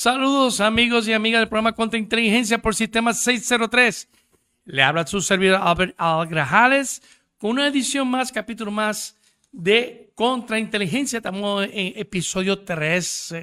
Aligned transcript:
Saludos 0.00 0.60
amigos 0.60 1.08
y 1.08 1.12
amigas 1.12 1.40
del 1.40 1.48
programa 1.48 1.72
Contra 1.72 1.98
Inteligencia 1.98 2.58
por 2.58 2.72
Sistema 2.72 3.12
603. 3.12 4.08
Le 4.66 4.84
habla 4.84 5.04
su 5.04 5.20
servidor 5.20 5.58
Albert 5.60 5.96
Algrajales 5.98 7.02
con 7.36 7.50
una 7.50 7.66
edición 7.66 8.06
más, 8.06 8.30
capítulo 8.30 8.70
más 8.70 9.16
de 9.50 10.12
Contrainteligencia. 10.14 11.16
Estamos 11.16 11.64
en 11.72 11.94
episodio 11.96 12.60
3 12.60 13.34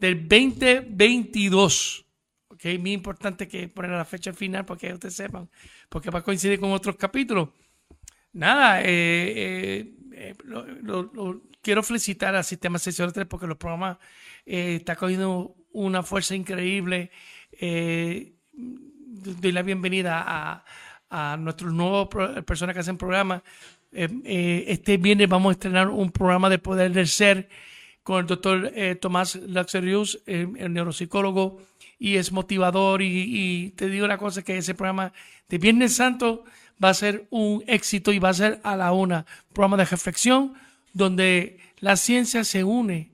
del 0.00 0.28
2022. 0.28 2.04
Ok, 2.48 2.64
muy 2.80 2.90
importante 2.90 3.46
que 3.46 3.68
poner 3.68 3.92
la 3.92 4.04
fecha 4.04 4.32
final 4.32 4.64
para 4.64 4.80
que 4.80 4.92
ustedes 4.92 5.14
sepan, 5.14 5.48
porque 5.88 6.10
va 6.10 6.18
a 6.18 6.22
coincidir 6.24 6.58
con 6.58 6.72
otros 6.72 6.96
capítulos. 6.96 7.50
Nada, 8.32 8.82
eh, 8.82 8.86
eh, 8.90 9.94
eh, 10.14 10.34
quiero 11.62 11.84
felicitar 11.84 12.34
al 12.34 12.42
Sistema 12.42 12.80
603 12.80 13.28
porque 13.28 13.46
los 13.46 13.56
programas 13.56 13.98
eh, 14.46 14.76
está 14.76 14.96
cogiendo 14.96 15.54
una 15.72 16.02
fuerza 16.02 16.34
increíble. 16.34 17.10
Eh, 17.52 18.34
doy 18.52 19.52
la 19.52 19.62
bienvenida 19.62 20.22
a, 20.26 20.64
a 21.10 21.36
nuestros 21.36 21.72
nuevos 21.72 22.08
personas 22.44 22.74
que 22.74 22.80
hacen 22.80 22.98
programas. 22.98 23.42
Eh, 23.92 24.64
este 24.68 24.96
viernes 24.96 25.28
vamos 25.28 25.50
a 25.50 25.52
estrenar 25.52 25.88
un 25.88 26.10
programa 26.10 26.50
de 26.50 26.58
Poder 26.58 26.92
del 26.92 27.08
Ser 27.08 27.48
con 28.02 28.20
el 28.20 28.26
doctor 28.26 28.70
Tomás 29.00 29.36
Laxerius, 29.36 30.22
el 30.26 30.72
neuropsicólogo, 30.74 31.62
y 31.98 32.16
es 32.16 32.32
motivador. 32.32 33.00
Y, 33.00 33.06
y, 33.06 33.70
te 33.70 33.88
digo 33.88 34.04
una 34.04 34.18
cosa, 34.18 34.42
que 34.42 34.58
ese 34.58 34.74
programa 34.74 35.12
de 35.48 35.56
Viernes 35.56 35.96
Santo 35.96 36.44
va 36.82 36.90
a 36.90 36.94
ser 36.94 37.26
un 37.30 37.64
éxito 37.66 38.12
y 38.12 38.18
va 38.18 38.28
a 38.28 38.34
ser 38.34 38.60
a 38.62 38.76
la 38.76 38.92
una, 38.92 39.24
programa 39.54 39.78
de 39.78 39.86
reflexión 39.86 40.52
donde 40.92 41.58
la 41.78 41.96
ciencia 41.96 42.44
se 42.44 42.62
une 42.62 43.13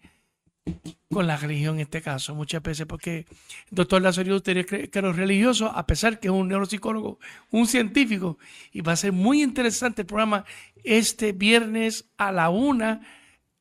con 1.10 1.26
la 1.26 1.36
religión 1.36 1.76
en 1.76 1.82
este 1.82 2.02
caso, 2.02 2.34
muchas 2.34 2.62
veces, 2.62 2.86
porque 2.86 3.18
el 3.18 3.26
doctor 3.70 4.00
Lazario 4.00 4.40
cree 4.42 4.90
que 4.90 5.02
los 5.02 5.16
religiosos, 5.16 5.70
a 5.74 5.86
pesar 5.86 6.20
que 6.20 6.28
es 6.28 6.32
un 6.32 6.48
neuropsicólogo, 6.48 7.18
un 7.50 7.66
científico, 7.66 8.38
y 8.72 8.80
va 8.80 8.92
a 8.92 8.96
ser 8.96 9.12
muy 9.12 9.42
interesante 9.42 10.02
el 10.02 10.06
programa 10.06 10.44
este 10.84 11.32
viernes 11.32 12.10
a 12.16 12.30
la 12.30 12.50
una, 12.50 13.00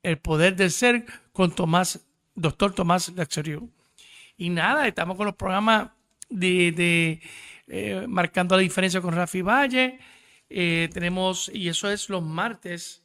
El 0.03 0.19
Poder 0.19 0.55
del 0.55 0.71
Ser, 0.71 1.05
con 1.33 1.53
Tomás, 1.55 2.05
doctor 2.35 2.73
Tomás 2.73 3.09
Lazario. 3.15 3.67
Y 4.37 4.49
nada, 4.49 4.87
estamos 4.87 5.17
con 5.17 5.25
los 5.25 5.35
programas 5.35 5.89
de, 6.29 7.21
eh, 7.67 8.05
marcando 8.07 8.55
la 8.55 8.61
diferencia 8.61 9.01
con 9.01 9.15
Rafi 9.15 9.41
Valle. 9.41 9.99
Eh, 10.49 10.89
tenemos, 10.93 11.49
y 11.53 11.67
eso 11.67 11.89
es 11.89 12.09
los 12.09 12.23
martes. 12.23 13.03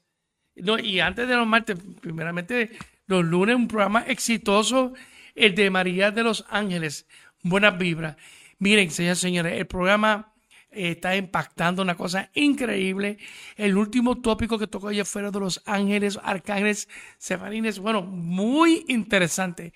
No, 0.56 0.78
y 0.78 1.00
antes 1.00 1.26
de 1.26 1.34
los 1.34 1.47
martes, 1.47 1.76
primeramente 2.00 2.70
los 3.06 3.24
lunes, 3.24 3.56
un 3.56 3.69
programa 3.69 4.00
exitoso, 4.00 4.94
el 5.34 5.55
de 5.55 5.70
María 5.70 6.10
de 6.10 6.22
los 6.22 6.44
Ángeles. 6.48 7.06
Buenas 7.42 7.77
vibras. 7.78 8.16
Miren, 8.58 8.91
señores, 8.91 9.19
señores, 9.19 9.58
el 9.58 9.66
programa 9.66 10.33
eh, 10.70 10.92
está 10.92 11.16
impactando 11.16 11.82
una 11.82 11.97
cosa 11.97 12.30
increíble. 12.34 13.19
El 13.56 13.77
último 13.77 14.20
tópico 14.20 14.58
que 14.58 14.66
tocó 14.66 14.88
ayer 14.88 15.05
fuera 15.05 15.30
de 15.30 15.41
los 15.41 15.62
ángeles, 15.66 16.19
arcángeles, 16.22 16.88
sefanines. 17.19 17.78
Bueno, 17.78 18.02
muy 18.02 18.84
interesante. 18.88 19.72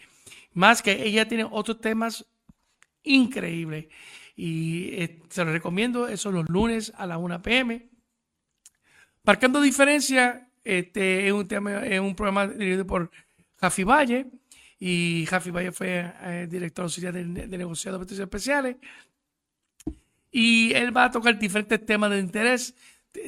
Más 0.55 0.83
que 0.83 1.05
ella 1.05 1.29
tiene 1.29 1.45
otros 1.45 1.81
temas 1.81 2.27
increíbles. 3.03 3.87
Y 4.37 4.91
eh, 4.95 5.23
se 5.29 5.45
los 5.45 5.53
recomiendo, 5.53 6.09
eso 6.09 6.31
los 6.31 6.49
lunes 6.49 6.93
a 6.97 7.07
las 7.07 7.19
1 7.19 7.43
pm. 7.43 7.89
Marcando 9.25 9.61
diferencia, 9.61 10.48
este 10.65 11.27
es 11.27 11.33
un, 11.33 11.47
tema, 11.47 11.87
es 11.87 12.01
un 12.01 12.15
programa 12.15 12.47
dirigido 12.47 12.87
por 12.87 13.11
Jafi 13.61 13.85
Valle 13.85 14.27
y 14.79 15.27
Jafi 15.27 15.51
Valle 15.51 15.73
fue 15.73 16.13
eh, 16.23 16.47
director 16.51 16.91
de, 16.91 17.25
de 17.47 17.59
negociados 17.59 18.07
de 18.07 18.23
especiales 18.23 18.77
y 20.31 20.73
él 20.75 20.97
va 20.97 21.05
a 21.05 21.11
tocar 21.11 21.39
diferentes 21.39 21.85
temas 21.85 22.11
de 22.11 22.19
interés, 22.19 22.75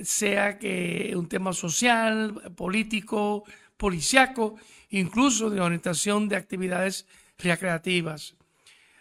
sea 0.05 0.59
que 0.59 1.13
un 1.17 1.29
tema 1.29 1.53
social, 1.53 2.53
político, 2.55 3.45
policiaco, 3.77 4.57
incluso 4.91 5.51
de 5.51 5.61
orientación 5.61 6.29
de 6.29 6.37
actividades 6.37 7.07
recreativas. 7.39 8.37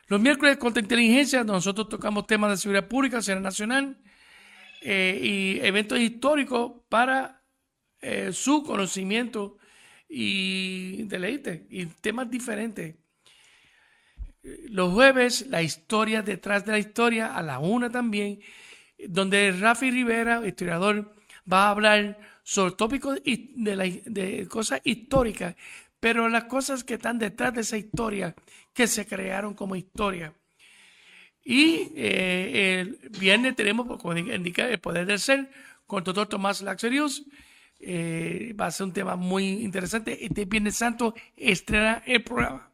Los 0.07 0.21
miércoles 0.21 0.57
contra 0.57 0.81
inteligencia 0.81 1.43
nosotros 1.43 1.89
tocamos 1.89 2.25
temas 2.25 2.51
de 2.51 2.57
seguridad 2.57 2.87
pública, 2.87 3.21
seguridad 3.21 3.43
nacional 3.43 3.97
eh, 4.81 5.19
y 5.21 5.59
eventos 5.65 5.99
históricos 5.99 6.71
para 6.87 7.38
eh, 8.01 8.31
su 8.33 8.63
conocimiento 8.63 9.57
y 10.07 11.03
deleite 11.03 11.67
y 11.69 11.85
temas 11.85 12.29
diferentes. 12.29 12.95
Los 14.69 14.93
jueves, 14.93 15.47
la 15.47 15.61
historia 15.61 16.21
detrás 16.21 16.65
de 16.65 16.71
la 16.71 16.79
historia, 16.79 17.35
a 17.35 17.43
la 17.43 17.59
una 17.59 17.89
también, 17.89 18.39
donde 19.07 19.51
Rafi 19.51 19.91
Rivera, 19.91 20.45
historiador, 20.47 21.13
va 21.51 21.67
a 21.67 21.71
hablar 21.71 22.19
sobre 22.43 22.75
tópicos 22.75 23.21
de, 23.23 24.01
de 24.05 24.47
cosas 24.47 24.81
históricas, 24.83 25.55
pero 25.99 26.29
las 26.29 26.45
cosas 26.45 26.83
que 26.83 26.95
están 26.95 27.19
detrás 27.19 27.53
de 27.53 27.61
esa 27.61 27.77
historia, 27.77 28.33
que 28.73 28.87
se 28.87 29.05
crearon 29.05 29.53
como 29.53 29.75
historia. 29.75 30.33
Y 31.43 31.91
eh, 31.95 32.79
el 32.79 33.09
viernes 33.19 33.55
tenemos, 33.55 33.87
como 33.99 34.15
indica, 34.15 34.67
el 34.67 34.79
poder 34.79 35.05
del 35.05 35.19
ser 35.19 35.49
con 35.87 35.99
el 35.99 36.03
doctor 36.03 36.27
Tomás 36.27 36.61
Laxerius 36.61 37.25
eh, 37.79 38.53
va 38.59 38.67
a 38.67 38.71
ser 38.71 38.87
un 38.87 38.93
tema 38.93 39.15
muy 39.15 39.63
interesante. 39.63 40.25
Este 40.25 40.45
Viernes 40.45 40.75
Santo 40.75 41.13
estrena 41.37 42.03
el 42.05 42.23
programa. 42.23 42.69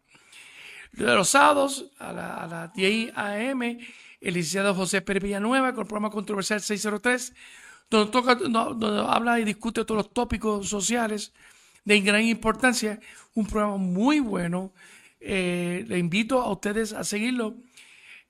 De 0.92 1.04
los 1.04 1.30
sábados 1.30 1.92
a, 2.00 2.14
las 2.14 2.74
10 2.74 3.12
a.m., 3.16 3.80
el 4.22 4.34
licenciado 4.34 4.74
José 4.74 5.02
Pérez 5.02 5.24
Villanueva 5.24 5.74
con 5.74 5.82
el 5.82 5.88
programa 5.88 6.10
controversial 6.10 6.62
603, 6.62 7.34
donde, 7.90 8.12
toca, 8.12 8.36
donde 8.36 9.06
habla 9.08 9.40
y 9.40 9.44
discute 9.44 9.86
todos 9.86 9.98
los 9.98 10.14
tópicos 10.14 10.68
sociales 10.68 11.34
de 11.84 12.02
gran 12.02 12.24
importancia. 12.24 13.00
Un 13.34 13.46
programa 13.46 13.78
muy 13.78 14.20
bueno. 14.22 14.74
Eh, 15.20 15.86
le 15.88 16.00
invito 16.00 16.42
a 16.42 16.52
ustedes 16.52 16.94
a 16.94 17.04
seguirlo 17.04 17.56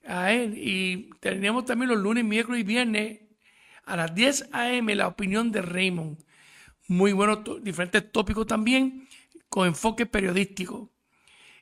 a 0.06 0.34
él. 0.34 0.56
Y 0.58 1.12
tenemos 1.20 1.66
también 1.66 1.90
los 1.90 2.00
lunes, 2.00 2.26
miércoles 2.26 2.62
y 2.62 2.64
viernes 2.64 3.20
a 3.86 3.96
las 3.96 4.14
10 4.14 4.50
a.m. 4.52 4.96
la 4.96 5.08
opinión 5.08 5.52
de 5.52 5.62
Raymond 5.62 6.25
muy 6.88 7.14
buenos 7.14 7.40
diferentes 7.64 8.12
tópicos 8.12 8.48
también 8.48 9.08
con 9.50 9.68
enfoque 9.68 10.06
periodístico. 10.06 10.92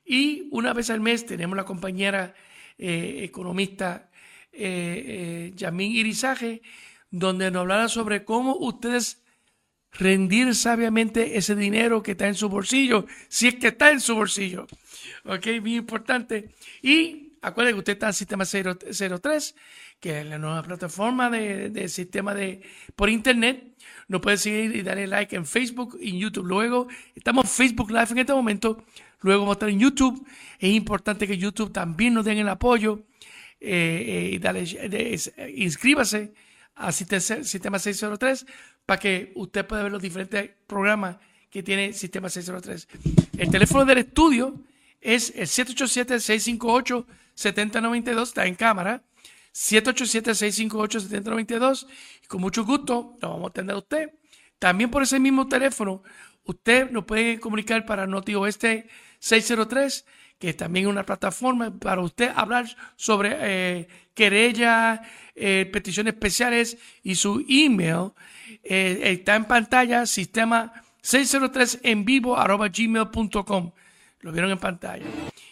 Y 0.05 0.47
una 0.51 0.73
vez 0.73 0.89
al 0.89 0.99
mes 0.99 1.25
tenemos 1.25 1.55
la 1.55 1.65
compañera 1.65 2.33
eh, 2.77 3.19
economista 3.23 4.09
eh, 4.51 5.03
eh, 5.07 5.51
Yamín 5.55 5.93
Irizaje, 5.93 6.61
donde 7.09 7.51
nos 7.51 7.61
hablará 7.61 7.87
sobre 7.87 8.25
cómo 8.25 8.55
ustedes 8.57 9.23
rendir 9.91 10.55
sabiamente 10.55 11.37
ese 11.37 11.55
dinero 11.55 12.01
que 12.01 12.11
está 12.11 12.27
en 12.27 12.35
su 12.35 12.49
bolsillo, 12.49 13.05
si 13.29 13.47
es 13.47 13.55
que 13.55 13.67
está 13.67 13.91
en 13.91 14.01
su 14.01 14.15
bolsillo. 14.15 14.67
Ok, 15.25 15.47
muy 15.61 15.75
importante. 15.75 16.49
Y 16.81 17.22
acuérdense 17.43 17.75
que 17.75 17.79
usted 17.79 17.93
está 17.93 18.07
en 18.07 18.13
Sistema 18.13 18.45
03, 18.45 19.55
que 19.99 20.21
es 20.21 20.25
la 20.25 20.37
nueva 20.37 20.63
plataforma 20.63 21.29
de, 21.29 21.87
sistema 21.89 22.33
de, 22.33 22.61
por 22.95 23.09
Internet 23.09 23.73
nos 24.07 24.21
puedes 24.21 24.41
seguir 24.41 24.75
y 24.75 24.81
darle 24.81 25.07
like 25.07 25.35
en 25.35 25.45
Facebook 25.45 25.97
y 26.01 26.11
en 26.11 26.19
YouTube. 26.19 26.45
Luego, 26.45 26.87
estamos 27.15 27.49
Facebook 27.49 27.89
Live 27.89 28.07
en 28.11 28.17
este 28.19 28.33
momento. 28.33 28.83
Luego 29.21 29.41
vamos 29.41 29.53
a 29.53 29.57
estar 29.57 29.69
en 29.69 29.79
YouTube. 29.79 30.25
Es 30.59 30.73
importante 30.73 31.27
que 31.27 31.37
YouTube 31.37 31.71
también 31.71 32.13
nos 32.13 32.25
den 32.25 32.37
el 32.37 32.49
apoyo. 32.49 33.03
Eh, 33.59 34.39
eh, 34.41 35.51
y 35.55 35.63
inscríbase 35.63 36.33
a 36.75 36.91
Sistema 36.91 37.79
603 37.79 38.45
para 38.85 38.99
que 38.99 39.31
usted 39.35 39.65
pueda 39.65 39.83
ver 39.83 39.91
los 39.91 40.01
diferentes 40.01 40.49
programas 40.67 41.17
que 41.49 41.63
tiene 41.63 41.93
Sistema 41.93 42.29
603. 42.29 42.87
El 43.37 43.49
teléfono 43.49 43.85
del 43.85 43.99
estudio 43.99 44.59
es 44.99 45.33
el 45.35 45.47
787-658-7092, 47.35 48.23
está 48.23 48.45
en 48.45 48.55
cámara. 48.55 49.03
787-658-7092. 49.53 51.87
Y 52.23 52.27
con 52.27 52.41
mucho 52.41 52.65
gusto 52.65 53.17
lo 53.21 53.29
vamos 53.29 53.45
a 53.45 53.49
atender 53.49 53.75
a 53.75 53.79
usted. 53.79 54.09
También 54.59 54.89
por 54.89 55.03
ese 55.03 55.19
mismo 55.19 55.47
teléfono, 55.47 56.01
usted 56.45 56.89
nos 56.89 57.05
puede 57.05 57.39
comunicar 57.39 57.85
para 57.85 58.07
Noti 58.07 58.33
Oeste 58.35 58.87
603, 59.19 60.05
que 60.39 60.53
también 60.53 60.85
es 60.85 60.91
una 60.91 61.05
plataforma 61.05 61.77
para 61.77 62.01
usted 62.01 62.31
hablar 62.35 62.65
sobre 62.95 63.35
eh, 63.39 63.87
querella, 64.13 65.01
eh, 65.35 65.69
peticiones 65.71 66.13
especiales 66.13 66.77
y 67.03 67.15
su 67.15 67.45
email. 67.47 68.11
Eh, 68.63 68.99
está 69.03 69.35
en 69.35 69.45
pantalla, 69.45 70.05
sistema 70.05 70.73
603 71.01 71.79
en 71.83 72.05
vivo 72.05 72.37
arroba 72.37 72.69
gmail.com. 72.69 73.71
Lo 74.23 74.31
vieron 74.31 74.51
en 74.51 74.57
pantalla. 74.57 75.05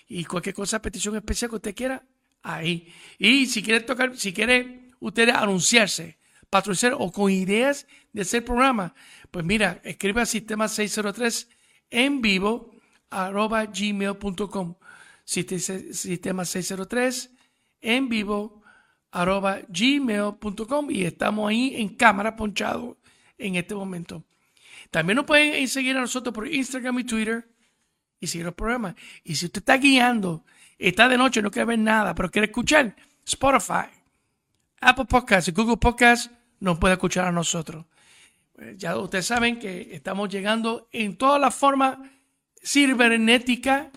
Y 0.07 0.23
cualquier 0.23 0.55
cosa, 0.55 0.81
petición 0.81 1.15
especial 1.17 1.49
que 1.49 1.57
usted 1.57 1.75
quiera, 1.75 2.03
ahí. 2.41 2.91
Y 3.19 3.45
si 3.45 3.61
quiere 3.61 3.81
tocar, 3.81 4.17
si 4.17 4.33
quiere 4.33 4.91
usted 5.01 5.29
anunciarse, 5.29 6.17
patrocinar 6.49 6.95
o 6.97 7.11
con 7.11 7.29
ideas 7.29 7.85
de 8.13 8.21
hacer 8.21 8.45
programa, 8.45 8.95
pues 9.29 9.45
mira, 9.45 9.81
escribe 9.83 10.21
al 10.21 10.27
sistema 10.27 10.69
603 10.69 11.49
en 11.89 12.21
vivo 12.21 12.73
arroba 13.09 13.65
gmail.com. 13.65 14.75
sistema 15.25 16.45
603 16.45 17.31
en 17.81 18.07
vivo 18.07 18.63
arroba 19.11 19.59
gmail.com 19.67 20.91
y 20.91 21.03
estamos 21.03 21.49
ahí 21.49 21.75
en 21.75 21.89
cámara 21.89 22.37
ponchado 22.37 22.97
en 23.37 23.57
este 23.57 23.75
momento. 23.75 24.23
También 24.91 25.17
nos 25.17 25.25
pueden 25.25 25.67
seguir 25.67 25.97
a 25.97 26.01
nosotros 26.01 26.33
por 26.33 26.47
Instagram 26.47 26.99
y 26.99 27.03
Twitter 27.03 27.51
y 28.21 28.27
seguir 28.27 28.45
los 28.45 28.55
programas. 28.55 28.95
Y 29.25 29.35
si 29.35 29.47
usted 29.47 29.59
está 29.59 29.75
guiando, 29.75 30.45
está 30.77 31.09
de 31.09 31.17
noche, 31.17 31.41
no 31.41 31.51
quiere 31.51 31.65
ver 31.65 31.79
nada, 31.79 32.15
pero 32.15 32.31
quiere 32.31 32.45
escuchar, 32.45 32.95
Spotify, 33.25 33.89
Apple 34.79 35.05
Podcasts 35.05 35.49
y 35.49 35.51
Google 35.51 35.77
Podcasts 35.77 36.31
nos 36.59 36.77
puede 36.77 36.93
escuchar 36.93 37.27
a 37.27 37.31
nosotros. 37.31 37.85
Pues 38.53 38.77
ya 38.77 38.95
ustedes 38.95 39.25
saben 39.25 39.59
que 39.59 39.89
estamos 39.93 40.29
llegando 40.29 40.87
en 40.91 41.17
todas 41.17 41.41
las 41.41 41.53
formas 41.53 41.97
cibernética 42.63 43.89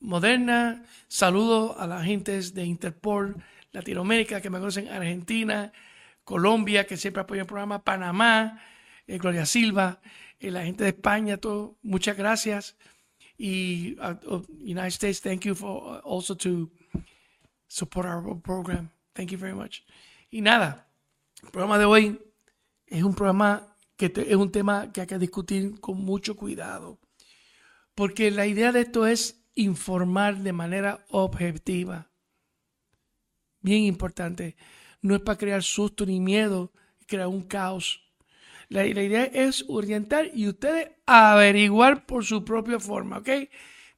moderna. 0.00 0.82
Saludo 1.06 1.78
a 1.78 1.86
la 1.86 2.02
gente 2.02 2.40
de 2.40 2.64
Interpol 2.64 3.36
Latinoamérica 3.72 4.40
que 4.40 4.50
me 4.50 4.58
conocen, 4.58 4.88
Argentina, 4.88 5.72
Colombia, 6.24 6.86
que 6.86 6.96
siempre 6.96 7.22
apoya 7.22 7.42
el 7.42 7.46
programa, 7.46 7.84
Panamá, 7.84 8.62
eh, 9.06 9.18
Gloria 9.18 9.44
Silva, 9.44 10.00
eh, 10.40 10.50
la 10.50 10.64
gente 10.64 10.84
de 10.84 10.90
España, 10.90 11.36
todo, 11.36 11.76
muchas 11.82 12.16
gracias. 12.16 12.76
Y 13.36 13.96
uh, 14.00 14.42
United 14.60 14.90
States, 14.90 15.20
thank 15.20 15.44
you 15.44 15.54
for 15.54 15.96
uh, 15.96 16.00
also 16.04 16.34
to 16.34 16.70
support 17.66 18.06
our 18.06 18.22
program. 18.36 18.90
Thank 19.14 19.32
you 19.32 19.38
very 19.38 19.54
much. 19.54 19.84
Y 20.30 20.40
nada, 20.40 20.86
el 21.42 21.50
programa 21.50 21.78
de 21.78 21.84
hoy 21.84 22.20
es 22.86 23.02
un 23.02 23.14
programa 23.14 23.76
que 23.96 24.12
es 24.14 24.36
un 24.36 24.50
tema 24.50 24.92
que 24.92 25.02
hay 25.02 25.06
que 25.06 25.18
discutir 25.18 25.80
con 25.80 26.04
mucho 26.04 26.36
cuidado. 26.36 26.98
Porque 27.94 28.30
la 28.30 28.46
idea 28.46 28.72
de 28.72 28.80
esto 28.80 29.06
es 29.06 29.44
informar 29.54 30.38
de 30.38 30.52
manera 30.52 31.04
objetiva. 31.10 32.10
Bien 33.60 33.82
importante. 33.82 34.56
No 35.00 35.14
es 35.14 35.20
para 35.20 35.38
crear 35.38 35.62
susto 35.62 36.04
ni 36.04 36.20
miedo, 36.20 36.72
crear 37.06 37.28
un 37.28 37.42
caos. 37.42 38.03
La, 38.68 38.86
idea 38.86 39.24
es 39.24 39.64
orientar 39.68 40.30
y 40.34 40.48
ustedes 40.48 40.90
averiguar 41.06 42.06
por 42.06 42.24
su 42.24 42.44
propia 42.44 42.80
forma, 42.80 43.18
¿ok? 43.18 43.28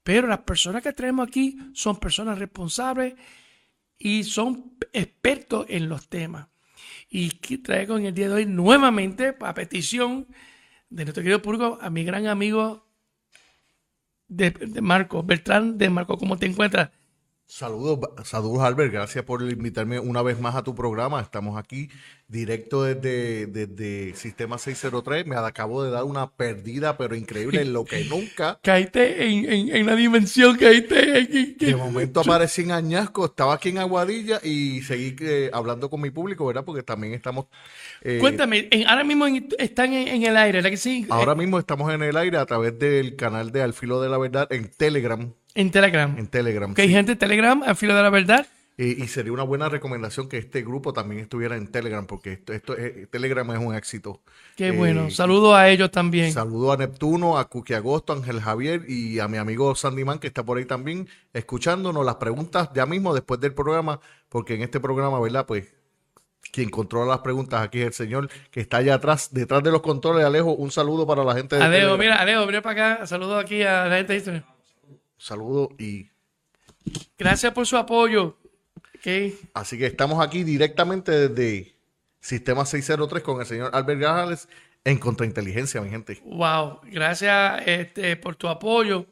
Pero 0.02 0.26
las 0.26 0.40
personas 0.40 0.82
que 0.82 0.92
tenemos 0.92 1.26
aquí 1.26 1.58
son 1.72 1.98
personas 1.98 2.38
responsables 2.38 3.14
y 3.98 4.24
son 4.24 4.76
expertos 4.92 5.66
en 5.68 5.88
los 5.88 6.08
temas. 6.08 6.48
Y 7.08 7.30
traigo 7.58 7.96
en 7.96 8.06
el 8.06 8.14
día 8.14 8.28
de 8.28 8.34
hoy 8.34 8.46
nuevamente, 8.46 9.36
a 9.40 9.54
petición 9.54 10.26
de 10.90 11.04
nuestro 11.04 11.22
querido 11.22 11.42
público, 11.42 11.78
a 11.80 11.90
mi 11.90 12.04
gran 12.04 12.26
amigo 12.26 12.86
de, 14.28 14.50
de 14.50 14.80
Marco, 14.80 15.22
Bertrán 15.22 15.78
de 15.78 15.90
Marco, 15.90 16.18
¿cómo 16.18 16.36
te 16.36 16.46
encuentras? 16.46 16.90
Saludos, 17.48 18.00
saludos 18.24 18.64
Albert, 18.64 18.92
gracias 18.92 19.24
por 19.24 19.40
invitarme 19.40 20.00
una 20.00 20.20
vez 20.20 20.40
más 20.40 20.56
a 20.56 20.64
tu 20.64 20.74
programa. 20.74 21.20
Estamos 21.20 21.56
aquí 21.56 21.88
directo 22.26 22.82
desde, 22.82 23.46
desde 23.46 24.16
Sistema 24.16 24.58
603. 24.58 25.24
Me 25.26 25.36
acabo 25.36 25.84
de 25.84 25.92
dar 25.92 26.02
una 26.02 26.28
perdida, 26.28 26.98
pero 26.98 27.14
increíble, 27.14 27.60
en 27.62 27.72
lo 27.72 27.84
que 27.84 28.04
nunca. 28.10 28.58
Caíste 28.64 29.28
en, 29.28 29.44
en, 29.50 29.76
en 29.76 29.86
la 29.86 29.94
dimensión, 29.94 30.56
caíste. 30.56 31.18
En, 31.18 31.56
de 31.56 31.76
momento 31.76 32.18
aparecí 32.18 32.62
en 32.62 32.72
Añasco, 32.72 33.26
estaba 33.26 33.54
aquí 33.54 33.68
en 33.68 33.78
Aguadilla 33.78 34.40
y 34.42 34.82
seguí 34.82 35.14
eh, 35.20 35.48
hablando 35.52 35.88
con 35.88 36.00
mi 36.00 36.10
público, 36.10 36.46
¿verdad? 36.46 36.64
Porque 36.64 36.82
también 36.82 37.14
estamos. 37.14 37.46
Eh, 38.02 38.18
Cuéntame, 38.18 38.68
ahora 38.88 39.04
mismo 39.04 39.24
están 39.56 39.92
en, 39.92 40.24
el 40.24 40.36
aire, 40.36 40.58
¿verdad 40.58 40.70
que 40.70 40.76
sí? 40.76 41.06
Ahora 41.10 41.36
mismo 41.36 41.60
estamos 41.60 41.94
en 41.94 42.02
el 42.02 42.16
aire 42.16 42.38
a 42.38 42.46
través 42.46 42.76
del 42.76 43.14
canal 43.14 43.52
de 43.52 43.62
Alfilo 43.62 44.00
de 44.00 44.08
la 44.08 44.18
Verdad 44.18 44.52
en 44.52 44.68
Telegram. 44.68 45.32
En 45.56 45.70
Telegram. 45.70 46.14
En 46.18 46.26
Telegram. 46.26 46.74
Que 46.74 46.82
hay 46.82 46.90
gente 46.90 47.12
en 47.12 47.18
Telegram, 47.18 47.62
al 47.62 47.76
filo 47.76 47.96
de 47.96 48.02
la 48.02 48.10
verdad. 48.10 48.46
Y, 48.78 49.02
y, 49.02 49.08
sería 49.08 49.32
una 49.32 49.42
buena 49.42 49.70
recomendación 49.70 50.28
que 50.28 50.36
este 50.36 50.60
grupo 50.60 50.92
también 50.92 51.22
estuviera 51.22 51.56
en 51.56 51.68
Telegram, 51.68 52.06
porque 52.06 52.34
esto, 52.34 52.52
esto 52.52 52.76
es, 52.76 53.10
Telegram 53.10 53.50
es 53.52 53.58
un 53.58 53.74
éxito. 53.74 54.20
Qué 54.54 54.70
bueno. 54.70 55.10
Saludo 55.10 55.56
a 55.56 55.70
ellos 55.70 55.90
también. 55.90 56.30
Saludo 56.30 56.72
a 56.72 56.76
Neptuno, 56.76 57.38
a 57.38 57.48
Cookie 57.48 57.72
Agosto, 57.72 58.12
a 58.12 58.16
Ángel 58.16 58.38
Javier 58.38 58.82
y 58.86 59.18
a 59.18 59.28
mi 59.28 59.38
amigo 59.38 59.74
Sandy 59.74 60.04
Man, 60.04 60.18
que 60.18 60.26
está 60.26 60.44
por 60.44 60.58
ahí 60.58 60.66
también, 60.66 61.08
escuchándonos 61.32 62.04
las 62.04 62.16
preguntas 62.16 62.68
ya 62.74 62.84
mismo 62.84 63.14
después 63.14 63.40
del 63.40 63.54
programa, 63.54 63.98
porque 64.28 64.56
en 64.56 64.62
este 64.62 64.78
programa, 64.78 65.18
¿verdad? 65.20 65.46
Pues 65.46 65.72
quien 66.52 66.68
controla 66.68 67.12
las 67.12 67.20
preguntas 67.20 67.62
aquí 67.62 67.80
es 67.80 67.86
el 67.86 67.92
señor 67.94 68.28
que 68.50 68.60
está 68.60 68.76
allá 68.76 68.96
atrás, 68.96 69.30
detrás 69.32 69.62
de 69.62 69.70
los 69.70 69.80
controles. 69.80 70.22
Alejo, 70.22 70.52
un 70.52 70.70
saludo 70.70 71.06
para 71.06 71.24
la 71.24 71.34
gente 71.34 71.56
de 71.56 71.62
Alejo, 71.62 71.96
mira, 71.96 72.16
Alejo, 72.16 72.44
mira 72.44 72.60
para 72.60 72.94
acá. 72.96 73.06
Saludo 73.06 73.38
aquí 73.38 73.62
a 73.62 73.86
la 73.86 73.96
gente 73.96 74.20
de 74.20 74.42
Saludo 75.18 75.70
y... 75.78 76.10
Gracias 77.18 77.52
por 77.52 77.66
su 77.66 77.76
apoyo. 77.76 78.36
Así 79.54 79.78
que 79.78 79.86
estamos 79.86 80.24
aquí 80.24 80.42
directamente 80.42 81.28
desde 81.28 81.76
Sistema 82.20 82.66
603 82.66 83.22
con 83.22 83.40
el 83.40 83.46
señor 83.46 83.70
Albert 83.72 84.00
Grajales 84.00 84.48
en 84.84 84.98
Contrainteligencia, 84.98 85.80
mi 85.80 85.90
gente. 85.90 86.20
Wow, 86.24 86.80
gracias 86.84 87.62
este, 87.66 88.16
por 88.16 88.34
tu 88.34 88.48
apoyo. 88.48 89.06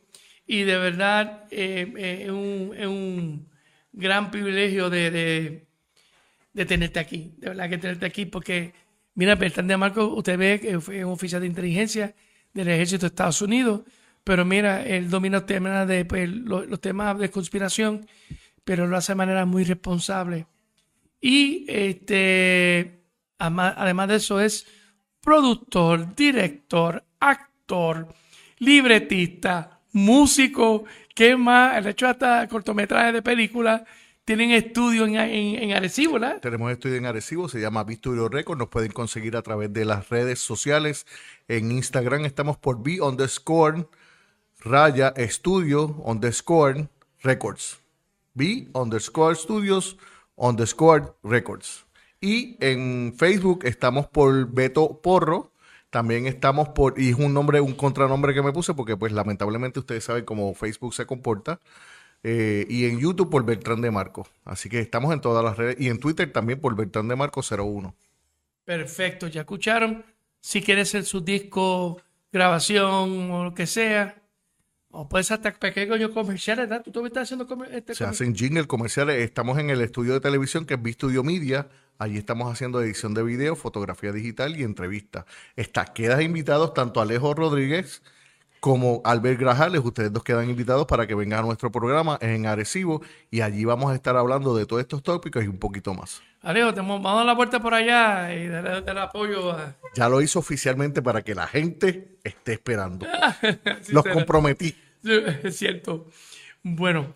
Y 0.47 0.63
de 0.63 0.77
verdad 0.79 1.45
eh, 1.51 1.93
eh, 1.97 2.23
es, 2.25 2.31
un, 2.31 2.75
es, 2.77 2.87
un, 2.87 3.49
gran 3.93 4.31
privilegio 4.31 4.91
de, 4.91 5.11
de, 5.11 5.67
de, 6.53 6.67
tenerte 6.67 6.99
aquí. 6.99 7.35
De 7.39 7.51
verdad 7.51 7.71
que 7.71 7.79
tenerte 7.79 8.07
aquí 8.07 8.27
porque, 8.27 8.75
mira, 9.15 9.37
Bertrand 9.37 9.71
de 9.71 9.77
Marco, 9.77 10.07
usted 10.07 10.37
ve 10.37 10.61
que 10.61 10.81
fue 10.81 11.05
un 11.05 11.13
oficial 11.13 11.41
de 11.41 11.47
inteligencia 11.47 12.15
del 12.53 12.69
ejército 12.69 13.03
de 13.03 13.09
Estados 13.09 13.41
Unidos 13.41 13.83
pero 14.25 14.47
mira, 14.47 14.83
él 14.85 15.11
domina 15.11 15.45
temas 15.45 15.87
de, 15.87 16.07
pues, 16.07 16.29
los, 16.29 16.81
temas 16.81 17.19
de 17.19 17.31
conspiración, 17.31 18.07
pero 18.65 18.87
lo 18.87 18.97
hace 18.97 19.13
de 19.13 19.17
manera 19.17 19.45
muy 19.45 19.65
responsable. 19.65 20.47
Y 21.21 21.67
este, 21.69 23.03
además 23.39 24.09
de 24.09 24.17
eso 24.17 24.41
es 24.41 24.67
productor, 25.21 26.15
director, 26.15 27.05
actor, 27.21 28.09
libretista, 28.59 29.81
músico, 29.93 30.85
¿qué 31.15 31.37
más? 31.37 31.77
El 31.79 31.87
hecho 31.87 32.07
hasta 32.07 32.47
cortometrajes 32.49 33.13
de 33.15 33.23
películas. 33.23 33.83
Tienen 34.25 34.53
estudio 34.53 35.05
en, 35.05 35.17
en, 35.17 35.73
Arecibo, 35.73 36.15
¿verdad? 36.15 36.41
Tenemos 36.41 36.73
estudio 36.73 36.97
en 36.97 37.05
Arecibo, 37.05 37.47
se 37.47 37.61
llama 37.61 37.85
Visturio 37.85 38.31
Record. 38.31 38.59
Nos 38.59 38.69
pueden 38.69 38.91
conseguir 38.91 39.37
a 39.37 39.43
través 39.43 39.71
de 39.71 39.85
las 39.85 40.09
redes 40.09 40.39
sociales. 40.39 41.07
En 41.47 41.71
Instagram 41.71 42.25
estamos 42.25 42.57
por 42.57 42.83
B 42.83 43.03
underscore 43.03 43.87
raya 44.65 45.13
estudio 45.17 45.95
underscore 46.05 46.89
records. 47.23 47.79
B 48.35 48.69
underscore 48.73 49.37
studios 49.37 49.97
underscore 50.37 51.13
records. 51.23 51.85
Y 52.21 52.57
en 52.61 53.15
Facebook 53.17 53.65
estamos 53.65 54.09
por 54.09 54.51
Beto 54.51 55.01
Porro. 55.03 55.53
También 55.91 56.27
estamos 56.27 56.71
por, 56.71 56.99
y 56.99 57.11
es 57.11 57.17
un 57.17 57.35
nombre, 57.35 57.61
un 57.61 57.75
contranombre 57.75 58.35
que 58.35 58.43
me 58.43 58.53
puse 58.53 58.75
porque 58.75 58.97
pues 58.97 59.13
lamentablemente 59.13 59.79
ustedes 59.79 60.05
saben 60.05 60.25
cómo 60.25 60.55
Facebook 60.55 60.95
se 60.95 61.07
comporta. 61.07 61.61
Eh, 62.23 62.67
y 62.71 62.87
en 62.87 62.99
YouTube 62.99 63.31
por 63.31 63.45
Bertrán 63.45 63.83
de 63.83 63.91
Marco. 63.91 64.27
Así 64.45 64.71
que 64.71 64.81
estamos 64.81 65.13
en 65.13 65.21
todas 65.21 65.45
las 65.45 65.59
redes. 65.59 65.77
Y 65.79 65.91
en 65.91 66.01
Twitter 66.01 66.33
también 66.33 66.59
por 66.59 66.75
Bertrán 66.75 67.07
de 67.07 67.15
Marco 67.15 67.43
01. 67.43 67.95
Perfecto, 68.65 69.29
ya 69.29 69.43
escucharon. 69.43 70.05
Si 70.41 70.63
quieres 70.63 70.89
hacer 70.89 71.05
su 71.05 71.21
disco, 71.21 72.01
grabación 72.33 73.31
o 73.31 73.45
lo 73.45 73.55
que 73.55 73.67
sea, 73.67 74.24
o 74.95 75.09
puedes 75.09 75.31
hasta 75.33 75.53
pequeños 75.53 76.11
comerciales, 76.13 76.69
¿verdad? 76.69 76.85
¿Tú 76.85 76.93
también 76.93 77.09
estás 77.09 77.25
haciendo 77.25 77.65
este 77.71 77.95
Se 77.95 78.05
hacen 78.05 78.35
jingle 78.35 78.67
comerciales. 78.67 79.21
Estamos 79.23 79.59
en 79.59 79.71
el 79.71 79.81
estudio 79.81 80.15
de 80.15 80.21
televisión 80.21 80.67
que 80.67 80.75
es 80.75 80.83
B-Studio 80.83 81.25
Media. 81.25 81.69
Allí 81.99 82.17
estamos 82.17 82.53
haciendo 82.53 82.81
edición 82.81 83.13
de 83.13 83.23
video, 83.25 83.57
fotografía 83.57 84.13
digital 84.13 84.57
y 84.57 84.63
entrevistas. 84.63 85.25
Está, 85.57 85.87
quedas 85.87 86.23
invitados 86.23 86.75
tanto 86.75 87.01
Alejo 87.01 87.35
Rodríguez 87.35 88.03
como 88.65 89.03
Albert 89.05 89.39
Grajales. 89.39 89.83
Ustedes 89.85 90.11
dos 90.11 90.25
quedan 90.25 90.49
invitados 90.49 90.87
para 90.87 91.07
que 91.07 91.15
vengan 91.15 91.41
a 91.41 91.43
nuestro 91.43 91.71
programa 91.71 92.17
en 92.23 92.47
Arecibo 92.47 93.03
y 93.31 93.43
allí 93.43 93.67
vamos 93.67 93.93
a 93.93 93.95
estar 93.95 94.17
hablando 94.17 94.57
de 94.57 94.65
todos 94.65 94.81
estos 94.81 95.03
tópicos 95.03 95.45
y 95.45 95.49
un 95.49 95.59
poquito 95.59 95.93
más. 95.93 96.23
Alejo, 96.41 96.73
te 96.73 96.81
vamos 96.81 97.05
a 97.05 97.15
dar 97.15 97.27
la 97.27 97.37
puerta 97.37 97.61
por 97.61 97.75
allá 97.75 98.35
y 98.35 98.49
darle, 98.49 98.91
el 98.91 98.99
apoyo. 98.99 99.55
Ya 99.95 100.09
lo 100.09 100.23
hizo 100.23 100.39
oficialmente 100.39 101.03
para 101.03 101.21
que 101.21 101.35
la 101.35 101.47
gente 101.47 102.17
esté 102.25 102.55
esperando. 102.55 103.07
Los 103.91 104.03
comprometí. 104.03 104.75
Es 105.03 105.59
cierto. 105.59 106.07
Bueno, 106.63 107.13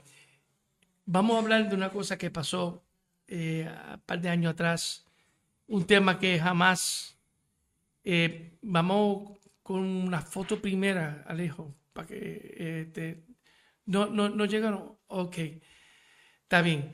vamos 1.06 1.36
a 1.36 1.38
hablar 1.38 1.66
de 1.66 1.74
una 1.74 1.88
cosa 1.88 2.18
que 2.18 2.30
pasó 2.30 2.82
eh, 3.26 3.74
un 3.94 4.00
par 4.00 4.20
de 4.20 4.28
años 4.28 4.52
atrás. 4.52 5.06
Un 5.66 5.86
tema 5.86 6.18
que 6.18 6.38
jamás. 6.38 7.16
Eh, 8.04 8.52
vamos 8.60 9.37
con 9.68 9.80
una 9.80 10.22
foto 10.22 10.62
primera, 10.62 11.22
Alejo, 11.26 11.76
para 11.92 12.06
que 12.06 12.54
eh, 12.96 13.22
no, 13.84 14.06
no, 14.06 14.30
no 14.30 14.46
llegaron. 14.46 14.96
Ok, 15.08 15.36
está 16.44 16.62
bien. 16.62 16.90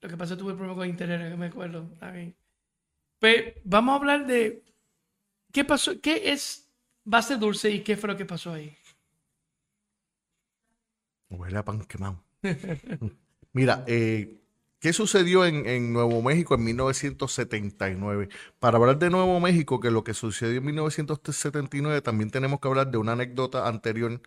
lo 0.00 0.08
que 0.08 0.16
pasó 0.16 0.38
tuve 0.38 0.54
problema 0.54 0.76
con 0.76 0.88
internet, 0.88 1.30
que 1.30 1.36
me 1.36 1.48
acuerdo. 1.48 1.90
Está 1.92 2.10
bien. 2.12 2.34
Pues 3.18 3.52
vamos 3.64 3.92
a 3.92 3.96
hablar 3.96 4.26
de 4.26 4.64
qué 5.52 5.62
pasó, 5.62 6.00
qué 6.00 6.32
es 6.32 6.72
base 7.04 7.36
dulce 7.36 7.70
y 7.70 7.80
qué 7.80 7.98
fue 7.98 8.08
lo 8.08 8.16
que 8.16 8.24
pasó 8.24 8.54
ahí. 8.54 8.74
Huele 11.28 11.58
a 11.58 11.64
pan 11.66 11.84
quemado. 11.84 12.24
Mira, 13.52 13.84
eh, 13.86 14.40
¿qué 14.80 14.92
sucedió 14.92 15.44
en, 15.44 15.92
Nuevo 15.92 16.22
México 16.22 16.54
en 16.54 16.64
1979? 16.64 18.28
Para 18.58 18.78
hablar 18.78 18.98
de 18.98 19.10
Nuevo 19.10 19.38
México, 19.40 19.80
que 19.80 19.90
lo 19.90 20.04
que 20.04 20.14
sucedió 20.14 20.58
en 20.58 20.64
1979, 20.64 22.00
también 22.02 22.30
tenemos 22.30 22.60
que 22.60 22.68
hablar 22.68 22.90
de 22.90 22.98
una 22.98 23.12
anécdota 23.12 23.68
anterior, 23.68 24.20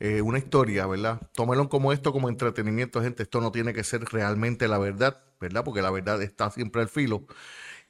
eh, 0.00 0.22
una 0.22 0.38
historia, 0.38 0.86
¿verdad? 0.86 1.20
Tómelo 1.34 1.68
como 1.68 1.92
esto, 1.92 2.12
como 2.12 2.28
entretenimiento, 2.28 3.02
gente. 3.02 3.22
Esto 3.24 3.40
no 3.40 3.50
tiene 3.52 3.72
que 3.74 3.84
ser 3.84 4.04
realmente 4.04 4.68
la 4.68 4.78
verdad, 4.78 5.22
¿verdad? 5.40 5.64
Porque 5.64 5.82
la 5.82 5.90
verdad 5.90 6.22
está 6.22 6.50
siempre 6.50 6.82
al 6.82 6.88
filo. 6.88 7.26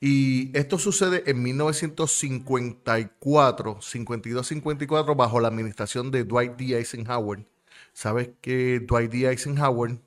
Y 0.00 0.56
esto 0.56 0.78
sucede 0.78 1.24
en 1.26 1.42
1954, 1.42 3.80
52-54, 3.80 5.16
bajo 5.16 5.40
la 5.40 5.48
administración 5.48 6.10
de 6.10 6.24
Dwight 6.24 6.56
D. 6.56 6.78
Eisenhower. 6.78 7.46
Sabes 7.92 8.30
que 8.40 8.80
Dwight 8.80 9.10
D. 9.10 9.28
Eisenhower 9.28 9.98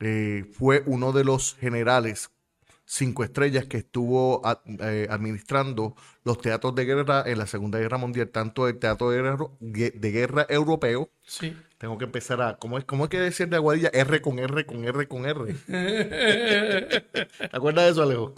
eh, 0.00 0.44
fue 0.52 0.82
uno 0.86 1.12
de 1.12 1.24
los 1.24 1.54
generales 1.56 2.30
cinco 2.86 3.24
estrellas 3.24 3.66
que 3.66 3.78
estuvo 3.78 4.46
a- 4.46 4.62
eh, 4.80 5.06
administrando 5.10 5.96
los 6.24 6.38
teatros 6.40 6.74
de 6.74 6.84
guerra 6.84 7.24
en 7.26 7.38
la 7.38 7.46
Segunda 7.46 7.78
Guerra 7.78 7.96
Mundial, 7.98 8.28
tanto 8.28 8.68
el 8.68 8.78
teatro 8.78 9.10
de 9.10 9.22
guerra, 9.22 9.38
de 9.60 10.10
guerra 10.12 10.46
europeo. 10.48 11.10
Sí. 11.26 11.56
Tengo 11.78 11.98
que 11.98 12.04
empezar 12.04 12.40
a, 12.40 12.56
¿cómo 12.58 12.78
es, 12.78 12.84
cómo 12.84 13.04
es 13.04 13.10
que 13.10 13.18
decir 13.20 13.48
de 13.48 13.56
Aguadilla? 13.56 13.90
R 13.92 14.20
con 14.22 14.38
R 14.38 14.64
con 14.66 14.84
R 14.84 15.08
con 15.08 15.26
R. 15.26 15.54
¿Te 15.66 17.28
acuerdas 17.52 17.84
de 17.86 17.90
eso, 17.90 18.02
Alejo? 18.02 18.34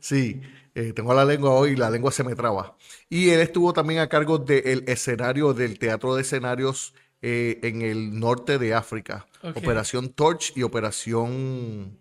Sí, 0.00 0.40
eh, 0.74 0.92
tengo 0.92 1.14
la 1.14 1.24
lengua 1.24 1.50
hoy, 1.50 1.76
la 1.76 1.90
lengua 1.90 2.12
se 2.12 2.24
me 2.24 2.34
traba. 2.34 2.76
Y 3.08 3.30
él 3.30 3.40
estuvo 3.40 3.72
también 3.72 4.00
a 4.00 4.08
cargo 4.08 4.38
del 4.38 4.84
escenario, 4.86 5.54
del 5.54 5.78
teatro 5.78 6.14
de 6.14 6.22
escenarios 6.22 6.94
eh, 7.28 7.58
en 7.68 7.82
el 7.82 8.18
norte 8.20 8.58
de 8.58 8.72
África. 8.74 9.26
Operación 9.64 10.10
Torch 10.10 10.52
y 10.56 10.62
Operación 10.62 11.98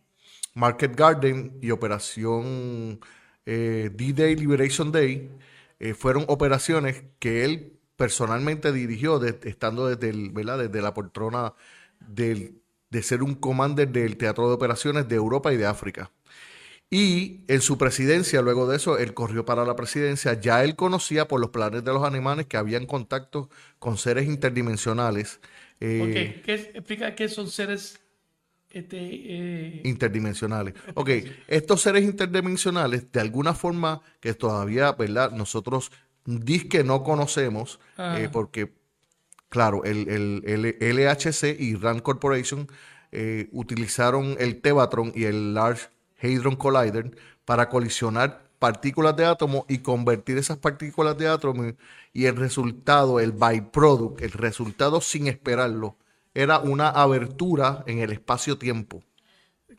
Market 0.53 0.95
Garden 0.95 1.57
y 1.61 1.71
Operación 1.71 2.99
eh, 3.45 3.89
D-Day 3.93 4.35
Liberation 4.35 4.91
Day 4.91 5.29
eh, 5.79 5.93
fueron 5.93 6.25
operaciones 6.27 7.03
que 7.19 7.43
él 7.45 7.73
personalmente 7.95 8.71
dirigió 8.71 9.19
de- 9.19 9.39
estando 9.49 9.87
desde, 9.87 10.09
el, 10.09 10.29
¿verdad? 10.31 10.57
desde 10.59 10.81
la 10.81 10.93
poltrona 10.93 11.53
del- 11.99 12.61
de 12.89 13.01
ser 13.01 13.23
un 13.23 13.35
commander 13.35 13.89
del 13.89 14.17
Teatro 14.17 14.47
de 14.47 14.53
Operaciones 14.55 15.07
de 15.07 15.15
Europa 15.15 15.51
y 15.53 15.57
de 15.57 15.65
África. 15.65 16.11
Y 16.89 17.41
en 17.47 17.61
su 17.61 17.77
presidencia, 17.77 18.41
luego 18.41 18.67
de 18.67 18.77
eso, 18.77 18.97
él 18.97 19.13
corrió 19.13 19.43
para 19.45 19.65
la 19.65 19.75
presidencia. 19.75 20.33
Ya 20.39 20.63
él 20.63 20.75
conocía 20.75 21.27
por 21.27 21.41
los 21.41 21.49
planes 21.49 21.83
de 21.83 21.91
los 21.93 22.03
animales 22.03 22.45
que 22.45 22.57
habían 22.57 22.85
contacto 22.85 23.49
con 23.79 23.97
seres 23.97 24.27
interdimensionales. 24.27 25.39
eh, 25.79 26.35
Ok, 26.39 26.45
¿qué 26.45 26.53
explica 26.75 27.15
qué 27.15 27.27
son 27.27 27.49
seres 27.49 27.99
este, 28.69 28.97
eh, 28.99 29.81
interdimensionales. 29.83 30.73
Ok, 30.95 31.09
estos 31.47 31.81
seres 31.81 32.03
interdimensionales, 32.03 33.11
de 33.11 33.19
alguna 33.21 33.53
forma 33.53 34.01
que 34.19 34.33
todavía, 34.33 34.91
¿verdad? 34.93 35.31
Nosotros 35.31 35.91
que 36.69 36.83
no 36.83 37.03
conocemos, 37.03 37.79
eh, 38.09 38.29
porque, 38.31 38.73
claro, 39.49 39.83
el, 39.85 40.09
el- 40.09 40.43
el 40.45 40.77
LHC 40.99 41.55
y 41.59 41.75
RAND 41.75 42.01
Corporation 42.01 42.67
utilizaron 43.51 44.35
el 44.39 44.61
Tevatron 44.61 45.11
y 45.15 45.25
el 45.25 45.53
Large 45.53 45.87
Hadron 46.21 46.55
Collider 46.55 47.15
para 47.45 47.69
colisionar 47.69 48.43
partículas 48.59 49.15
de 49.15 49.25
átomo 49.25 49.65
y 49.67 49.79
convertir 49.79 50.37
esas 50.37 50.57
partículas 50.57 51.17
de 51.17 51.27
átomo 51.27 51.73
y 52.13 52.25
el 52.25 52.35
resultado, 52.35 53.19
el 53.19 53.31
byproduct, 53.31 54.21
el 54.21 54.31
resultado 54.31 55.01
sin 55.01 55.27
esperarlo, 55.27 55.97
era 56.33 56.59
una 56.59 56.89
abertura 56.89 57.83
en 57.87 57.99
el 57.99 58.11
espacio-tiempo. 58.11 59.03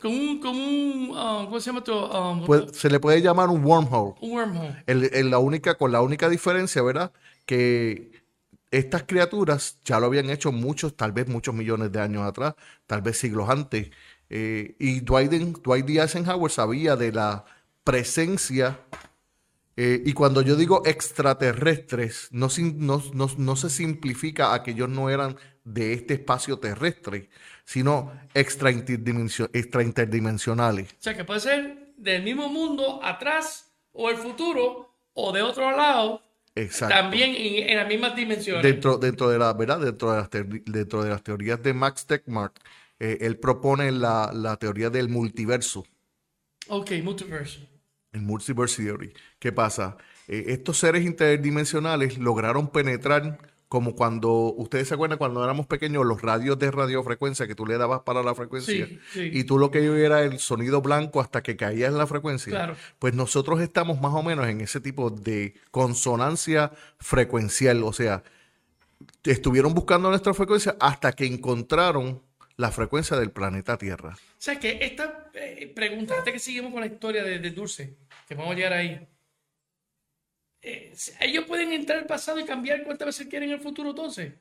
como 0.01 0.15
un, 0.17 0.41
como 0.41 0.59
un 0.65 1.13
ah, 1.17 1.43
¿cómo 1.47 1.59
se 1.61 1.67
llama 1.67 1.79
esto? 1.79 2.11
Ah, 2.13 2.43
Pues, 2.45 2.65
se 2.73 2.91
le 2.91 3.01
puede 3.01 3.23
llamar 3.23 3.49
un 3.49 3.65
wormhole. 3.65 4.15
un 4.21 4.31
wormhole. 4.33 4.83
El- 4.87 5.11
el- 5.15 5.31
la 5.31 5.39
única, 5.39 5.77
con 5.77 5.91
la 5.93 6.03
única 6.03 6.29
diferencia, 6.29 6.83
¿verdad? 6.83 7.13
Que 7.47 8.13
estas 8.71 9.05
criaturas 9.05 9.79
ya 9.85 9.99
lo 10.01 10.07
habían 10.07 10.29
hecho 10.31 10.53
muchos, 10.53 10.97
tal 10.97 11.13
vez 11.13 11.29
muchos 11.29 11.55
millones 11.55 11.93
de 11.93 12.01
años 12.01 12.23
atrás, 12.25 12.55
tal 12.87 13.01
vez 13.03 13.19
siglos 13.19 13.49
antes. 13.49 13.91
Eh, 14.29 14.75
y 14.79 15.01
Dwight, 15.01 15.31
Dwight 15.31 15.87
D. 15.87 16.01
Eisenhower 16.01 16.51
sabía 16.51 16.97
de 16.97 17.13
la 17.13 17.45
presencia. 17.85 18.81
eh, 19.79 20.03
y 20.07 20.15
cuando 20.15 20.41
yo 20.41 20.57
digo 20.57 20.81
extraterrestres, 20.87 22.29
no, 22.31 22.49
no- 22.77 23.03
no- 23.13 23.31
no 23.37 23.57
se 23.57 23.69
simplifica 23.71 24.55
a 24.55 24.63
que 24.63 24.71
ellos 24.73 24.89
no 24.89 25.11
eran 25.11 25.37
de 25.65 25.93
este 25.93 26.15
espacio 26.15 26.59
terrestre, 26.59 27.29
sino 27.65 28.11
extra 28.33 28.71
interdimension- 28.71 29.51
extra 29.53 29.83
interdimensionales. 29.83 30.93
O 30.93 30.97
sea, 31.03 31.15
que 31.17 31.25
puede 31.25 31.41
ser 31.41 31.93
del 31.97 32.23
mismo 32.23 32.49
mundo 32.49 33.01
atrás 33.05 33.71
o 33.93 34.09
el 34.11 34.17
futuro 34.17 34.91
o 35.15 35.33
de 35.33 35.43
otro 35.43 35.71
lado, 35.77 36.23
Exacto. 36.55 36.95
también 36.95 37.35
en, 37.37 37.69
en 37.69 37.77
las 37.77 37.87
mismas 37.89 38.17
dimensiones. 38.17 38.63
Dentro, 38.63 38.97
dentro 38.99 39.29
de 39.29 39.39
la 39.39 39.53
verdad, 39.53 39.81
dentro 39.81 40.11
de 40.13 40.19
las, 40.19 40.31
dentro 40.31 41.03
de 41.03 41.11
las 41.11 41.23
teorías 41.23 41.63
de 41.63 41.75
Max 41.75 42.07
Tegmark, 42.07 42.59
eh, 43.01 43.19
él 43.21 43.39
propone 43.39 43.91
la, 43.93 44.31
la 44.35 44.57
teoría 44.57 44.91
del 44.91 45.09
multiverso, 45.09 45.85
Ok, 46.69 46.93
multiverse. 47.03 47.69
el 48.13 48.23
multiverse 48.23 48.83
theory. 48.83 49.13
¿Qué 49.39 49.53
pasa? 49.53 49.97
Eh, 50.29 50.47
estos 50.49 50.79
seres 50.79 51.05
interdimensionales 51.05 52.19
lograron 52.19 52.69
penetrar 52.69 53.39
como 53.69 53.97
cuando, 53.97 54.31
ustedes 54.57 54.87
se 54.89 54.95
acuerdan 54.95 55.19
cuando 55.19 55.43
éramos 55.43 55.67
pequeños, 55.67 56.07
los 56.07 56.23
radios 56.23 56.57
de 56.59 56.71
radiofrecuencia 56.71 57.49
que 57.49 57.57
tú 57.57 57.67
le 57.67 57.77
dabas 57.77 58.03
para 58.03 58.23
la 58.23 58.33
frecuencia 58.35 58.87
Sí, 58.87 58.99
sí. 59.13 59.31
y 59.33 59.43
tú 59.45 59.59
lo 59.59 59.73
que 59.73 59.85
era 60.05 60.23
el 60.23 60.39
sonido 60.39 60.81
blanco 60.83 61.21
hasta 61.21 61.43
que 61.43 61.57
caías 61.57 61.91
en 61.91 61.99
la 61.99 62.07
frecuencia. 62.07 62.51
Claro. 62.53 62.77
Pues 63.01 63.15
nosotros 63.15 63.61
estamos 63.61 64.01
más 64.01 64.15
o 64.15 64.23
menos 64.23 64.47
en 64.47 64.61
ese 64.61 64.81
tipo 64.81 65.11
de 65.11 65.55
consonancia 65.73 66.71
frecuencial, 67.01 67.83
o 67.83 67.93
sea, 67.93 68.23
estuvieron 69.25 69.75
buscando 69.75 70.09
nuestra 70.11 70.33
frecuencia 70.33 70.77
hasta 70.81 71.13
que 71.13 71.27
encontraron 71.27 72.23
la 72.57 72.71
frecuencia 72.71 73.17
del 73.19 73.31
planeta 73.33 73.77
Tierra. 73.79 74.15
O 74.15 74.35
sea, 74.39 74.59
que 74.59 74.79
esta 74.83 75.31
eh, 75.35 75.73
pregunta, 75.75 76.15
antes 76.19 76.33
que 76.33 76.39
seguimos 76.39 76.73
con 76.73 76.81
la 76.81 76.87
historia 76.87 77.23
de, 77.23 77.39
de 77.39 77.51
Dulce, 77.51 77.97
que 78.29 78.35
vamos 78.35 78.53
a 78.53 78.57
llegar 78.57 78.73
ahí. 78.73 79.07
eh, 80.63 80.95
ellos 81.21 81.45
pueden 81.47 81.73
entrar 81.73 81.99
al 81.99 82.07
pasado 82.07 82.39
y 82.41 82.45
cambiar 82.45 82.85
cuántas 82.85 83.07
veces 83.07 83.27
quieren 83.29 83.51
en 83.51 83.57
el 83.57 83.61
futuro, 83.63 83.91
entonces. 83.91 84.35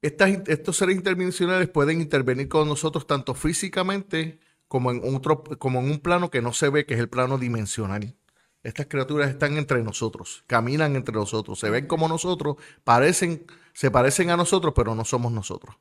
Estas 0.00 0.30
estos 0.48 0.76
seres 0.76 0.96
interdimensionales 0.96 1.68
pueden 1.68 2.00
intervenir 2.00 2.48
con 2.48 2.68
nosotros 2.68 3.06
tanto 3.06 3.34
físicamente 3.34 4.40
como 4.66 4.90
en, 4.90 5.00
otro, 5.14 5.44
como 5.44 5.80
en 5.80 5.90
un 5.90 6.00
plano 6.00 6.30
que 6.30 6.42
no 6.42 6.52
se 6.52 6.70
ve, 6.70 6.86
que 6.86 6.94
es 6.94 7.00
el 7.00 7.08
plano 7.08 7.38
dimensional. 7.38 8.16
Estas 8.64 8.86
criaturas 8.86 9.30
están 9.30 9.58
entre 9.58 9.82
nosotros, 9.82 10.44
caminan 10.46 10.96
entre 10.96 11.14
nosotros, 11.14 11.58
se 11.58 11.68
ven 11.70 11.86
como 11.86 12.08
nosotros, 12.08 12.56
parecen, 12.84 13.44
se 13.74 13.90
parecen 13.90 14.30
a 14.30 14.36
nosotros, 14.36 14.72
pero 14.74 14.94
no 14.94 15.04
somos 15.04 15.32
nosotros. 15.32 15.76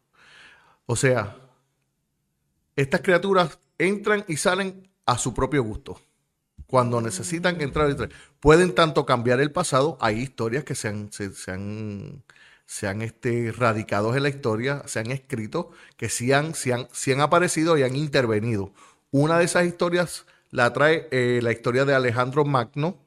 O 0.85 0.95
sea, 0.95 1.35
estas 2.75 3.01
criaturas 3.01 3.59
entran 3.77 4.23
y 4.27 4.37
salen 4.37 4.89
a 5.05 5.17
su 5.17 5.33
propio 5.33 5.63
gusto. 5.63 5.99
Cuando 6.67 7.01
necesitan 7.01 7.61
entrar 7.61 7.89
y 7.89 7.91
entrar. 7.91 8.11
Pueden 8.39 8.75
tanto 8.75 9.05
cambiar 9.05 9.41
el 9.41 9.51
pasado, 9.51 9.97
hay 10.01 10.19
historias 10.19 10.65
que 10.65 10.75
se 10.75 10.89
han, 10.89 11.11
se, 11.11 11.33
se 11.33 11.51
han, 11.51 12.23
se 12.65 12.87
han 12.87 13.01
este, 13.03 13.51
radicados 13.53 14.17
en 14.17 14.23
la 14.23 14.29
historia, 14.29 14.83
se 14.87 14.99
han 14.99 15.11
escrito, 15.11 15.71
que 15.97 16.09
sí 16.09 16.33
han, 16.33 16.55
sí 16.55 16.71
han, 16.71 16.87
sí 16.93 17.11
han 17.13 17.21
aparecido 17.21 17.77
y 17.77 17.83
han 17.83 17.95
intervenido. 17.95 18.73
Una 19.11 19.39
de 19.39 19.45
esas 19.45 19.65
historias 19.67 20.25
la 20.51 20.73
trae 20.73 21.07
eh, 21.11 21.41
la 21.43 21.51
historia 21.53 21.85
de 21.85 21.95
Alejandro 21.95 22.45
Magno, 22.45 22.97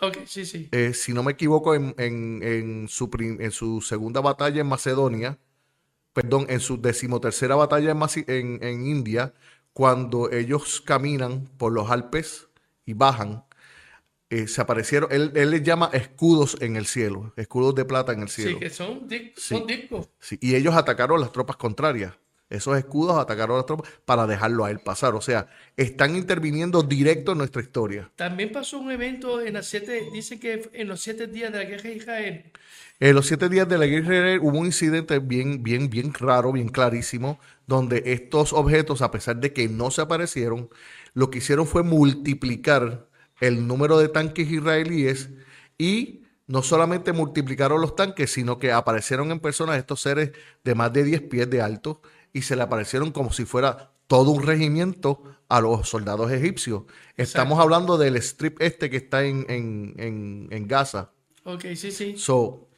Ok, 0.00 0.18
sí, 0.26 0.44
sí. 0.46 0.70
eh, 0.70 0.92
si 0.94 1.12
no 1.12 1.22
me 1.22 1.32
equivoco, 1.32 1.74
en, 1.74 1.94
en- 1.98 2.42
en 2.42 2.88
su, 2.88 3.08
en 3.18 3.50
su 3.50 3.80
segunda 3.80 4.20
batalla 4.20 4.60
en 4.60 4.66
Macedonia, 4.68 5.38
perdón, 6.22 6.46
en 6.48 6.60
su 6.60 6.80
decimotercera 6.80 7.54
batalla 7.54 7.92
en, 7.92 7.98
Maci- 7.98 8.24
en- 8.28 8.62
en 8.62 8.86
India, 8.86 9.34
cuando 9.72 10.30
ellos 10.32 10.80
caminan 10.80 11.46
por 11.58 11.72
los 11.72 11.90
Alpes 11.90 12.48
y 12.84 12.94
bajan, 12.94 13.44
eh, 14.30 14.48
se 14.48 14.60
aparecieron, 14.60 15.10
él, 15.12 15.32
él 15.36 15.50
les 15.52 15.62
llama 15.62 15.90
escudos 15.92 16.56
en 16.60 16.76
el 16.76 16.86
cielo, 16.86 17.32
escudos 17.36 17.74
de 17.74 17.84
plata 17.84 18.12
en 18.12 18.22
el 18.22 18.28
Sí, 18.28 18.42
cielo. 18.42 18.58
que 18.58 18.70
son, 18.70 19.06
di- 19.08 19.32
Sí. 19.36 19.54
son 19.56 19.66
discos. 19.66 20.08
Sí, 20.18 20.38
y 20.40 20.54
ellos 20.54 20.74
atacaron 20.74 21.20
las 21.20 21.32
tropas 21.32 21.56
contrarias. 21.56 22.12
Esos 22.50 22.78
escudos 22.78 23.18
atacaron 23.18 23.56
a 23.56 23.58
las 23.58 23.66
tropas 23.66 23.90
para 24.06 24.26
dejarlo 24.26 24.64
a 24.64 24.70
él 24.70 24.78
pasar. 24.78 25.14
O 25.14 25.20
sea, 25.20 25.48
están 25.76 26.16
interviniendo 26.16 26.82
directo 26.82 27.32
en 27.32 27.38
nuestra 27.38 27.60
historia. 27.60 28.10
También 28.16 28.52
pasó 28.52 28.78
un 28.78 28.90
evento 28.90 29.42
en 29.42 29.54
las 29.54 29.66
siete, 29.66 30.08
dicen 30.12 30.40
que 30.40 30.70
en 30.72 30.88
los 30.88 31.00
siete 31.00 31.26
días 31.26 31.52
de 31.52 31.58
la 31.58 31.64
guerra 31.64 31.82
de 31.82 31.96
Israel. 31.96 32.52
En 33.00 33.14
los 33.14 33.26
siete 33.26 33.48
días 33.48 33.68
de 33.68 33.78
la 33.78 33.86
guerra 33.86 34.08
de 34.08 34.16
Israel 34.16 34.40
hubo 34.42 34.58
un 34.58 34.66
incidente 34.66 35.18
bien, 35.18 35.62
bien, 35.62 35.90
bien 35.90 36.14
raro, 36.14 36.52
bien 36.52 36.68
clarísimo, 36.68 37.38
donde 37.66 38.02
estos 38.06 38.52
objetos, 38.54 39.02
a 39.02 39.10
pesar 39.10 39.36
de 39.36 39.52
que 39.52 39.68
no 39.68 39.90
se 39.90 40.00
aparecieron, 40.00 40.70
lo 41.12 41.30
que 41.30 41.38
hicieron 41.38 41.66
fue 41.66 41.82
multiplicar 41.82 43.08
el 43.40 43.66
número 43.66 43.98
de 43.98 44.08
tanques 44.08 44.50
israelíes 44.50 45.30
y 45.76 46.22
no 46.46 46.62
solamente 46.62 47.12
multiplicaron 47.12 47.80
los 47.80 47.94
tanques, 47.94 48.32
sino 48.32 48.58
que 48.58 48.72
aparecieron 48.72 49.30
en 49.30 49.38
personas 49.38 49.76
estos 49.76 50.00
seres 50.00 50.32
de 50.64 50.74
más 50.74 50.92
de 50.92 51.04
10 51.04 51.22
pies 51.22 51.48
de 51.50 51.60
alto 51.60 52.00
y 52.38 52.42
se 52.42 52.56
le 52.56 52.62
aparecieron 52.62 53.10
como 53.12 53.32
si 53.32 53.44
fuera 53.44 53.92
todo 54.06 54.30
un 54.30 54.42
regimiento 54.42 55.22
a 55.48 55.60
los 55.60 55.88
soldados 55.88 56.30
egipcios. 56.32 56.84
Estamos 57.16 57.58
hablando 57.60 57.98
del 57.98 58.16
strip 58.16 58.60
este 58.62 58.88
que 58.90 58.96
está 58.96 59.24
en, 59.24 59.44
en, 59.48 59.94
en, 59.98 60.48
en 60.50 60.68
Gaza. 60.68 61.10
Ok, 61.44 61.64
sí, 61.74 61.90
sí. 61.92 62.14
So, 62.16 62.36
O 62.36 62.68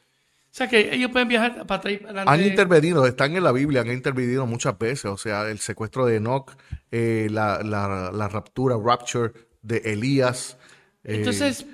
sea 0.51 0.67
que 0.67 0.93
ellos 0.93 1.11
pueden 1.11 1.27
viajar 1.27 1.65
para 1.65 1.79
atrás 1.79 1.99
para 1.99 2.23
han 2.23 2.41
intervenido, 2.43 3.05
están 3.05 3.35
en 3.37 3.43
la 3.43 3.51
Biblia, 3.51 3.81
han 3.81 3.91
intervenido 3.91 4.45
muchas 4.45 4.77
veces. 4.77 5.05
O 5.05 5.17
sea, 5.17 5.49
el 5.49 5.59
secuestro 5.59 6.05
de 6.05 6.17
Enoch, 6.17 6.51
eh, 6.91 7.27
la, 7.31 7.61
la- 7.63 8.11
la 8.13 8.27
raptura, 8.27 8.75
rapture 8.83 9.31
de 9.61 9.77
Elías. 9.85 10.57
eh, 11.03 11.15
Entonces, 11.17 11.65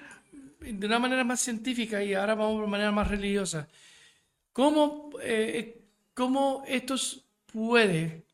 de 0.61 0.85
una 0.85 0.99
manera 0.99 1.23
más 1.23 1.39
científica 1.39 2.03
y 2.03 2.13
ahora 2.13 2.35
vamos 2.35 2.61
de 2.61 2.67
manera 2.67 2.91
más 2.91 3.07
religiosa, 3.07 3.67
¿cómo, 4.53 5.09
eh, 5.21 5.81
cómo 6.13 6.63
esto 6.67 6.95
puede, 7.51 8.25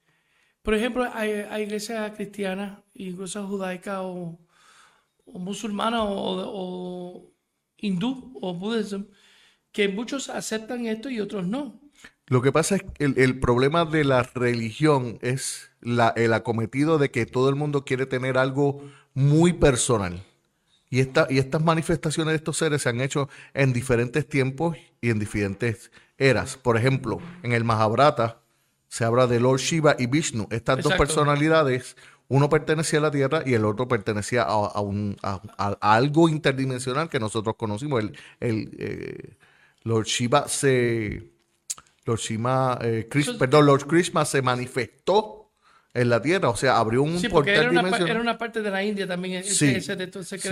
por 0.62 0.74
ejemplo, 0.74 1.10
hay, 1.14 1.46
iglesias 1.62 2.12
cristianas, 2.16 2.80
incluso 2.94 3.48
judaicas 3.48 4.00
o, 4.02 4.40
o 5.26 5.40
musulmanas 5.40 6.02
o, 6.04 6.52
o 6.54 7.34
hindú 7.78 8.38
o 8.42 8.54
budismo, 8.54 9.06
que 9.72 9.90
muchos 9.90 10.30
aceptan 10.30 10.86
esto 10.86 11.10
y 11.10 11.20
otros 11.20 11.48
no. 11.48 11.82
Lo 12.28 12.42
que 12.42 12.52
pasa 12.52 12.78
es 12.78 12.84
que 12.84 13.06
el, 13.06 13.18
el 13.18 13.40
problema 13.40 13.86
de 13.86 14.06
la 14.06 14.24
religión 14.24 15.20
es 15.22 15.72
la, 15.82 16.14
el 16.16 16.34
acometido 16.34 16.98
de 16.98 17.12
que 17.12 17.26
todo 17.26 17.50
el 17.50 17.56
mundo 17.56 17.84
quiere 17.84 18.06
tener 18.06 18.38
algo 18.38 18.90
muy 19.14 19.54
personal. 19.54 20.24
Y, 20.90 21.00
esta, 21.00 21.28
y 21.30 21.40
estas 21.40 21.64
manifestaciones 21.64 22.34
de 22.34 22.38
estos 22.38 22.58
seres 22.58 22.84
se 22.84 22.90
han 22.90 23.02
hecho 23.02 23.28
en 23.54 23.74
diferentes 23.74 24.30
tiempos 24.30 24.78
y 25.02 25.10
en 25.10 25.20
diferentes 25.20 25.92
eras. 26.18 26.56
Por 26.56 26.78
ejemplo, 26.78 27.18
en 27.42 27.52
el 27.52 27.64
Mahabharata 27.64 28.43
se 28.94 29.04
habla 29.06 29.26
de 29.26 29.40
Lord 29.40 29.60
Shiva 29.60 29.96
y 29.98 30.06
Vishnu. 30.06 30.48
Estas 30.52 30.84
dos 30.84 30.94
personalidades, 30.94 31.98
uno 32.28 32.48
pertenecía 32.48 33.00
a 33.00 33.02
la 33.02 33.10
Tierra 33.10 33.42
y 33.44 33.56
el 33.56 33.66
otro 33.66 33.88
pertenecía 33.88 34.44
a, 34.44 34.52
a 34.68 34.82
un- 34.82 35.18
a- 35.24 35.42
algo 35.82 36.30
interdimensional 36.30 37.10
que 37.10 37.20
nosotros 37.20 37.56
conocimos. 37.58 38.04
El, 38.04 38.16
el, 38.40 38.70
eh, 38.78 39.38
Lord 39.84 40.06
Shiva 40.06 40.48
se... 40.48 41.32
Lord 42.06 42.20
Shiva, 42.20 42.78
eh, 42.84 43.08
Chris- 43.10 43.32
perdón, 43.32 43.66
Lord 43.66 43.88
Krishna 43.88 44.26
se 44.26 44.44
manifestó 44.44 45.50
en 45.96 46.10
la 46.10 46.22
Tierra, 46.22 46.50
o 46.50 46.56
sea, 46.56 46.78
abrió 46.78 47.02
un 47.02 47.18
Sí, 47.18 47.30
portal 47.30 47.56
era 47.56 47.72
una, 47.72 47.80
dimensional. 47.82 48.10
era 48.12 48.22
una 48.22 48.38
parte 48.38 48.62
de 48.62 48.70
la 48.70 48.84
India 48.84 49.08
también, 49.08 49.40
ese, 49.42 49.56
Sí, 49.56 49.74
ese, 49.76 49.96
de 49.96 50.06
todo 50.06 50.22
ese 50.22 50.38
sí. 50.38 50.50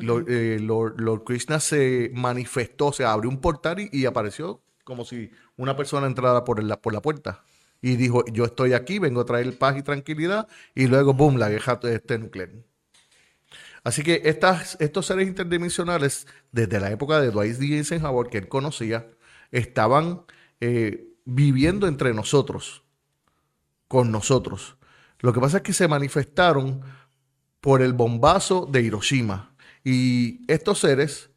Lord, 0.00 0.24
eh, 0.28 0.58
Lord- 0.60 0.94
Lord 0.98 1.22
Krishna 1.22 1.60
se 1.60 2.10
manifestó, 2.12 2.86
o 2.86 2.92
sea, 2.92 3.12
abrió 3.12 3.30
un 3.30 3.40
portal 3.40 3.78
y, 3.78 3.88
y 3.92 4.04
apareció 4.06 4.62
como 4.82 5.04
si 5.04 5.30
una 5.56 5.76
persona 5.76 6.08
entrara 6.08 6.42
por 6.42 6.60
la, 6.60 6.80
por 6.80 6.92
la 6.92 7.00
puerta. 7.00 7.44
Y 7.82 7.96
dijo, 7.96 8.24
yo 8.26 8.44
estoy 8.44 8.72
aquí, 8.74 9.00
vengo 9.00 9.20
a 9.20 9.26
traer 9.26 9.58
paz 9.58 9.76
y 9.76 9.82
tranquilidad. 9.82 10.48
Y 10.74 10.86
luego, 10.86 11.12
boom, 11.14 11.36
la 11.36 11.50
guerra 11.50 11.80
este 11.82 12.16
nuclear. 12.18 12.50
Así 13.84 14.04
que 14.04 14.22
estas, 14.24 14.76
estos 14.80 15.06
seres 15.06 15.26
interdimensionales, 15.26 16.28
desde 16.52 16.78
la 16.78 16.92
época 16.92 17.20
de 17.20 17.32
Dwight 17.32 17.56
D. 17.56 17.78
Eisenhower, 17.78 18.28
que 18.30 18.38
él 18.38 18.48
conocía, 18.48 19.10
estaban 19.50 20.22
eh, 20.60 21.08
viviendo 21.24 21.88
entre 21.88 22.14
nosotros, 22.14 22.84
con 23.88 24.12
nosotros. 24.12 24.76
Lo 25.18 25.32
que 25.32 25.40
pasa 25.40 25.58
es 25.58 25.62
que 25.64 25.72
se 25.72 25.88
manifestaron 25.88 26.82
por 27.60 27.82
el 27.82 27.92
bombazo 27.92 28.66
de 28.70 28.82
Hiroshima. 28.82 29.56
Y 29.82 30.40
estos 30.50 30.78
seres, 30.78 31.30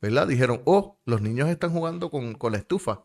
¿verdad? 0.00 0.26
Dijeron, 0.26 0.62
oh, 0.64 0.98
los 1.04 1.20
niños 1.20 1.50
están 1.50 1.70
jugando 1.70 2.10
con, 2.10 2.34
con 2.34 2.52
la 2.52 2.58
estufa. 2.58 3.04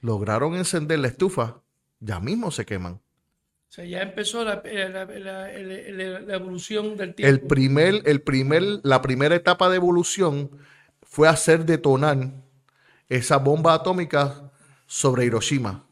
Lograron 0.00 0.56
encender 0.56 0.98
la 0.98 1.08
estufa, 1.08 1.62
ya 2.00 2.20
mismo 2.20 2.50
se 2.50 2.64
queman. 2.66 2.94
O 2.94 3.72
sea, 3.76 3.84
ya 3.84 4.00
empezó 4.02 4.44
la, 4.44 4.62
la- 4.64 4.88
la- 4.88 5.04
la- 5.04 5.48
la- 5.52 6.20
la 6.20 6.34
evolución 6.34 6.96
del 6.96 7.10
El 7.10 7.14
tiempo. 7.14 7.48
primer, 7.48 8.02
el 8.04 8.22
primer, 8.22 8.62
la 8.84 9.02
primera 9.02 9.34
etapa 9.34 9.68
de 9.68 9.76
evolución 9.76 10.50
fue 11.02 11.28
hacer 11.28 11.64
detonar 11.64 12.30
esa 13.08 13.36
bomba 13.38 13.74
atómica 13.74 14.50
sobre 14.86 15.24
Hiroshima. 15.24 15.84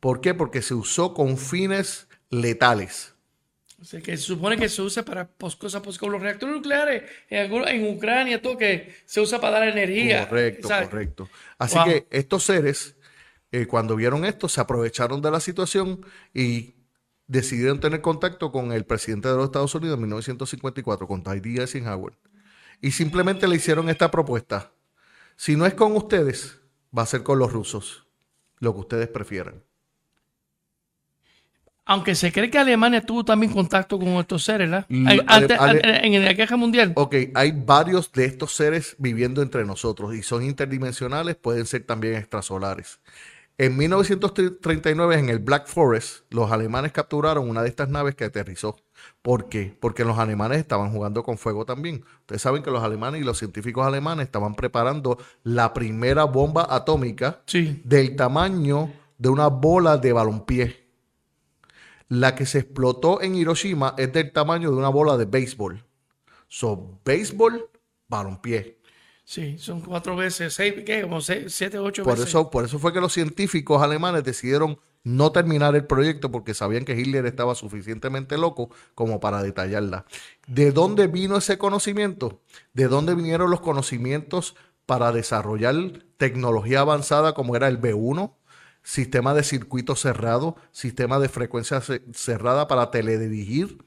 ¿Por 0.00 0.20
qué? 0.20 0.34
Porque 0.34 0.62
se 0.62 0.74
usó 0.74 1.14
con 1.14 1.38
fines 1.38 2.08
letales. 2.30 3.14
O 3.80 3.84
sea, 3.84 4.00
que 4.00 4.16
se 4.16 4.22
supone 4.22 4.56
que 4.56 4.68
se 4.68 4.80
usa 4.82 5.04
para 5.04 5.26
pos- 5.28 5.56
cosas 5.56 5.82
pues, 5.82 5.98
como 5.98 6.12
los 6.12 6.22
reactores 6.22 6.54
nucleares 6.56 7.02
en, 7.28 7.86
Ucrania, 7.96 8.40
todo 8.40 8.56
que 8.56 8.94
se 9.04 9.20
usa 9.20 9.40
para 9.40 9.60
dar 9.60 9.68
energía. 9.68 10.28
Correcto, 10.28 10.68
¿sabes? 10.68 10.88
correcto. 10.88 11.28
Así 11.58 11.76
Wow. 11.76 11.84
que 11.86 12.06
estos 12.10 12.44
seres, 12.44 12.96
eh, 13.56 13.66
cuando 13.66 13.94
vieron 13.96 14.24
esto, 14.24 14.48
se 14.48 14.60
aprovecharon 14.60 15.22
de 15.22 15.30
la 15.30 15.40
situación 15.40 16.04
y 16.32 16.74
decidieron 17.26 17.80
tener 17.80 18.00
contacto 18.00 18.50
con 18.52 18.72
el 18.72 18.84
presidente 18.84 19.28
de 19.28 19.36
los 19.36 19.44
Estados 19.46 19.74
Unidos 19.74 19.94
en 19.94 20.00
1954, 20.02 21.06
con 21.06 21.22
Dwight. 21.22 21.46
Eisenhower. 21.60 22.14
Y 22.80 22.90
simplemente 22.90 23.46
le 23.48 23.56
hicieron 23.56 23.88
esta 23.88 24.10
propuesta. 24.10 24.72
Si 25.36 25.56
no 25.56 25.66
es 25.66 25.74
con 25.74 25.96
ustedes, 25.96 26.60
va 26.96 27.02
a 27.02 27.06
ser 27.06 27.22
con 27.22 27.38
los 27.38 27.52
rusos. 27.52 28.06
Lo 28.58 28.74
que 28.74 28.80
ustedes 28.80 29.08
prefieran. 29.08 29.62
Aunque 31.86 32.14
se 32.14 32.32
cree 32.32 32.50
que 32.50 32.58
Alemania 32.58 33.02
tuvo 33.02 33.24
también 33.24 33.52
contacto 33.52 33.98
con 33.98 34.08
estos 34.08 34.42
seres, 34.42 34.70
¿verdad? 34.70 34.86
Ay, 34.88 35.04
Ale- 35.06 35.24
antes- 35.26 35.58
Ale- 35.60 35.80
an- 35.84 36.04
en 36.14 36.24
la 36.24 36.32
guerra 36.32 36.56
mundial. 36.56 36.92
Ok, 36.96 37.14
hay 37.34 37.52
varios 37.52 38.10
de 38.12 38.24
estos 38.24 38.54
seres 38.54 38.96
viviendo 38.98 39.42
entre 39.42 39.66
nosotros 39.66 40.14
y 40.14 40.22
son 40.22 40.42
interdimensionales, 40.44 41.36
pueden 41.36 41.66
ser 41.66 41.84
también 41.84 42.14
extrasolares. 42.14 43.00
En 43.56 43.76
1939, 43.76 45.16
en 45.16 45.28
el 45.28 45.38
Black 45.38 45.68
Forest, 45.68 46.24
los 46.30 46.50
alemanes 46.50 46.90
capturaron 46.90 47.48
una 47.48 47.62
de 47.62 47.68
estas 47.68 47.88
naves 47.88 48.16
que 48.16 48.24
aterrizó. 48.24 48.76
¿Por 49.22 49.48
qué? 49.48 49.76
Porque 49.80 50.04
los 50.04 50.18
alemanes 50.18 50.58
estaban 50.58 50.90
jugando 50.90 51.22
con 51.22 51.38
fuego 51.38 51.64
también. 51.64 52.04
Ustedes 52.22 52.42
saben 52.42 52.64
que 52.64 52.72
los 52.72 52.82
alemanes 52.82 53.20
y 53.20 53.24
los 53.24 53.38
científicos 53.38 53.86
alemanes 53.86 54.26
estaban 54.26 54.56
preparando 54.56 55.18
la 55.44 55.72
primera 55.72 56.24
bomba 56.24 56.66
atómica 56.68 57.42
Sí. 57.46 57.80
del 57.84 58.16
tamaño 58.16 58.92
de 59.18 59.28
una 59.28 59.46
bola 59.46 59.98
de 59.98 60.12
balompié. 60.12 60.84
La 62.08 62.34
que 62.34 62.46
se 62.46 62.58
explotó 62.58 63.22
en 63.22 63.36
Hiroshima 63.36 63.94
es 63.98 64.12
del 64.12 64.32
tamaño 64.32 64.70
de 64.72 64.76
una 64.76 64.88
bola 64.88 65.16
de 65.16 65.26
béisbol. 65.26 65.84
So, 66.48 66.98
béisbol, 67.04 67.68
balompié. 68.08 68.78
Sí, 69.24 69.58
son 69.58 69.80
cuatro 69.82 70.16
veces, 70.16 70.54
seis, 70.54 70.74
¿qué? 70.86 71.02
Como 71.02 71.20
seis, 71.20 71.54
siete, 71.54 71.78
ocho 71.78 72.04
Por 72.04 72.06
veces. 72.06 72.20
eso, 72.20 72.50
por 72.50 72.64
eso 72.64 72.78
fue 72.78 72.92
que 72.92 73.00
los 73.00 73.12
científicos 73.12 73.82
alemanes 73.82 74.24
decidieron 74.24 74.78
no 75.04 75.32
terminar 75.32 75.74
el 75.74 75.86
proyecto 75.86 76.30
porque 76.30 76.54
sabían 76.54 76.84
que 76.84 76.98
Hitler 76.98 77.26
estaba 77.26 77.54
suficientemente 77.54 78.38
loco 78.38 78.70
como 78.94 79.20
para 79.20 79.42
detallarla. 79.42 80.04
¿De 80.46 80.72
dónde 80.72 81.06
vino 81.06 81.36
ese 81.36 81.58
conocimiento? 81.58 82.42
¿De 82.72 82.88
dónde 82.88 83.14
vinieron 83.14 83.50
los 83.50 83.60
conocimientos 83.60 84.54
para 84.86 85.12
desarrollar 85.12 85.74
tecnología 86.18 86.80
avanzada 86.80 87.34
como 87.34 87.56
era 87.56 87.68
el 87.68 87.78
B1? 87.78 88.36
Sistema 88.82 89.32
de 89.34 89.44
circuito 89.44 89.96
cerrado, 89.96 90.56
sistema 90.70 91.18
de 91.18 91.28
frecuencia 91.30 91.80
ce- 91.80 92.02
cerrada 92.12 92.66
para 92.68 92.90
teledirigir. 92.90 93.78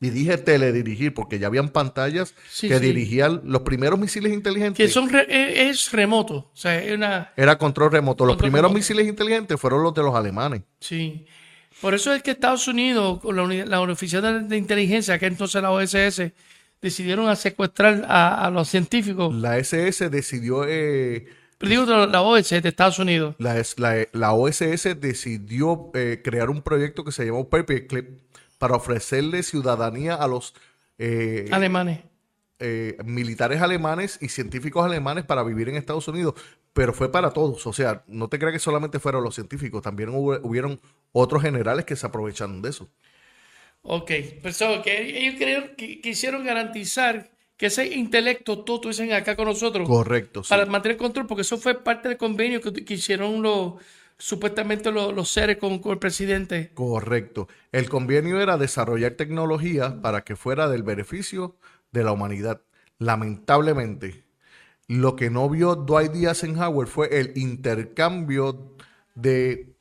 Y 0.00 0.10
dije 0.10 0.36
teledirigir 0.38 1.14
porque 1.14 1.38
ya 1.38 1.46
habían 1.46 1.68
pantallas 1.70 2.34
Sí, 2.50 2.68
que 2.68 2.78
sí. 2.78 2.84
dirigían 2.84 3.40
los 3.44 3.62
primeros 3.62 3.98
misiles 3.98 4.32
inteligentes. 4.32 4.76
Que 4.86 4.92
son 4.92 5.08
re- 5.08 5.26
e- 5.28 5.68
es 5.70 5.90
remoto. 5.92 6.34
O 6.34 6.50
sea, 6.56 6.82
es 6.82 6.92
una. 6.94 7.32
Era 7.36 7.56
control 7.56 7.90
remoto. 7.92 8.26
Los 8.26 8.36
primeros 8.36 8.64
remoto. 8.70 8.78
misiles 8.78 9.06
inteligentes 9.06 9.58
fueron 9.58 9.82
los 9.82 9.94
de 9.94 10.02
los 10.02 10.14
alemanes. 10.14 10.62
Sí. 10.80 11.24
Por 11.80 11.94
eso 11.94 12.12
es 12.14 12.22
que 12.22 12.32
Estados 12.32 12.68
Unidos, 12.68 13.20
con 13.20 13.36
la, 13.36 13.64
la 13.64 13.80
Oficina 13.80 14.20
de, 14.32 14.40
de 14.48 14.56
Inteligencia, 14.56 15.18
que 15.18 15.26
entonces 15.26 15.60
la 15.62 15.70
OSS, 15.70 16.32
decidieron 16.82 17.28
a 17.28 17.36
secuestrar 17.36 18.04
a, 18.06 18.44
a 18.46 18.50
los 18.50 18.68
científicos. 18.68 19.34
La 19.34 19.56
SS 19.58 20.10
decidió, 20.10 20.64
eh, 20.68 21.26
digo 21.60 21.84
la 21.86 22.20
OSS 22.20 22.60
de 22.62 22.68
Estados 22.68 22.98
Unidos. 22.98 23.36
la, 23.38 23.62
la- 23.78 24.06
la 24.12 24.32
OSS 24.34 25.00
decidió 25.00 25.90
eh, 25.94 26.20
crear 26.22 26.50
un 26.50 26.60
proyecto 26.62 27.04
que 27.04 27.12
se 27.12 27.24
llamó 27.24 27.48
Paperclip 27.48 28.18
para 28.58 28.76
ofrecerle 28.76 29.42
ciudadanía 29.42 30.14
a 30.14 30.26
los 30.28 30.54
eh, 30.98 31.48
Alemanes. 31.52 32.00
eh, 32.60 32.96
militares 33.04 33.60
alemanes 33.62 34.18
y 34.20 34.28
científicos 34.28 34.84
alemanes 34.84 35.24
para 35.24 35.42
vivir 35.42 35.68
en 35.68 35.76
Estados 35.76 36.06
Unidos, 36.08 36.34
pero 36.72 36.92
fue 36.92 37.10
para 37.10 37.30
todos. 37.32 37.66
O 37.66 37.72
sea, 37.72 38.04
no 38.06 38.28
te 38.28 38.38
creas 38.38 38.52
que 38.52 38.58
solamente 38.58 38.98
fueron 39.00 39.22
los 39.24 39.34
científicos, 39.34 39.82
también 39.82 40.10
hubo- 40.10 40.38
hubieron 40.42 40.80
otros 41.12 41.42
generales 41.42 41.84
que 41.84 41.96
se 41.96 42.06
aprovecharon 42.06 42.62
de 42.62 42.70
eso. 42.70 42.88
Ok. 43.82 44.10
Pues 44.42 44.58
que 44.82 45.18
ellos 45.18 45.34
creyeron, 45.36 45.70
que 45.76 46.00
quisieron 46.00 46.44
garantizar 46.44 47.30
que 47.56 47.66
ese 47.66 47.86
intelecto 47.94 48.64
todo 48.64 48.76
estuviesen 48.76 49.12
acá 49.12 49.36
con 49.36 49.46
nosotros. 49.46 49.86
Correcto. 49.86 50.42
sí. 50.42 50.48
para 50.50 50.66
mantener 50.66 50.96
control, 50.96 51.26
porque 51.26 51.42
eso 51.42 51.58
fue 51.58 51.74
parte 51.82 52.08
del 52.08 52.16
convenio 52.18 52.60
que, 52.60 52.72
que 52.84 52.94
hicieron 52.94 53.42
los 53.42 53.74
supuestamente 54.18 54.90
los, 54.92 55.12
los 55.14 55.30
seres 55.30 55.58
con, 55.58 55.78
con 55.80 55.92
el 55.92 55.98
presidente. 55.98 56.74
Correcto. 56.74 57.48
El 57.72 57.88
convenio 57.88 58.40
era 58.40 58.58
desarrollar 58.58 59.12
tecnología 59.12 60.00
para 60.02 60.24
que 60.24 60.34
fuera 60.36 60.68
del 60.68 60.82
beneficio 60.82 61.56
de 61.92 62.02
la 62.04 62.12
humanidad. 62.12 62.62
Lamentablemente, 62.98 64.24
Lo 64.88 65.16
que 65.16 65.30
no 65.30 65.48
vio 65.50 65.76
Dwight 65.76 66.12
D. 66.12 66.28
Eisenhower 66.28 66.88
fue 66.88 67.20
el 67.20 67.32
intercambio 67.38 68.76
de 69.14 69.76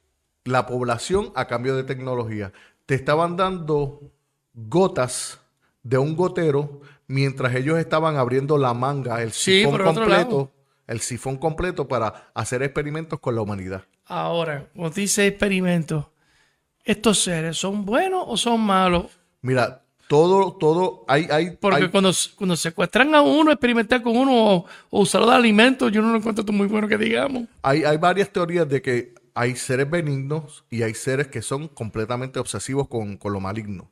la 0.46 0.66
población 0.68 1.32
a 1.36 1.48
cambio 1.48 1.76
de 1.76 1.84
tecnología. 1.86 2.54
Te 2.88 2.96
estaban 2.96 3.38
dando 3.38 4.12
gotas 4.54 5.42
de 5.84 5.98
un 6.00 6.16
gotero 6.16 6.82
mientras 7.08 7.56
ellos 7.56 7.80
estaban 7.80 8.18
abriendo 8.18 8.58
la 8.58 8.74
manga, 8.74 9.22
el 9.24 9.32
Sí, 9.32 9.64
sifón 9.64 9.80
completo, 9.80 10.52
el 10.88 11.02
sifón 11.02 11.38
completo 11.38 11.88
para 11.88 12.32
hacer 12.36 12.64
experimentos 12.64 13.20
con 13.20 13.36
la 13.36 13.42
humanidad. 13.42 13.86
Ahora, 14.06 14.68
como 14.74 14.90
dice 14.90 15.28
experimento, 15.28 16.12
¿estos 16.84 17.20
seres 17.24 17.58
son 17.58 17.86
buenos 17.86 18.24
o 18.28 18.38
son 18.38 18.60
malos? 18.62 19.08
Mira, 19.42 19.82
todo, 20.08 20.54
todo, 20.58 21.06
hay, 21.08 21.28
hay, 21.32 21.52
Porque 21.52 21.84
hay- 21.84 21.90
cuando, 21.90 22.12
cuando 22.36 22.56
secuestran 22.56 23.16
a 23.16 23.22
uno, 23.22 23.52
experimentar 23.52 24.02
con 24.04 24.16
uno 24.18 24.32
o, 24.34 24.66
o 24.90 25.00
usarlo 25.02 25.30
de 25.30 25.36
alimento, 25.36 25.90
yo 25.90 26.02
no 26.02 26.12
lo 26.12 26.18
encuentro 26.18 26.44
muy 26.54 26.68
bueno 26.68 26.88
que 26.88 26.98
digamos. 26.98 27.44
Hay, 27.62 27.84
hay 27.84 27.98
varias 27.98 28.30
teorías 28.30 28.68
de 28.68 28.82
que 28.82 29.16
hay 29.34 29.56
seres 29.56 29.90
benignos 29.90 30.66
y 30.70 30.84
hay 30.84 30.94
seres 30.94 31.28
que 31.28 31.42
son 31.42 31.68
completamente 31.68 32.40
obsesivos 32.40 32.88
con, 32.88 33.18
con 33.18 33.34
lo 33.34 33.40
maligno. 33.40 33.90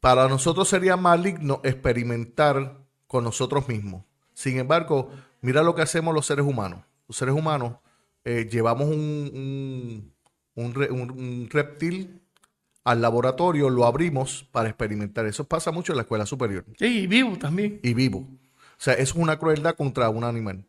Para 0.00 0.28
nosotros 0.28 0.68
sería 0.68 0.96
maligno 0.96 1.60
experimentar 1.64 2.76
con 3.06 3.24
nosotros 3.24 3.68
mismos. 3.68 4.04
Sin 4.34 4.58
embargo, 4.58 5.10
mira 5.40 5.62
lo 5.62 5.74
que 5.74 5.82
hacemos 5.82 6.14
los 6.14 6.26
seres 6.26 6.46
humanos. 6.46 6.80
Los 7.08 7.16
seres 7.16 7.34
humanos 7.34 7.74
eh, 8.26 8.48
llevamos 8.50 8.88
un, 8.88 9.30
un- 9.34 10.12
un 10.56 10.74
re- 10.74 10.90
un- 10.90 11.10
un 11.12 11.48
reptil 11.50 12.20
al 12.84 13.00
laboratorio, 13.00 13.70
lo 13.70 13.84
abrimos 13.86 14.46
para 14.52 14.68
experimentar. 14.68 15.24
Eso 15.26 15.44
pasa 15.44 15.70
mucho 15.72 15.92
en 15.92 15.96
la 15.96 16.02
escuela 16.02 16.26
superior 16.26 16.64
Sí, 16.78 17.00
y 17.02 17.06
vivo 17.06 17.36
también. 17.38 17.80
y 17.82 17.94
vivo. 17.94 18.18
O 18.18 18.78
sea, 18.78 18.94
es 18.94 19.14
una 19.14 19.38
crueldad 19.38 19.74
contra 19.76 20.08
un 20.10 20.24
animal. 20.24 20.66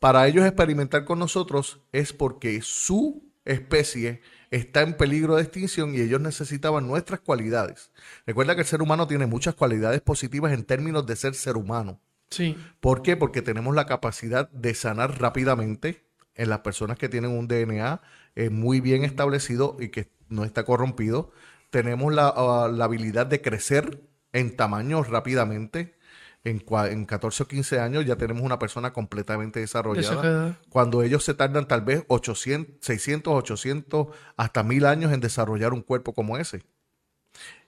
Para 0.00 0.26
ellos 0.26 0.44
experimentar 0.44 1.04
con 1.04 1.18
nosotros 1.18 1.80
es 1.92 2.12
porque 2.12 2.60
su 2.62 3.22
especie 3.44 4.20
está 4.50 4.82
en 4.82 4.96
peligro 4.96 5.36
de 5.36 5.42
extinción 5.42 5.94
y 5.94 6.00
ellos 6.00 6.20
necesitaban 6.20 6.86
nuestras 6.86 7.20
cualidades. 7.20 7.90
Recuerda 8.26 8.54
que 8.54 8.62
el 8.62 8.66
ser 8.66 8.82
humano 8.82 9.06
tiene 9.06 9.26
muchas 9.26 9.54
cualidades 9.54 10.00
positivas 10.00 10.52
en 10.52 10.64
términos 10.64 11.06
de 11.06 11.16
ser 11.16 11.34
ser 11.34 11.56
humano. 11.56 12.00
Sí. 12.30 12.56
¿Por 12.80 13.02
qué? 13.02 13.16
Porque 13.16 13.42
tenemos 13.42 13.74
la 13.74 13.86
capacidad 13.86 14.50
de 14.50 14.74
sanar 14.74 15.20
rápidamente 15.20 16.03
en 16.34 16.48
las 16.48 16.60
personas 16.60 16.98
que 16.98 17.08
tienen 17.08 17.30
un 17.30 17.48
DNA 17.48 18.00
eh, 18.34 18.50
muy 18.50 18.80
bien 18.80 19.04
establecido 19.04 19.76
y 19.78 19.88
que 19.88 20.08
no 20.28 20.44
está 20.44 20.64
corrompido. 20.64 21.30
Tenemos 21.70 22.12
la, 22.12 22.32
ah, 22.34 22.68
la 22.72 22.84
habilidad 22.84 23.26
de 23.26 23.40
crecer 23.40 24.00
en 24.32 24.56
tamaño 24.56 25.02
rápidamente. 25.02 25.96
En, 26.42 26.62
en 26.90 27.06
14 27.06 27.42
o 27.42 27.48
15 27.48 27.80
años 27.80 28.04
ya 28.04 28.16
tenemos 28.16 28.42
una 28.42 28.58
persona 28.58 28.92
completamente 28.92 29.60
desarrollada. 29.60 30.16
Desarrollada. 30.16 30.58
Cuando 30.68 31.02
ellos 31.02 31.24
se 31.24 31.32
tardan 31.32 31.66
tal 31.66 31.80
vez 31.80 32.04
800, 32.08 32.84
600, 32.84 33.32
800, 33.32 34.08
hasta 34.36 34.62
1000 34.62 34.86
años 34.86 35.12
en 35.12 35.20
desarrollar 35.20 35.72
un 35.72 35.80
cuerpo 35.80 36.12
como 36.12 36.36
ese. 36.36 36.62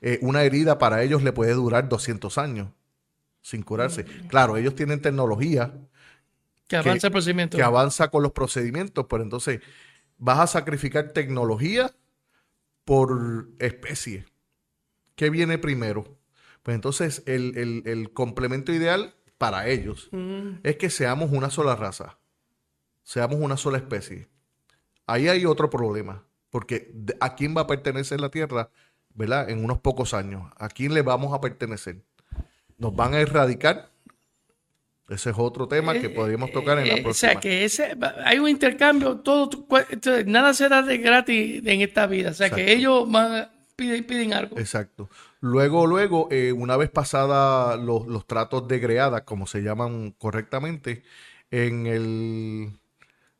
Eh, 0.00 0.18
una 0.20 0.42
herida 0.42 0.78
para 0.78 1.02
ellos 1.02 1.22
le 1.22 1.32
puede 1.32 1.54
durar 1.54 1.88
200 1.88 2.36
años 2.38 2.68
sin 3.40 3.62
curarse. 3.62 4.04
Claro, 4.28 4.56
ellos 4.56 4.74
tienen 4.74 5.00
tecnología 5.00 5.72
Que 6.68 6.76
avanza 6.76 7.06
el 7.06 7.12
procedimiento. 7.12 7.56
que 7.56 7.62
avanza 7.62 8.08
con 8.10 8.22
los 8.22 8.32
procedimientos, 8.32 9.06
pero 9.08 9.22
entonces 9.22 9.60
vas 10.18 10.38
a 10.40 10.46
sacrificar 10.46 11.12
tecnología 11.12 11.94
por 12.84 13.48
especie. 13.58 14.26
¿Qué 15.14 15.30
viene 15.30 15.58
primero? 15.58 16.16
Pues 16.62 16.74
entonces 16.74 17.22
el, 17.26 17.56
el- 17.56 17.82
el 17.86 18.12
complemento 18.12 18.72
ideal 18.72 19.14
para 19.38 19.68
ellos 19.68 20.08
Mm, 20.12 20.60
es 20.62 20.76
que 20.76 20.90
seamos 20.90 21.30
una 21.32 21.50
sola 21.50 21.76
raza, 21.76 22.18
seamos 23.02 23.38
una 23.40 23.56
sola 23.56 23.78
especie. 23.78 24.28
Ahí 25.06 25.28
hay 25.28 25.46
otro 25.46 25.70
problema, 25.70 26.24
porque 26.50 26.92
¿a 27.20 27.34
quién 27.36 27.56
va 27.56 27.62
a 27.62 27.66
pertenecer 27.66 28.20
la 28.20 28.30
Tierra, 28.30 28.70
verdad? 29.14 29.48
En 29.50 29.64
unos 29.64 29.78
pocos 29.80 30.14
años, 30.14 30.50
¿a 30.56 30.68
quién 30.68 30.94
le 30.94 31.02
vamos 31.02 31.32
a 31.34 31.40
pertenecer? 31.40 32.02
¿Nos 32.78 32.94
van 32.96 33.14
a 33.14 33.20
erradicar? 33.20 33.90
Ese 35.08 35.30
es 35.30 35.36
otro 35.38 35.68
tema 35.68 35.94
que 35.94 36.10
podríamos 36.10 36.50
tocar 36.50 36.78
en 36.78 36.88
la 36.88 36.94
Eh, 36.94 37.02
próxima. 37.02 37.30
O 37.30 37.32
sea, 37.32 37.40
que 37.40 37.64
ese, 37.64 37.96
hay 38.24 38.38
un 38.38 38.48
intercambio, 38.48 39.18
todo, 39.20 39.66
nada 40.26 40.52
se 40.52 40.68
da 40.68 40.82
de 40.82 40.98
gratis 40.98 41.62
en 41.64 41.80
esta 41.80 42.06
vida. 42.06 42.30
O 42.30 42.34
sea, 42.34 42.50
que 42.50 42.72
ellos 42.72 43.10
van 43.10 43.48
piden, 43.76 44.04
piden 44.04 44.32
algo. 44.32 44.58
Exacto. 44.58 45.08
Luego, 45.40 45.86
luego, 45.86 46.28
eh, 46.32 46.52
una 46.52 46.76
vez 46.76 46.90
pasada 46.90 47.76
los, 47.76 48.06
los 48.06 48.26
tratos 48.26 48.66
de 48.66 48.78
greada, 48.80 49.24
como 49.24 49.46
se 49.46 49.62
llaman 49.62 50.10
correctamente, 50.18 51.04
en 51.52 51.86
el 51.86 52.70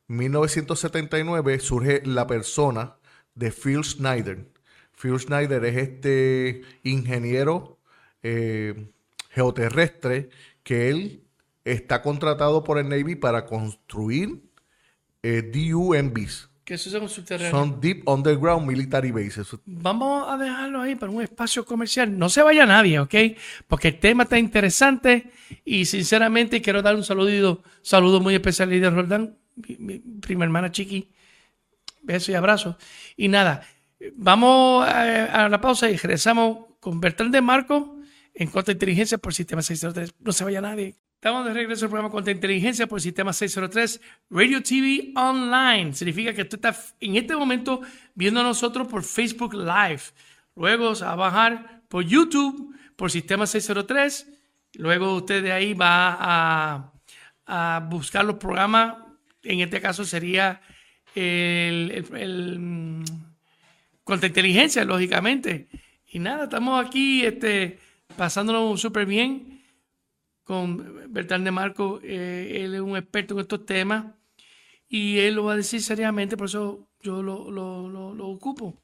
1979 0.07 1.59
surge 1.59 2.01
la 2.05 2.27
persona 2.27 2.95
de 3.35 3.51
Phil 3.51 3.83
Schneider. 3.83 4.47
Phil 4.93 5.19
Schneider 5.19 5.63
es 5.65 5.77
este 5.77 6.61
ingeniero 6.83 7.77
eh, 8.23 8.89
geoterrestre 9.29 10.29
que 10.63 10.89
él 10.89 11.26
está 11.71 12.01
contratado 12.01 12.63
por 12.63 12.77
el 12.77 12.87
Navy 12.89 13.15
para 13.15 13.45
construir 13.45 14.41
eh, 15.21 15.41
DUMBs. 15.41 16.49
Que 16.63 16.73
eso 16.73 16.89
son 16.89 17.07
subterráneos. 17.07 17.51
Son 17.51 17.79
Deep 17.79 18.07
Underground 18.07 18.67
Military 18.67 19.11
Bases. 19.11 19.55
Vamos 19.65 20.27
a 20.27 20.37
dejarlo 20.37 20.81
ahí 20.81 20.95
para 20.95 21.11
un 21.11 21.21
espacio 21.21 21.65
comercial. 21.65 22.17
No 22.17 22.27
se 22.27 22.41
vaya 22.41 22.65
nadie, 22.65 22.99
¿ok? 22.99 23.15
Porque 23.67 23.89
el 23.89 23.99
tema 23.99 24.23
está 24.23 24.37
interesante 24.37 25.31
y 25.63 25.85
sinceramente 25.85 26.61
quiero 26.61 26.81
dar 26.81 26.95
un 26.95 27.05
saludito, 27.05 27.63
saludo 27.81 28.19
muy 28.19 28.35
especial 28.35 28.67
a 28.69 28.71
Lidia 28.73 28.89
Roldán, 28.89 29.37
mi, 29.55 29.77
mi 29.77 29.99
prima 29.99 30.43
hermana 30.43 30.71
Chiqui. 30.71 31.09
Besos 32.01 32.29
y 32.29 32.33
abrazos. 32.33 32.75
Y 33.15 33.29
nada, 33.29 33.63
vamos 34.15 34.85
a, 34.85 35.45
a 35.45 35.49
la 35.49 35.61
pausa 35.61 35.89
y 35.89 35.95
regresamos 35.95 36.65
con 36.79 36.99
Bertrand 36.99 37.33
de 37.33 37.41
Marco 37.41 37.97
en 38.33 38.49
Contra 38.49 38.73
Inteligencia 38.73 39.17
por 39.17 39.33
Sistema 39.33 39.61
603. 39.61 40.15
No 40.19 40.31
se 40.31 40.43
vaya 40.43 40.61
nadie. 40.61 40.95
Estamos 41.17 41.45
de 41.45 41.53
regreso 41.53 41.85
al 41.85 41.89
programa 41.89 42.11
Contra 42.11 42.31
Inteligencia 42.31 42.85
por 42.85 43.01
Sistema 43.01 43.33
603 43.33 43.99
Radio 44.29 44.61
TV 44.61 45.13
Online. 45.15 45.91
Significa 45.93 46.31
que 46.31 46.45
tú 46.45 46.57
estás 46.57 46.93
en 46.99 47.15
este 47.15 47.35
momento 47.35 47.81
viendo 48.13 48.39
a 48.39 48.43
nosotros 48.43 48.87
por 48.87 49.03
Facebook 49.03 49.55
Live. 49.55 50.01
Luego 50.55 50.93
a 51.01 51.15
bajar 51.15 51.81
por 51.87 52.05
YouTube 52.05 52.75
por 52.95 53.09
Sistema 53.09 53.47
603. 53.47 54.27
Luego 54.75 55.15
usted 55.15 55.41
de 55.41 55.51
ahí 55.51 55.73
va 55.73 56.91
a, 57.47 57.79
buscar 57.89 58.23
los 58.23 58.35
programas. 58.35 58.97
En 59.41 59.61
este 59.61 59.81
caso 59.81 60.05
sería 60.05 60.61
el, 61.15 61.91
el- 61.95 62.15
el, 62.15 62.59
mm, 62.59 63.03
inteligencia, 64.21 64.85
lógicamente. 64.85 65.67
Y 66.11 66.19
nada, 66.19 66.43
estamos 66.43 66.85
aquí 66.85 67.25
este, 67.25 67.79
pasándolo 68.15 68.77
súper 68.77 69.07
bien 69.07 69.56
con 70.47 71.11
Bertrand 71.13 71.45
de 71.45 71.51
Marco. 71.51 71.99
eh, 72.03 72.63
él 72.63 72.75
es 72.75 72.81
un 72.81 72.97
experto 72.97 73.33
en 73.35 73.41
estos 73.41 73.65
temas 73.65 74.05
y 74.89 75.19
él 75.19 75.35
lo 75.35 75.45
va 75.45 75.53
a 75.53 75.57
decir 75.57 75.81
seriamente, 75.81 76.37
por 76.37 76.47
eso 76.47 76.87
yo 77.01 77.21
lo, 77.23 77.51
lo- 77.51 77.89
lo- 77.89 78.13
lo 78.15 78.27
ocupo. 78.29 78.75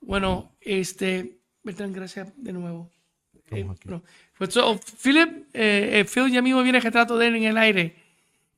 Bueno, 0.00 0.52
este, 0.60 1.38
Bertrand, 1.62 1.94
gracias 1.94 2.32
de 2.36 2.52
nuevo. 2.52 2.90
Eh, 3.50 3.64
bueno, 3.86 4.02
pues, 4.38 4.52
so, 4.54 4.78
Philip, 5.02 5.46
eh, 5.52 6.00
eh, 6.00 6.04
Phil 6.04 6.30
ya 6.32 6.42
mismo 6.42 6.62
viene 6.62 6.78
el 6.78 6.84
retrato 6.84 7.18
de 7.18 7.28
él 7.28 7.36
en 7.36 7.44
el 7.44 7.58
aire. 7.58 7.94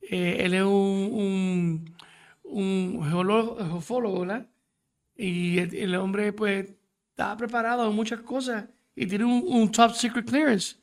Eh, 0.01 0.37
él 0.41 0.53
es 0.53 0.61
un, 0.63 1.09
un, 1.13 1.95
un 2.43 3.03
geólogo, 3.09 3.57
geofólogo, 3.57 4.21
¿verdad? 4.21 4.47
Y 5.17 5.59
el, 5.59 5.75
el 5.75 5.95
hombre, 5.95 6.33
pues, 6.33 6.69
está 7.11 7.35
preparado 7.37 7.89
en 7.89 7.95
muchas 7.95 8.21
cosas 8.21 8.65
y 8.95 9.05
tiene 9.07 9.25
un, 9.25 9.43
un 9.47 9.71
top 9.71 9.93
secret 9.93 10.25
clearance. 10.29 10.77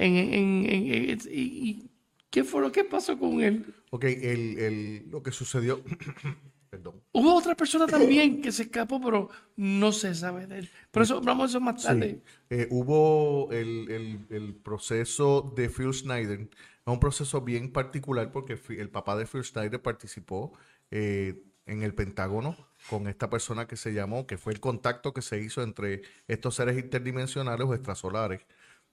En, 0.00 0.16
en, 0.16 0.66
en- 0.66 1.18
y, 1.30 1.86
¿Qué 2.30 2.44
fue 2.44 2.60
lo 2.62 2.70
que 2.70 2.84
pasó 2.84 3.18
con 3.18 3.40
él? 3.42 3.74
Ok, 3.90 4.04
el, 4.04 4.58
el- 4.58 5.10
lo 5.10 5.22
que 5.22 5.32
sucedió. 5.32 5.82
Perdón. 6.70 7.02
Hubo 7.10 7.34
otra 7.34 7.56
persona 7.56 7.86
también 7.88 8.40
que 8.40 8.52
se 8.52 8.62
escapó, 8.62 9.00
pero 9.00 9.28
no 9.56 9.90
se 9.90 10.14
sabe 10.14 10.46
de 10.46 10.60
él. 10.60 10.70
Por 10.92 11.02
eso 11.02 11.16
hablamos 11.18 11.50
de 11.52 11.58
eso 11.58 11.60
más 11.60 11.82
tarde. 11.82 12.10
Sí. 12.10 12.22
Eh, 12.50 12.68
hubo 12.70 13.50
el, 13.50 13.90
el- 13.90 14.26
el 14.30 14.54
proceso 14.54 15.52
de 15.56 15.68
Phil 15.68 15.92
Schneider. 15.92 16.42
Es 16.42 16.48
un 16.92 17.00
proceso 17.00 17.40
bien 17.40 17.72
particular 17.72 18.30
porque 18.30 18.56
el 18.68 18.88
papá 18.88 19.16
de 19.16 19.26
Phil 19.26 19.42
Schneider 19.44 19.82
participó 19.82 20.52
eh, 20.92 21.42
en 21.66 21.82
el 21.82 21.92
Pentágono 21.94 22.56
con 22.88 23.08
esta 23.08 23.28
persona 23.28 23.66
que 23.66 23.76
se 23.76 23.92
llamó, 23.92 24.26
que 24.28 24.38
fue 24.38 24.52
el 24.52 24.60
contacto 24.60 25.12
que 25.12 25.22
se 25.22 25.40
hizo 25.40 25.62
entre 25.64 26.02
estos 26.28 26.54
seres 26.54 26.78
interdimensionales 26.78 27.66
o 27.66 27.74
extrasolares 27.74 28.42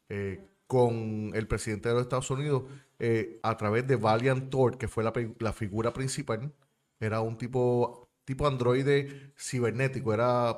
eh, 0.09 0.41
con 0.67 1.31
el 1.33 1.47
presidente 1.47 1.89
de 1.89 1.95
los 1.95 2.03
Estados 2.03 2.29
Unidos 2.29 2.63
eh, 2.99 3.39
a 3.43 3.57
través 3.57 3.87
de 3.87 3.95
Valiant 3.95 4.49
Thor, 4.49 4.77
que 4.77 4.87
fue 4.87 5.03
la, 5.03 5.13
la 5.39 5.53
figura 5.53 5.93
principal. 5.93 6.51
Era 6.99 7.21
un 7.21 7.37
tipo, 7.37 8.09
tipo 8.25 8.47
androide 8.47 9.31
cibernético. 9.37 10.13
Era, 10.13 10.57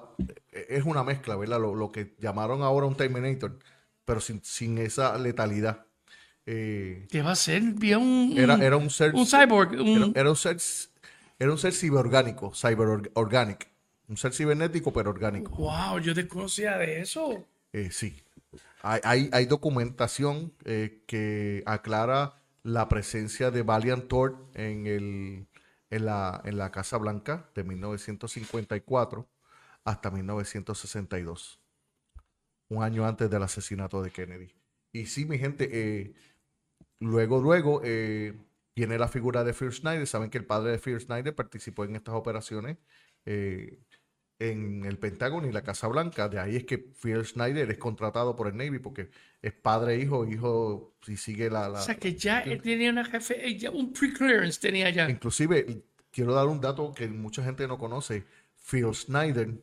eh, 0.51 0.65
es 0.69 0.83
una 0.85 1.03
mezcla, 1.03 1.35
¿verdad? 1.35 1.59
Lo, 1.59 1.75
lo 1.75 1.91
que 1.91 2.15
llamaron 2.19 2.61
ahora 2.63 2.87
un 2.87 2.95
Terminator, 2.95 3.59
pero 4.05 4.19
sin, 4.19 4.41
sin 4.43 4.77
esa 4.79 5.17
letalidad. 5.17 5.85
eh, 6.45 7.07
¿Qué 7.09 7.21
va 7.21 7.31
a 7.31 7.35
ser? 7.35 7.61
Bien 7.75 7.99
un, 7.99 8.33
era, 8.37 8.55
era 8.55 8.77
un 8.77 8.89
ser... 8.89 9.13
un 9.13 9.25
cyborg. 9.27 9.73
Era, 9.73 10.05
Un, 10.05 10.13
era 10.15 10.29
un 10.29 10.35
ser, 10.35 10.57
era 11.37 11.51
un 11.51 11.57
ser 11.57 11.73
ciberorgánico, 11.73 12.53
cyberorganic. 12.53 13.69
Un 14.07 14.17
ser 14.17 14.33
cibernético, 14.33 14.91
pero 14.91 15.11
orgánico. 15.11 15.51
wow, 15.57 15.99
yo 15.99 16.13
desconocía 16.13 16.77
de 16.77 17.01
eso. 17.01 17.45
Eh, 17.73 17.89
sí. 17.91 18.15
Hay, 18.81 19.29
hay, 19.33 19.45
documentación 19.45 20.53
eh, 20.63 21.03
que 21.05 21.63
aclara 21.65 22.41
la 22.63 22.87
presencia 22.87 23.51
de 23.51 23.61
Valiant 23.61 24.07
Thor 24.07 24.37
en, 24.53 24.87
el, 24.87 25.47
en, 25.89 26.05
la, 26.05 26.41
en 26.45 26.57
la 26.57 26.71
Casa 26.71 26.97
Blanca 26.97 27.49
de 27.55 27.63
1954 27.65 29.27
hasta 29.83 30.11
1962. 30.11 31.59
Un 32.69 32.83
año 32.83 33.05
antes 33.05 33.29
del 33.29 33.43
asesinato 33.43 34.01
de 34.01 34.11
Kennedy. 34.11 34.53
Y 34.93 35.07
sí, 35.07 35.25
mi 35.25 35.37
gente, 35.39 35.69
eh, 35.71 36.13
luego, 36.99 37.41
luego 37.41 37.81
eh, 37.83 38.37
viene 38.75 38.97
la 38.97 39.07
figura 39.07 39.43
de 39.43 39.53
Phil 39.53 39.71
Schneider. 39.73 40.07
Saben 40.07 40.29
que 40.29 40.37
el 40.37 40.45
padre 40.45 40.71
de 40.71 40.79
Phil 40.79 40.99
Schneider 40.99 41.35
participó 41.35 41.83
en 41.85 41.95
estas 41.95 42.15
operaciones. 42.15 42.77
eh, 43.25 43.79
en 44.39 44.85
el 44.85 44.97
Pentágono 44.97 45.47
y 45.47 45.51
la 45.51 45.61
Casa 45.63 45.87
Blanca. 45.87 46.29
De 46.29 46.39
ahí 46.39 46.55
es 46.55 46.63
que 46.63 46.77
Phil 46.77 47.23
Schneider 47.25 47.69
es 47.69 47.77
contratado 47.77 48.35
por 48.35 48.47
el 48.47 48.55
Navy 48.55 48.79
porque 48.79 49.09
es 49.41 49.51
padre, 49.53 49.97
hijo, 49.99 50.25
hijo, 50.25 50.95
si 51.01 51.17
sigue 51.17 51.49
la... 51.49 51.67
la- 51.69 51.79
O 51.79 51.83
sea, 51.83 51.95
que 51.95 52.15
ya 52.15 52.39
él 52.39 52.61
tenía 52.61 52.89
una 52.89 53.03
jefe, 53.05 53.45
eh, 53.47 53.57
ya 53.57 53.69
un 53.69 53.91
pre-clearance 53.93 54.59
tenía 54.59 54.89
ya. 54.89 55.09
Inclusive, 55.09 55.83
quiero 56.11 56.33
dar 56.33 56.47
un 56.47 56.61
dato 56.61 56.93
que 56.93 57.07
mucha 57.09 57.43
gente 57.43 57.67
no 57.67 57.77
conoce. 57.77 58.23
Phil 58.69 58.93
Schneider, 58.93 59.61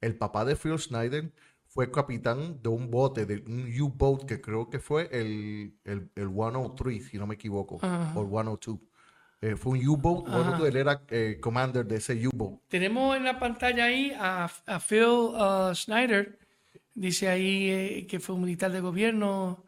el 0.00 0.16
papá 0.16 0.44
de 0.44 0.56
Phil 0.56 0.78
Schneider, 0.78 1.30
fue 1.66 1.88
capitán 1.92 2.60
de 2.60 2.68
un 2.68 2.90
bote, 2.90 3.26
de 3.26 3.44
un 3.46 3.72
U-boat 3.80 4.24
que 4.24 4.40
creo 4.40 4.68
que 4.68 4.80
fue 4.80 5.08
el, 5.12 5.72
el, 5.84 6.10
el 6.16 6.28
103, 6.28 7.06
si 7.06 7.16
no 7.16 7.28
me 7.28 7.36
equivoco, 7.36 7.78
Ajá. 7.80 8.12
o 8.18 8.22
el 8.24 8.28
102. 8.28 8.78
Eh, 9.42 9.56
fue 9.56 9.78
un 9.78 9.88
U-boat. 9.88 10.26
102, 10.28 10.68
él 10.68 10.76
era 10.76 11.02
eh, 11.08 11.38
commander 11.40 11.86
de 11.86 11.96
ese 11.96 12.14
U-boat. 12.28 12.60
Tenemos 12.68 13.16
en 13.16 13.24
la 13.24 13.38
pantalla 13.38 13.84
ahí 13.86 14.12
a, 14.18 14.50
a 14.66 14.80
Phil 14.80 15.02
uh, 15.04 15.74
Schneider. 15.74 16.38
Dice 16.94 17.28
ahí 17.28 17.70
eh, 17.70 18.06
que 18.08 18.20
fue 18.20 18.34
un 18.34 18.42
militar 18.42 18.70
de 18.70 18.80
gobierno. 18.80 19.64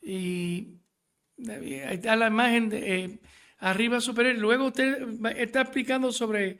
Y 0.00 0.78
ahí 1.48 1.94
está 1.94 2.16
la 2.16 2.28
imagen 2.28 2.70
de, 2.70 2.94
eh, 3.04 3.20
arriba 3.58 4.00
superior. 4.00 4.36
Luego 4.36 4.66
usted 4.68 5.06
está 5.36 5.60
explicando 5.62 6.12
sobre 6.12 6.58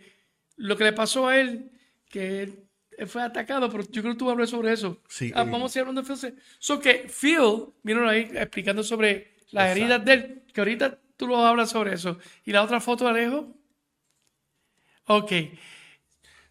lo 0.57 0.77
que 0.77 0.85
le 0.85 0.93
pasó 0.93 1.29
a 1.29 1.39
él, 1.41 1.71
que 2.11 2.67
fue 3.07 3.23
atacado, 3.23 3.71
pero 3.71 3.85
yo 3.91 4.03
creo 4.03 4.13
que 4.13 4.19
tú 4.19 4.29
hablas 4.31 4.51
sobre 4.51 4.73
eso. 4.75 5.01
Sí, 5.09 5.33
Ah, 5.35 5.43
eh. 5.43 5.49
vamos 5.51 5.75
a 5.75 5.79
ir 5.79 5.87
hablando 5.87 6.03
de 6.03 6.15
Phil. 6.15 6.35
So 6.59 6.79
que 6.79 7.09
Phil, 7.09 7.69
miren 7.83 8.05
ahí 8.07 8.31
explicando 8.35 8.83
sobre 8.83 9.33
las 9.53 9.71
Exacto. 9.71 9.71
heridas 9.71 10.05
de 10.05 10.13
él, 10.13 10.43
que 10.53 10.61
ahorita 10.61 10.99
tú 11.21 11.27
lo 11.29 11.37
hablas 11.37 11.69
sobre 11.71 11.93
eso. 11.93 12.17
¿Y 12.47 12.51
la 12.53 12.63
otra 12.63 12.81
foto, 12.81 13.07
Alejo? 13.07 13.55
Ok. 15.07 15.33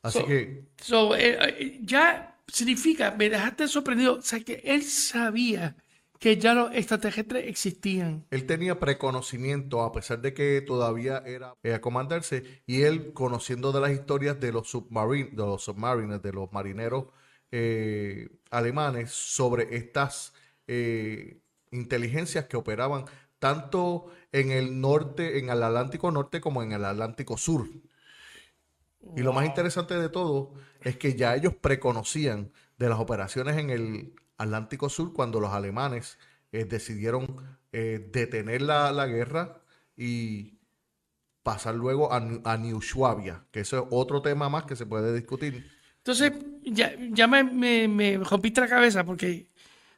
Así 0.04 0.20
So- 0.20 0.26
que 0.28 0.64
So, 0.82 1.16
eh, 1.16 1.38
eh, 1.42 1.80
ya 1.84 2.38
significa, 2.48 3.12
me 3.18 3.30
dejaste 3.30 3.68
sorprendido, 3.68 4.18
o 4.18 4.22
sea, 4.22 4.40
que 4.42 4.62
él 4.64 4.84
sabía 4.84 5.76
que 6.20 6.38
ya 6.38 6.54
los 6.54 6.74
extraterrestres 6.76 7.48
existían. 7.48 8.26
Él 8.30 8.46
tenía 8.46 8.80
preconocimiento, 8.80 9.82
a 9.82 9.92
pesar 9.92 10.22
de 10.22 10.34
que 10.34 10.62
todavía 10.62 11.24
era 11.26 11.54
eh, 11.64 11.74
a 11.74 11.82
comandarse, 11.82 12.62
y 12.68 12.82
él 12.84 13.14
conociendo 13.14 13.72
de 13.72 13.82
las 13.82 13.92
historias 13.92 14.40
de 14.40 14.52
los 14.52 14.70
submarines, 14.70 15.32
de 15.32 15.38
los 15.46 15.64
submariners, 15.64 16.22
de 16.22 16.34
los 16.34 16.52
marineros 16.52 17.06
eh, 17.52 18.30
alemanes, 18.52 19.12
sobre 19.12 19.76
estas 19.76 20.34
eh, 20.68 21.40
inteligencias 21.72 22.46
que 22.46 22.58
operaban 22.58 23.06
tanto 23.40 24.08
en 24.32 24.52
el 24.52 24.80
norte, 24.80 25.40
en 25.40 25.50
el 25.50 25.64
Atlántico 25.64 26.12
Norte, 26.12 26.40
como 26.40 26.62
en 26.62 26.72
el 26.74 26.86
Atlántico 26.86 27.38
Sur. 27.38 27.68
Y 29.16 29.22
lo 29.22 29.34
más 29.34 29.46
interesante 29.46 29.98
de 29.98 30.10
todo 30.10 30.54
es 30.82 30.98
que 30.98 31.16
ya 31.16 31.36
ellos 31.36 31.56
preconocían 31.56 32.52
de 32.78 32.90
las 32.90 33.00
operaciones 33.00 33.58
en 33.58 33.70
el 33.70 34.14
Atlántico 34.38 34.90
Sur 34.90 35.14
cuando 35.14 35.40
los 35.40 35.52
alemanes 35.52 36.20
eh, 36.52 36.66
decidieron 36.66 37.26
eh, 37.72 38.10
detener 38.12 38.62
la, 38.62 38.92
la 38.92 39.08
guerra 39.08 39.62
y 39.98 40.60
pasar 41.44 41.76
luego 41.76 42.14
a, 42.14 42.18
a 42.44 42.58
New 42.58 42.82
Schwabia, 42.82 43.46
que 43.52 43.62
eso 43.62 43.78
es 43.78 43.84
otro 43.92 44.22
tema 44.22 44.50
más 44.50 44.66
que 44.66 44.76
se 44.76 44.86
puede 44.86 45.16
discutir. 45.16 45.70
Entonces, 45.98 46.34
ya, 46.64 46.94
ya 47.12 47.28
me, 47.28 47.44
me, 47.44 47.88
me 47.88 48.18
rompiste 48.18 48.62
la 48.62 48.68
cabeza 48.68 49.04
porque, 49.04 49.49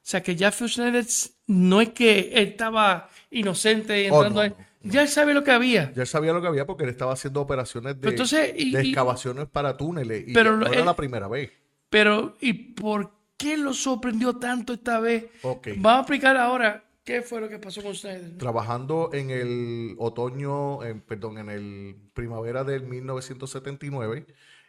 o 0.04 0.08
sea, 0.12 0.22
que 0.24 0.36
ya 0.36 0.52
Schneider 0.52 1.06
no 1.48 1.80
es 1.82 1.90
que 1.90 2.32
él 2.34 2.48
estaba 2.50 3.10
inocente 3.30 4.10
Oh, 4.12 4.16
entrando 4.24 4.40
no, 4.40 4.42
ahí. 4.42 4.50
no, 4.84 4.92
ya 4.92 5.02
él 5.04 5.08
sabe 5.08 5.34
lo 5.34 5.44
que 5.44 5.52
había. 5.52 5.92
Ya 5.94 6.02
él 6.02 6.08
sabía 6.08 6.34
lo 6.34 6.42
que 6.42 6.48
había 6.48 6.66
porque 6.66 6.84
él 6.86 6.90
estaba 6.90 7.14
haciendo 7.14 7.40
operaciones 7.42 7.94
de, 7.96 8.00
Pero 8.02 8.12
entonces, 8.12 8.54
y- 8.58 8.72
de 8.72 8.84
y- 8.84 8.88
excavaciones 8.90 9.48
para 9.48 9.78
túneles 9.78 10.28
y 10.28 10.34
Pero 10.34 10.58
no 10.58 10.66
era 10.66 10.80
él- 10.80 10.86
la 10.86 10.96
primera 10.96 11.28
vez. 11.28 11.52
Pero, 11.90 12.36
¿y 12.42 12.54
por 12.54 13.12
qué 13.38 13.58
lo 13.58 13.74
sorprendió 13.74 14.38
tanto 14.38 14.74
esta 14.74 15.00
vez? 15.00 15.26
Ok. 15.44 15.70
Vamos 15.78 15.98
a 15.98 16.02
explicar 16.02 16.38
ahora 16.38 16.84
qué 17.04 17.22
fue 17.22 17.42
lo 17.42 17.50
que 17.50 17.60
pasó 17.60 17.82
con 17.84 17.94
Schneider. 17.94 18.38
trabajando 18.38 19.10
en 19.14 19.30
el 19.30 19.96
otoño, 19.98 20.84
en- 20.84 21.02
perdón, 21.02 21.38
en 21.40 21.50
el 21.50 21.96
primavera 22.14 22.64
del 22.64 22.84
1979, 22.84 24.26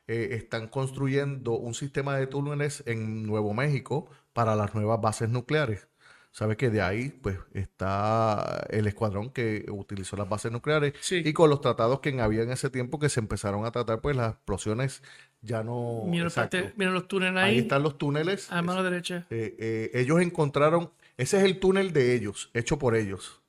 eh, 0.08 0.28
están 0.32 0.68
construyendo 0.68 1.52
un 1.52 1.74
sistema 1.74 2.16
de 2.16 2.26
túneles 2.26 2.82
en 2.86 3.24
Nuevo 3.26 3.54
México 3.54 4.10
para 4.32 4.54
las 4.56 4.74
nuevas 4.74 5.00
bases 5.00 5.28
nucleares. 5.28 5.88
Sabe 6.34 6.56
que 6.56 6.70
de 6.70 6.80
ahí, 6.80 7.10
pues, 7.10 7.36
está 7.52 8.66
el 8.70 8.86
escuadrón 8.86 9.28
que 9.30 9.66
utilizó 9.70 10.16
las 10.16 10.28
bases 10.28 10.50
nucleares 10.50 10.94
Sí. 11.00 11.22
y 11.22 11.32
con 11.34 11.50
los 11.50 11.60
tratados 11.60 12.00
que 12.00 12.18
había 12.22 12.42
en 12.42 12.50
ese 12.50 12.70
tiempo 12.70 12.98
que 12.98 13.10
se 13.10 13.20
empezaron 13.20 13.66
a 13.66 13.70
tratar, 13.70 14.00
pues, 14.00 14.16
las 14.16 14.32
explosiones 14.32 15.02
ya 15.42 15.62
no. 15.62 16.04
Mira, 16.06 16.30
parte- 16.30 16.72
mira 16.76 16.90
los 16.90 17.06
túneles 17.06 17.36
Ahí 17.42 17.50
ahí, 17.54 17.58
están 17.58 17.82
los 17.82 17.98
túneles. 17.98 18.50
a 18.50 18.62
mano 18.62 18.82
derecha. 18.82 19.26
Eh, 19.28 19.56
eh, 19.58 19.90
ellos 19.92 20.22
encontraron, 20.22 20.90
ese 21.18 21.36
es 21.36 21.44
el 21.44 21.60
túnel 21.60 21.92
de 21.92 22.14
ellos, 22.14 22.50
hecho 22.54 22.78
por 22.78 22.96
ellos. 22.96 23.42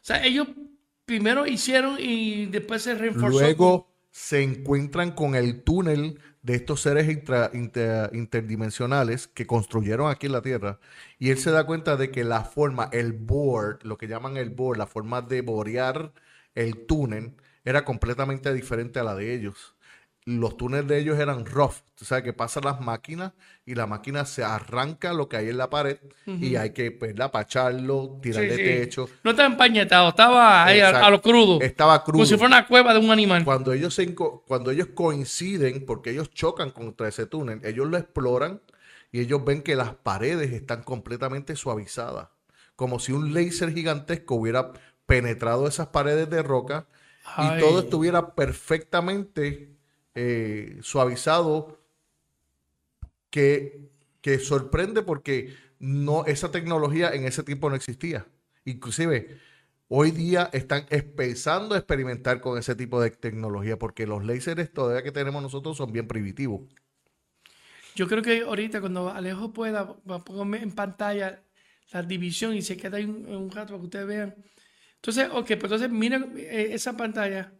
O 0.00 0.06
sea, 0.06 0.24
ellos 0.24 0.46
primero 1.06 1.46
hicieron 1.48 1.96
y 1.98 2.46
después 2.46 2.82
se 2.82 2.94
reforzó. 2.94 3.28
Luego 3.40 3.88
se 4.12 4.42
encuentran 4.44 5.10
con 5.12 5.34
el 5.34 5.62
túnel 5.64 6.20
de 6.44 6.54
estos 6.56 6.82
seres 6.82 7.08
intra- 7.08 7.50
inter- 7.54 8.10
interdimensionales 8.14 9.26
que 9.28 9.46
construyeron 9.46 10.10
aquí 10.10 10.26
en 10.26 10.32
la 10.32 10.42
Tierra. 10.42 10.78
Y 11.18 11.30
él 11.30 11.38
se 11.38 11.50
da 11.50 11.66
cuenta 11.66 11.96
de 11.96 12.10
que 12.12 12.24
la 12.24 12.44
forma, 12.44 12.88
el 12.92 13.12
board, 13.14 13.80
lo 13.84 13.98
que 13.98 14.08
llaman 14.08 14.36
el 14.36 14.50
board, 14.50 14.78
la 14.78 14.86
forma 14.86 15.22
de 15.22 15.42
borear 15.42 16.12
el 16.54 16.86
túnel, 16.86 17.34
era 17.64 17.84
completamente 17.84 18.52
diferente 18.54 19.00
a 19.00 19.04
la 19.04 19.14
de 19.16 19.34
ellos. 19.34 19.73
Los 20.26 20.56
túneles 20.56 20.88
de 20.88 20.98
ellos 20.98 21.18
eran 21.18 21.44
rough. 21.44 21.74
O 22.00 22.04
sea, 22.04 22.22
que 22.22 22.32
pasan 22.32 22.64
las 22.64 22.80
máquinas 22.80 23.32
y 23.66 23.74
la 23.74 23.86
máquina 23.86 24.24
se 24.24 24.42
arranca 24.42 25.12
lo 25.12 25.28
que 25.28 25.36
hay 25.36 25.48
en 25.50 25.58
la 25.58 25.68
pared 25.68 25.98
y 26.26 26.56
hay 26.56 26.70
que 26.70 26.90
pues, 26.90 27.18
apacharlo, 27.20 28.14
Sí, 28.22 28.30
tirarle 28.30 28.56
sí. 28.56 28.62
techo. 28.62 29.08
No 29.22 29.32
estaba 29.32 29.48
empañetado, 29.48 30.08
estaba 30.08 30.64
ahí 30.64 30.80
a, 30.80 30.88
a 30.88 31.10
lo 31.10 31.20
crudo. 31.20 31.60
Estaba 31.60 32.02
crudo. 32.02 32.14
Como 32.18 32.26
si 32.26 32.36
fuera 32.36 32.46
una 32.58 32.66
cueva 32.66 32.94
de 32.94 33.00
un 33.00 33.10
animal. 33.10 33.44
Cuando 33.44 33.72
ellos, 33.72 33.94
se 33.94 34.14
cuando 34.14 34.70
ellos 34.70 34.88
coinciden, 34.94 35.84
porque 35.84 36.10
ellos 36.10 36.30
chocan 36.30 36.70
contra 36.70 37.08
ese 37.08 37.26
túnel, 37.26 37.60
ellos 37.62 37.86
lo 37.86 37.98
exploran 37.98 38.62
y 39.12 39.20
ellos 39.20 39.44
ven 39.44 39.62
que 39.62 39.76
las 39.76 39.94
paredes 39.94 40.52
están 40.52 40.82
completamente 40.82 41.54
suavizadas. 41.54 42.28
Como 42.76 42.98
si 42.98 43.12
un 43.12 43.32
láser 43.34 43.72
gigantesco 43.72 44.34
hubiera 44.34 44.72
penetrado 45.06 45.68
esas 45.68 45.88
paredes 45.88 46.28
de 46.30 46.42
roca 46.42 46.86
Ay. 47.36 47.58
y 47.58 47.60
todo 47.60 47.80
estuviera 47.80 48.34
perfectamente 48.34 49.73
eh, 50.14 50.78
suavizado 50.82 51.80
que, 53.30 53.90
que 54.20 54.38
sorprende 54.38 55.02
porque 55.02 55.54
no, 55.78 56.24
esa 56.26 56.50
tecnología 56.50 57.10
en 57.10 57.24
ese 57.24 57.42
tiempo 57.42 57.68
no 57.68 57.76
existía. 57.76 58.26
Inclusive, 58.64 59.38
hoy 59.88 60.10
día 60.10 60.48
están 60.52 60.86
empezando 60.90 61.74
a 61.74 61.78
experimentar 61.78 62.40
con 62.40 62.58
ese 62.58 62.74
tipo 62.74 63.00
de 63.00 63.10
tecnología 63.10 63.78
porque 63.78 64.06
los 64.06 64.24
láseres 64.24 64.72
todavía 64.72 65.02
que 65.02 65.12
tenemos 65.12 65.42
nosotros 65.42 65.76
son 65.76 65.92
bien 65.92 66.08
primitivos. 66.08 66.62
Yo 67.94 68.08
creo 68.08 68.22
que 68.22 68.40
ahorita 68.42 68.80
cuando 68.80 69.10
Alejo 69.10 69.52
pueda, 69.52 69.94
ponerme 70.24 70.62
en 70.62 70.72
pantalla 70.72 71.42
la 71.92 72.02
división 72.02 72.54
y 72.54 72.62
se 72.62 72.76
queda 72.76 72.96
ahí 72.96 73.04
un, 73.04 73.26
un 73.26 73.50
rato 73.50 73.68
para 73.68 73.78
que 73.78 73.84
ustedes 73.84 74.06
vean. 74.06 74.34
Entonces, 74.96 75.28
ok, 75.30 75.46
pues 75.46 75.64
entonces 75.64 75.90
miren 75.90 76.32
eh, 76.36 76.68
esa 76.72 76.96
pantalla. 76.96 77.52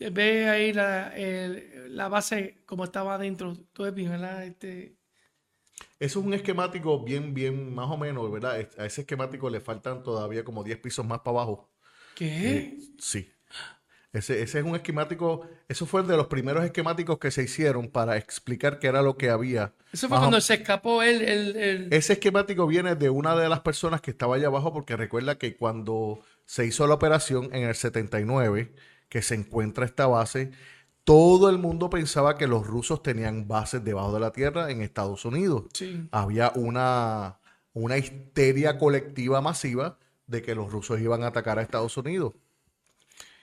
Eh, 0.00 0.10
Ve 0.10 0.48
ahí 0.48 0.72
la, 0.72 1.16
el- 1.16 1.94
la 1.96 2.08
base 2.08 2.62
como 2.66 2.84
estaba 2.84 3.14
adentro. 3.14 3.56
Tú 3.72 3.84
ves 3.84 3.94
bien, 3.94 4.10
¿verdad? 4.10 4.44
Este, 4.44 4.96
Eso 5.98 6.20
es 6.20 6.26
un 6.26 6.34
esquemático 6.34 7.04
bien, 7.04 7.34
bien, 7.34 7.74
más 7.74 7.88
o 7.90 7.96
menos, 7.96 8.30
¿verdad? 8.32 8.58
Es- 8.60 8.78
A 8.78 8.86
ese 8.86 9.02
esquemático 9.02 9.48
le 9.50 9.60
faltan 9.60 10.02
todavía 10.02 10.44
como 10.44 10.64
10 10.64 10.78
pisos 10.78 11.06
más 11.06 11.20
para 11.20 11.36
abajo. 11.38 11.70
¿Qué? 12.14 12.78
Sí. 12.98 13.30
Ese, 14.12 14.42
ese 14.42 14.58
es 14.58 14.64
un 14.64 14.74
esquemático, 14.74 15.46
eso 15.68 15.86
fue 15.86 16.02
de 16.02 16.16
los 16.16 16.26
primeros 16.26 16.64
esquemáticos 16.64 17.18
que 17.20 17.30
se 17.30 17.44
hicieron 17.44 17.88
para 17.90 18.16
explicar 18.16 18.80
qué 18.80 18.88
era 18.88 19.02
lo 19.02 19.16
que 19.16 19.30
había. 19.30 19.72
Eso 19.92 20.08
fue 20.08 20.18
cuando 20.18 20.40
se 20.40 20.54
escapó 20.54 21.02
él. 21.02 21.22
el, 21.22 21.56
el- 21.56 21.92
Ese 21.94 22.14
esquemático 22.14 22.66
viene 22.66 22.96
de 22.96 23.08
una 23.08 23.36
de 23.36 23.48
las 23.48 23.60
personas 23.60 24.00
que 24.00 24.10
estaba 24.10 24.34
allá 24.34 24.48
abajo, 24.48 24.72
porque 24.72 24.96
recuerda 24.96 25.38
que 25.38 25.56
cuando 25.56 26.20
se 26.44 26.66
hizo 26.66 26.88
la 26.88 26.94
operación 26.94 27.50
en 27.54 27.68
el 27.68 27.74
79, 27.76 28.72
que 29.10 29.20
se 29.20 29.34
encuentra 29.34 29.84
esta 29.84 30.06
base, 30.06 30.52
todo 31.04 31.50
el 31.50 31.58
mundo 31.58 31.90
pensaba 31.90 32.38
que 32.38 32.46
los 32.46 32.66
rusos 32.66 33.02
tenían 33.02 33.46
bases 33.46 33.84
debajo 33.84 34.14
de 34.14 34.20
la 34.20 34.32
tierra 34.32 34.70
en 34.70 34.80
Estados 34.80 35.26
Unidos. 35.26 35.64
Sí. 35.74 36.08
Había 36.12 36.52
una, 36.54 37.40
una 37.74 37.98
histeria 37.98 38.78
colectiva 38.78 39.42
masiva 39.42 39.98
de 40.26 40.40
que 40.40 40.54
los 40.54 40.72
rusos 40.72 41.00
iban 41.00 41.24
a 41.24 41.26
atacar 41.26 41.58
a 41.58 41.62
Estados 41.62 41.96
Unidos. 41.96 42.34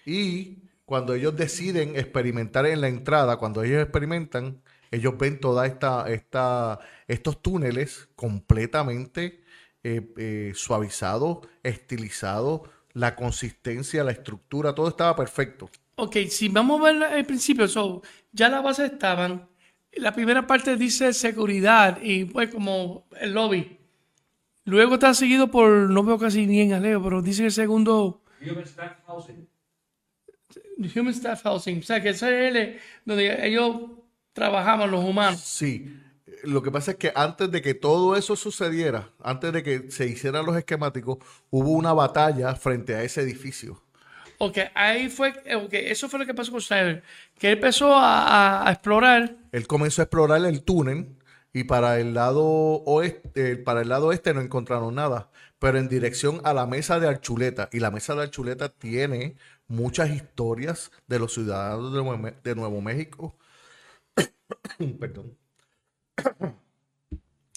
Y 0.06 0.64
cuando 0.86 1.14
ellos 1.14 1.36
deciden 1.36 1.98
experimentar 1.98 2.66
en 2.66 2.80
la 2.80 2.88
entrada, 2.88 3.36
cuando 3.36 3.62
ellos 3.62 3.84
experimentan, 3.84 4.62
ellos 4.90 5.18
ven 5.18 5.42
toda 5.42 5.68
esta, 5.68 6.10
esta, 6.10 6.80
estos 7.08 7.42
túneles 7.42 8.08
completamente 8.16 9.44
eh, 9.84 10.14
eh, 10.18 10.54
suavizados, 10.56 11.40
estilizados, 11.62 12.62
la 12.98 13.16
consistencia, 13.16 14.04
la 14.04 14.12
estructura, 14.12 14.74
todo 14.74 14.90
estaba 14.90 15.16
perfecto. 15.16 15.70
Ok, 15.96 16.18
si 16.30 16.50
vamos 16.50 16.82
a 16.82 16.84
ver 16.92 17.04
al 17.04 17.26
principio, 17.26 17.68
so, 17.68 18.02
ya 18.32 18.50
las 18.50 18.64
bases 18.64 18.92
estaban. 18.92 19.48
La 19.94 20.14
primera 20.14 20.46
parte 20.46 20.76
dice 20.76 21.14
seguridad 21.14 22.00
y 22.02 22.26
pues 22.26 22.50
como 22.54 23.08
el 23.20 23.34
lobby. 23.34 23.78
Luego 24.66 24.96
está 24.96 25.14
seguido 25.14 25.50
por, 25.50 25.90
no 25.90 26.04
veo 26.04 26.20
casi 26.20 26.46
ni 26.46 26.60
en 26.62 26.74
aleo, 26.74 27.02
pero 27.02 27.22
dice 27.22 27.46
el 27.46 27.52
segundo 27.52 28.24
Human 28.42 28.64
staff 28.64 28.94
housing. 29.08 29.48
Human 30.96 31.14
Staff 31.14 31.42
Housing. 31.44 31.80
O 31.80 31.82
sea, 31.84 32.02
que 32.02 32.10
ese 32.10 32.48
es 32.50 32.56
el- 32.56 32.80
donde 33.06 33.48
ellos 33.48 33.82
trabajaban, 34.34 34.92
los 34.92 35.04
humanos. 35.04 35.40
Sí, 35.40 36.00
lo 36.44 36.62
que 36.64 36.72
pasa 36.72 36.92
es 36.92 36.98
que 36.98 37.12
antes 37.16 37.52
de 37.52 37.62
que 37.62 37.74
todo 37.74 38.16
eso 38.16 38.36
sucediera, 38.36 39.12
antes 39.22 39.52
de 39.54 39.64
que 39.64 39.92
se 39.92 40.08
hicieran 40.08 40.46
los 40.46 40.56
esquemáticos, 40.58 41.18
hubo 41.50 41.72
una 41.72 41.94
batalla 41.94 42.56
frente 42.56 42.96
a 42.96 43.04
ese 43.04 43.22
edificio. 43.22 43.82
Ok, 44.40 44.58
ahí 44.76 45.10
fue, 45.10 45.30
ok, 45.56 45.74
eso 45.74 46.10
fue 46.10 46.20
lo 46.20 46.26
que 46.26 46.34
pasó 46.34 46.52
con 46.52 46.62
Snyder. 46.62 47.04
Que 47.40 47.48
él 47.48 47.54
empezó 47.58 47.94
a, 47.96 48.24
a- 48.62 48.68
a 48.70 48.72
explorar. 48.72 49.36
Él 49.52 49.66
comenzó 49.68 50.02
a 50.02 50.06
explorar 50.06 50.46
el 50.46 50.62
túnel 50.64 51.16
y 51.54 51.64
para 51.64 52.00
el 52.00 52.14
lado 52.14 52.44
oeste, 52.46 53.54
eh, 53.54 53.58
para 53.58 53.82
el 53.82 53.90
lado 53.90 54.12
este 54.12 54.34
no 54.36 54.42
encontraron 54.42 54.94
nada, 54.94 55.32
pero 55.58 55.80
en 55.80 55.90
dirección 55.90 56.40
a 56.44 56.54
la 56.54 56.68
mesa 56.68 57.00
de 57.00 57.08
Archuleta. 57.08 57.68
Y 57.72 57.80
la 57.80 57.90
mesa 57.90 58.14
de 58.14 58.22
Archuleta 58.24 58.70
tiene 58.70 59.38
muchas 59.68 60.12
historias 60.12 60.92
de 61.08 61.18
los 61.18 61.34
ciudadanos 61.34 61.92
de 61.92 62.04
Nuevo, 62.04 62.18
Me- 62.20 62.36
de 62.44 62.54
Nuevo 62.56 62.80
México. 62.82 63.36
Perdón. 65.00 65.36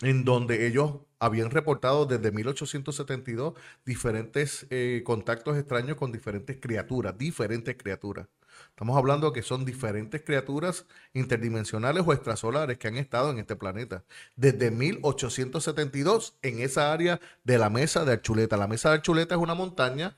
en 0.03 0.25
donde 0.25 0.67
ellos 0.67 1.01
habían 1.19 1.51
reportado 1.51 2.07
desde 2.07 2.33
1872 2.33 3.55
diferentes 3.85 4.67
eh, 4.71 5.03
contactos 5.05 5.59
extraños 5.59 5.97
con 5.97 6.13
diferentes 6.13 6.59
criaturas, 6.61 7.17
diferentes 7.19 7.77
criaturas. 7.77 8.29
Estamos 8.71 8.97
hablando 8.97 9.33
que 9.33 9.43
son 9.43 9.65
diferentes 9.65 10.23
criaturas 10.23 10.87
interdimensionales 11.13 12.03
o 12.07 12.13
extrasolares 12.13 12.79
que 12.79 12.89
han 12.89 12.97
estado 12.97 13.31
en 13.31 13.39
este 13.39 13.57
planeta. 13.57 14.05
Desde 14.37 14.71
1872 14.71 16.39
en 16.43 16.61
esa 16.61 16.93
área 16.93 17.21
de 17.45 17.59
la 17.59 17.71
mesa 17.71 18.05
de 18.05 18.13
Archuleta. 18.13 18.57
La 18.57 18.67
mesa 18.69 18.91
de 18.91 18.97
Archuleta 18.97 19.35
es 19.35 19.41
una 19.41 19.55
montaña, 19.55 20.17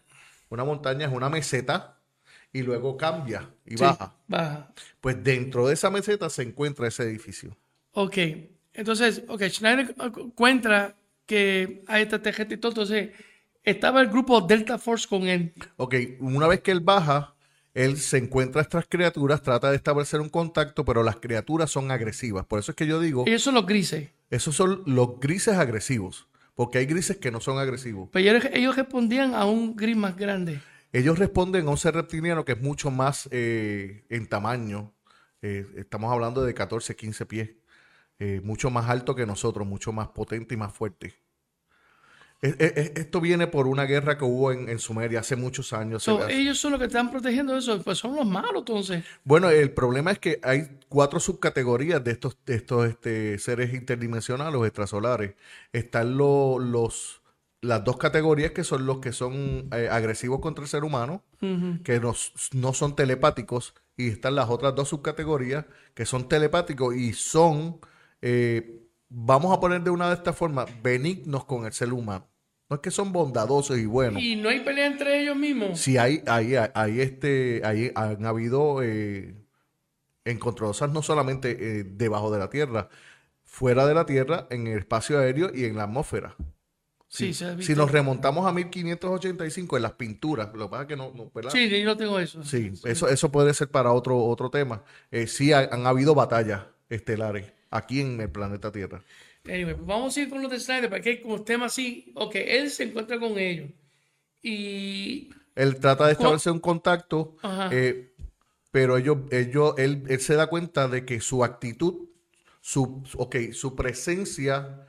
una 0.49 0.65
montaña 0.65 1.07
es 1.07 1.13
una 1.13 1.29
meseta 1.29 2.01
y 2.53 2.63
luego 2.63 2.97
cambia 2.97 3.55
y 3.65 3.77
Sí, 3.77 3.85
baja. 3.85 4.17
baja. 4.29 4.73
Pues 5.01 5.23
dentro 5.25 5.67
de 5.67 5.75
esa 5.75 5.91
meseta 5.91 6.31
se 6.31 6.43
encuentra 6.43 6.87
ese 6.89 7.05
edificio. 7.05 7.57
Ok, 7.93 8.17
entonces, 8.75 9.23
ok, 9.29 9.43
Schneider 9.49 9.95
cu- 9.95 10.21
encuentra 10.21 10.97
que 11.27 11.83
hay 11.87 12.03
esta 12.03 12.33
gente 12.33 12.55
y 12.55 12.59
todo. 12.59 12.73
Entonces, 12.73 13.11
estaba 13.63 14.01
el 14.01 14.09
grupo 14.09 14.41
Delta 14.41 14.79
Force 14.79 15.07
con 15.09 15.25
él. 15.29 15.53
Ok, 15.77 15.95
una 16.21 16.47
vez 16.49 16.61
que 16.61 16.71
él 16.71 16.81
baja, 16.81 17.35
él 17.75 17.97
se 17.99 18.19
encuentra 18.19 18.61
a 18.61 18.63
estas 18.63 18.87
criaturas, 18.89 19.43
trata 19.43 19.71
de 19.71 19.77
establecer 19.77 20.21
un 20.21 20.29
contacto, 20.29 20.85
pero 20.85 21.03
las 21.03 21.17
criaturas 21.17 21.71
son 21.71 21.91
agresivas. 21.91 22.45
Por 22.47 22.59
eso 22.59 22.73
es 22.73 22.77
que 22.77 22.87
yo 22.87 23.01
digo, 23.01 23.25
Ellos 23.27 23.43
son 23.43 23.55
los 23.55 23.67
grises. 23.67 24.09
esos 24.31 24.55
son 24.57 24.83
los 24.87 25.21
grises 25.21 25.55
agresivos, 25.57 26.27
porque 26.55 26.79
hay 26.79 26.87
grises 26.87 27.17
que 27.19 27.31
no 27.31 27.41
son 27.41 27.59
agresivos. 27.59 28.09
Pero 28.13 28.37
ellos, 28.37 28.51
ellos 28.53 28.77
respondían 28.77 29.35
a 29.35 29.45
un 29.47 29.77
gris 29.77 29.97
más 29.97 30.17
grande. 30.17 30.61
Ellos 30.93 31.19
responden 31.19 31.67
a 31.67 31.71
un 31.71 31.79
ser 31.79 31.95
reptiliano 31.95 32.45
que 32.45 32.53
es 32.53 32.61
mucho 32.61 32.91
más 32.91 33.27
eh, 33.33 34.05
en 34.11 34.27
tamaño. 34.27 34.93
Eh, 35.41 35.67
estamos 35.77 36.13
hablando 36.13 36.43
de 36.45 36.53
14, 36.53 36.95
15 36.95 37.25
pies. 37.27 37.51
Eh, 38.25 38.41
mucho 38.45 38.71
más 38.71 38.89
alto 38.89 39.17
que 39.17 39.27
nosotros, 39.27 39.67
mucho 39.67 39.93
más 39.93 40.07
potente 40.09 40.55
y 40.55 40.57
más 40.57 40.73
fuerte. 40.73 41.13
Es- 42.41 42.55
es- 42.61 42.77
es- 42.77 42.93
esto 42.97 43.21
viene 43.21 43.49
por 43.49 43.67
una 43.67 43.85
guerra 43.85 44.17
que 44.17 44.25
hubo 44.25 44.53
en, 44.53 44.69
en 44.69 44.79
Sumeria 44.79 45.19
hace 45.21 45.35
muchos 45.35 45.73
años. 45.73 46.05
So, 46.05 46.29
ellos 46.29 46.57
son 46.59 46.71
los 46.71 46.79
que 46.81 46.87
están 46.87 47.11
protegiendo 47.11 47.57
eso. 47.57 47.83
Pues 47.83 47.99
son 47.99 48.15
los 48.15 48.25
malos, 48.27 48.59
entonces. 48.59 49.05
Bueno, 49.25 49.51
el 49.51 49.73
problema 49.73 50.13
es 50.13 50.21
que 50.21 50.39
hay 50.45 50.79
cuatro 50.89 51.19
subcategorías 51.19 52.03
de 52.05 52.13
estos, 52.13 52.37
de 52.47 52.55
estos 52.55 52.89
este, 52.89 53.39
seres 53.41 53.75
interdimensionales 53.75 54.55
o 54.55 54.67
extrasolares. 54.67 55.35
Están 55.73 56.17
lo- 56.17 56.61
los, 56.61 57.23
las 57.61 57.83
dos 57.83 57.97
categorías 57.97 58.53
que 58.53 58.63
son 58.63 58.87
los 58.87 58.99
que 58.99 59.11
son 59.13 59.69
eh, 59.73 59.89
agresivos 59.91 60.39
contra 60.41 60.63
el 60.63 60.69
ser 60.69 60.85
humano, 60.85 61.25
que 61.85 61.99
nos- 61.99 62.33
no 62.53 62.73
son 62.73 62.95
telepáticos, 62.95 63.75
y 63.97 64.09
están 64.09 64.37
las 64.37 64.49
otras 64.49 64.75
dos 64.77 64.89
subcategorías 64.91 65.65
que 65.95 66.07
son 66.07 66.29
telepáticos 66.29 66.95
y 66.95 67.13
son, 67.15 67.79
eh, 68.23 68.81
vamos 69.09 69.55
a 69.57 69.61
poner 69.61 69.83
de 69.83 69.91
una 69.91 70.09
de 70.09 70.15
estas 70.15 70.37
formas, 70.37 70.67
benignos 70.83 71.45
con 71.45 71.67
el 71.67 71.73
ser 71.73 71.93
humano. 71.93 72.27
No 72.71 72.77
es 72.77 72.81
que 72.81 72.91
son 72.91 73.13
bondadosos 73.13 73.77
y 73.79 73.85
buenos. 73.85 74.23
Y 74.23 74.37
no 74.37 74.49
hay 74.49 74.61
pelea 74.61 74.87
entre 74.87 75.21
ellos 75.21 75.37
mismos. 75.37 75.79
Sí, 75.79 75.99
hay, 75.99 76.23
hay, 76.27 76.55
hay, 76.75 77.01
este, 77.01 77.61
hay, 77.65 77.93
han 77.95 78.25
habido 78.25 78.83
eh, 78.83 79.37
no 80.25 81.03
solamente 81.03 81.51
eh, 81.81 81.85
debajo 81.85 82.31
de 82.31 82.39
la 82.39 82.49
Tierra, 82.49 82.89
fuera 83.45 83.87
de 83.87 83.95
la 83.95 84.07
Tierra, 84.07 84.47
en 84.51 84.67
el 84.67 84.79
espacio 84.79 85.19
aéreo 85.19 85.51
y 85.55 85.65
en 85.67 85.77
la 85.77 85.83
atmósfera. 85.85 86.35
Sí, 87.09 87.33
ha 87.45 87.61
Si 87.61 87.75
nos 87.75 87.93
remontamos 87.93 88.47
a 88.47 88.53
1585 88.53 89.77
en 89.77 89.83
las 89.83 89.93
pinturas, 89.93 90.49
lo 90.55 90.65
que 90.67 90.71
pasa 90.71 90.83
es 90.85 90.89
que 90.89 90.97
no, 90.97 91.13
no, 91.15 91.31
¿verdad? 91.35 91.51
Sí, 91.51 91.69
yo 91.69 91.85
no 91.85 91.95
tengo 91.95 92.19
eso. 92.19 92.43
Sí, 92.43 92.73
eso, 92.85 93.07
eso 93.07 93.31
puede 93.31 93.53
ser 93.53 93.69
para 93.69 93.93
otro, 93.93 94.17
otro 94.17 94.49
tema. 94.49 94.83
Eh, 95.11 95.27
sí, 95.27 95.53
ha- 95.53 95.69
han 95.71 95.87
habido 95.87 96.15
batallas 96.15 96.63
estelares 96.89 97.53
aquí 97.73 98.01
en 98.01 98.21
el 98.21 98.31
planeta 98.31 98.71
Tierra. 98.71 99.03
Anyway, 99.45 99.75
vamos 99.81 100.17
a 100.17 100.21
ir 100.21 100.31
con 100.31 100.41
los 100.41 100.51
de 100.51 100.61
Snyder, 100.61 100.89
porque 100.89 101.09
hay 101.11 101.21
como 101.21 101.43
tema 101.43 101.67
así. 101.67 102.13
Ok, 102.15 102.37
él 102.37 102.71
se 102.71 102.85
encuentra 102.85 103.19
con 103.19 103.37
ellos. 103.39 103.71
Y. 104.43 105.31
Él 105.55 105.81
trata 105.81 106.07
de 106.07 106.13
establecer 106.13 106.53
un 106.53 106.61
contacto, 106.61 107.37
eh, 107.71 108.15
pero 108.71 108.97
ellos, 108.97 109.19
ellos, 109.31 109.75
él, 109.79 110.05
él 110.09 110.21
se 110.21 110.35
da 110.35 110.47
cuenta 110.47 110.89
de 110.89 111.05
que 111.05 111.21
su 111.21 111.45
actitud, 111.45 112.09
su, 112.61 113.03
ok, 113.17 113.37
su 113.53 113.75
presencia 113.77 114.87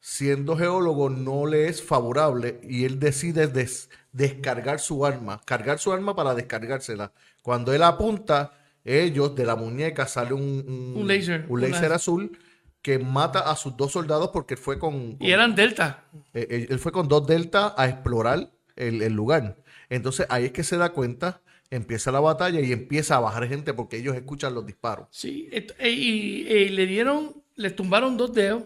siendo 0.00 0.56
geólogo 0.56 1.10
no 1.10 1.46
le 1.46 1.68
es 1.68 1.82
favorable 1.82 2.58
y 2.62 2.84
él 2.84 2.98
decide 2.98 3.46
des- 3.46 3.90
descargar 4.12 4.80
su 4.80 5.04
arma, 5.06 5.40
cargar 5.44 5.78
su 5.78 5.92
arma 5.92 6.16
para 6.16 6.34
descargársela. 6.34 7.12
Cuando 7.42 7.72
él 7.74 7.82
apunta, 7.82 8.52
ellos 8.84 9.34
de 9.34 9.44
la 9.44 9.56
muñeca 9.56 10.06
sale 10.06 10.32
un, 10.34 10.42
Un 10.42 10.96
un 10.96 11.44
un 11.48 11.60
láser 11.60 11.72
láser. 11.72 11.92
azul 11.92 12.38
que 12.82 12.98
mata 12.98 13.40
a 13.50 13.54
sus 13.56 13.76
dos 13.76 13.92
soldados 13.92 14.30
porque 14.32 14.54
él 14.54 14.60
fue 14.60 14.78
con, 14.78 15.16
Y 15.20 15.30
eran 15.30 15.54
Delta. 15.54 16.04
eh, 16.34 16.46
él, 16.50 16.66
él 16.70 16.78
fue 16.78 16.90
con 16.92 17.06
dos 17.08 17.26
Delta 17.26 17.74
a 17.76 17.88
explorar 17.88 18.50
el, 18.76 19.02
el 19.02 19.12
lugar. 19.12 19.56
Entonces 19.88 20.26
ahí 20.30 20.46
es 20.46 20.52
que 20.52 20.64
se 20.64 20.76
da 20.76 20.90
cuenta, 20.90 21.42
empieza 21.70 22.10
la 22.10 22.18
batalla 22.20 22.60
y 22.60 22.72
empieza 22.72 23.16
a 23.16 23.20
bajar 23.20 23.46
gente 23.48 23.72
porque 23.72 23.98
ellos 23.98 24.16
escuchan 24.16 24.54
los 24.54 24.66
disparos. 24.66 25.06
Sí. 25.10 25.48
et- 25.52 25.74
e- 25.78 25.90
Y, 25.90 26.46
y 26.48 26.68
le 26.70 26.86
dieron. 26.86 27.40
Le 27.54 27.70
tumbaron 27.70 28.16
dos 28.16 28.32
dedos. 28.32 28.64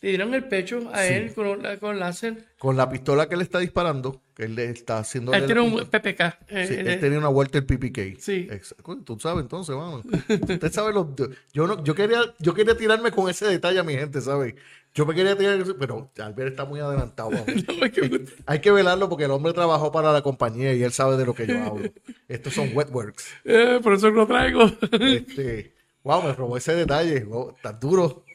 Le 0.00 0.08
dieron 0.10 0.32
el 0.34 0.44
pecho 0.44 0.88
a 0.94 1.02
Sí. 1.02 1.12
él 1.14 1.34
con, 1.34 1.60
con 1.80 1.98
láser. 1.98 2.46
Con 2.58 2.76
la 2.76 2.88
pistola 2.88 3.28
que 3.28 3.36
le 3.36 3.42
está 3.42 3.58
disparando, 3.58 4.22
él 4.44 4.58
está 4.58 4.98
haciendo... 4.98 5.32
Él 5.32 5.46
tiene 5.46 5.60
un 5.60 5.76
PPK. 5.86 6.20
eh, 6.48 6.66
Sí, 6.66 6.74
eh, 6.74 6.84
él 6.94 7.00
tenía 7.00 7.18
una 7.18 7.28
Walter 7.28 7.64
PPK. 7.64 8.18
Sí. 8.20 8.48
Exacto. 8.50 8.98
Tú 9.04 9.18
sabes 9.20 9.42
entonces, 9.42 9.74
mano. 9.76 10.02
Usted 10.28 10.72
sabe 10.72 10.92
los... 10.92 11.06
Yo, 11.52 11.66
no, 11.66 11.82
yo, 11.84 11.94
quería, 11.94 12.20
yo 12.38 12.54
quería 12.54 12.76
tirarme 12.76 13.10
con 13.10 13.28
ese 13.30 13.46
detalle 13.46 13.78
a 13.78 13.82
mi 13.82 13.94
gente, 13.94 14.20
¿sabe? 14.20 14.56
Yo 14.94 15.06
me 15.06 15.14
quería 15.14 15.36
tirar... 15.36 15.62
Pero 15.78 16.10
Albert 16.18 16.50
está 16.50 16.64
muy 16.64 16.80
adelantado. 16.80 17.30
vamos. 17.30 17.46
no, 17.68 17.90
que- 17.92 18.24
Hay 18.46 18.58
que 18.60 18.70
velarlo 18.70 19.08
porque 19.08 19.24
el 19.24 19.30
hombre 19.30 19.52
trabajó 19.52 19.92
para 19.92 20.12
la 20.12 20.22
compañía 20.22 20.72
y 20.74 20.82
él 20.82 20.92
sabe 20.92 21.16
de 21.16 21.26
lo 21.26 21.34
que 21.34 21.46
yo 21.46 21.62
hablo. 21.62 21.90
Estos 22.28 22.54
son 22.54 22.70
wetworks. 22.74 23.26
eh, 23.44 23.78
por 23.82 23.92
eso 23.94 24.10
lo 24.10 24.26
traigo. 24.26 24.64
Este, 24.92 25.74
wow, 26.02 26.22
me 26.22 26.32
robó 26.32 26.56
ese 26.56 26.74
detalle. 26.74 27.20
Wow, 27.24 27.54
tan 27.62 27.78
duro. 27.78 28.24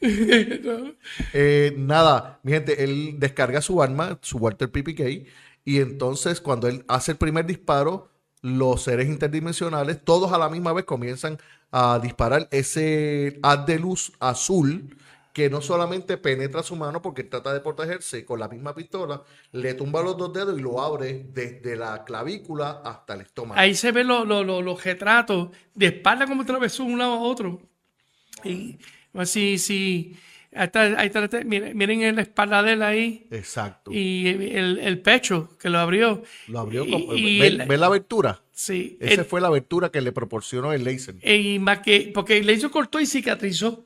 Eh, 1.32 1.74
nada, 1.76 2.40
mi 2.42 2.52
gente, 2.52 2.82
él 2.84 3.14
descarga 3.18 3.60
su 3.60 3.82
arma, 3.82 4.18
su 4.22 4.38
Walter 4.38 4.70
PPK, 4.70 5.26
y 5.66 5.80
entonces 5.80 6.40
cuando 6.40 6.68
él 6.68 6.84
hace 6.86 7.12
el 7.12 7.18
primer 7.18 7.44
disparo, 7.44 8.08
los 8.40 8.84
seres 8.84 9.08
interdimensionales, 9.08 10.02
todos 10.04 10.32
a 10.32 10.38
la 10.38 10.48
misma 10.48 10.72
vez 10.72 10.84
comienzan 10.84 11.38
a 11.72 11.98
disparar 12.00 12.46
ese 12.52 13.40
haz 13.42 13.66
de 13.66 13.80
luz 13.80 14.12
azul 14.20 14.96
que 15.32 15.50
no 15.50 15.60
solamente 15.60 16.18
penetra 16.18 16.62
su 16.62 16.76
mano 16.76 17.02
porque 17.02 17.24
trata 17.24 17.52
de 17.52 17.60
protegerse 17.60 18.24
con 18.24 18.38
la 18.38 18.48
misma 18.48 18.76
pistola, 18.76 19.22
le 19.50 19.74
tumba 19.74 20.02
los 20.02 20.16
dos 20.16 20.32
dedos 20.32 20.56
y 20.56 20.62
lo 20.62 20.80
abre 20.80 21.26
desde 21.32 21.74
la 21.74 22.04
clavícula 22.04 22.80
hasta 22.84 23.14
el 23.14 23.22
estómago. 23.22 23.60
Ahí 23.60 23.74
se 23.74 23.90
ven 23.90 24.06
los, 24.06 24.24
los, 24.24 24.46
los, 24.46 24.84
retratos 24.84 25.48
de 25.74 25.86
espalda 25.86 26.26
como 26.26 26.42
atravesó 26.42 26.84
de 26.84 26.92
un 26.92 26.98
lado 27.00 27.14
a 27.14 27.20
otro. 27.22 27.60
Y 28.44 28.78
así, 29.14 29.58
sí. 29.58 30.16
Ahí 30.56 30.64
está, 30.66 30.82
ahí 31.00 31.06
está, 31.12 31.44
miren, 31.44 31.76
miren 31.76 32.16
la 32.16 32.22
espalda 32.22 32.62
de 32.62 32.72
él 32.72 32.82
ahí. 32.82 33.26
Exacto. 33.30 33.90
Y 33.92 34.28
el, 34.28 34.78
el 34.78 35.00
pecho 35.00 35.50
que 35.60 35.68
lo 35.70 35.78
abrió. 35.78 36.22
Lo 36.48 36.60
abrió. 36.60 36.84
Como, 36.88 37.08
¿Ven, 37.08 37.58
la 37.80 37.86
abertura? 37.86 38.42
Sí. 38.52 38.96
Esa 39.00 39.24
fue 39.24 39.40
la 39.40 39.48
abertura 39.48 39.90
que 39.90 40.00
le 40.00 40.12
proporcionó 40.12 40.72
el 40.72 40.84
láser. 40.84 41.16
Y 41.22 41.58
más 41.58 41.80
que, 41.80 42.10
porque 42.14 42.38
el 42.38 42.46
láser 42.46 42.70
cortó 42.70 42.98
y 43.00 43.06
cicatrizó. 43.06 43.84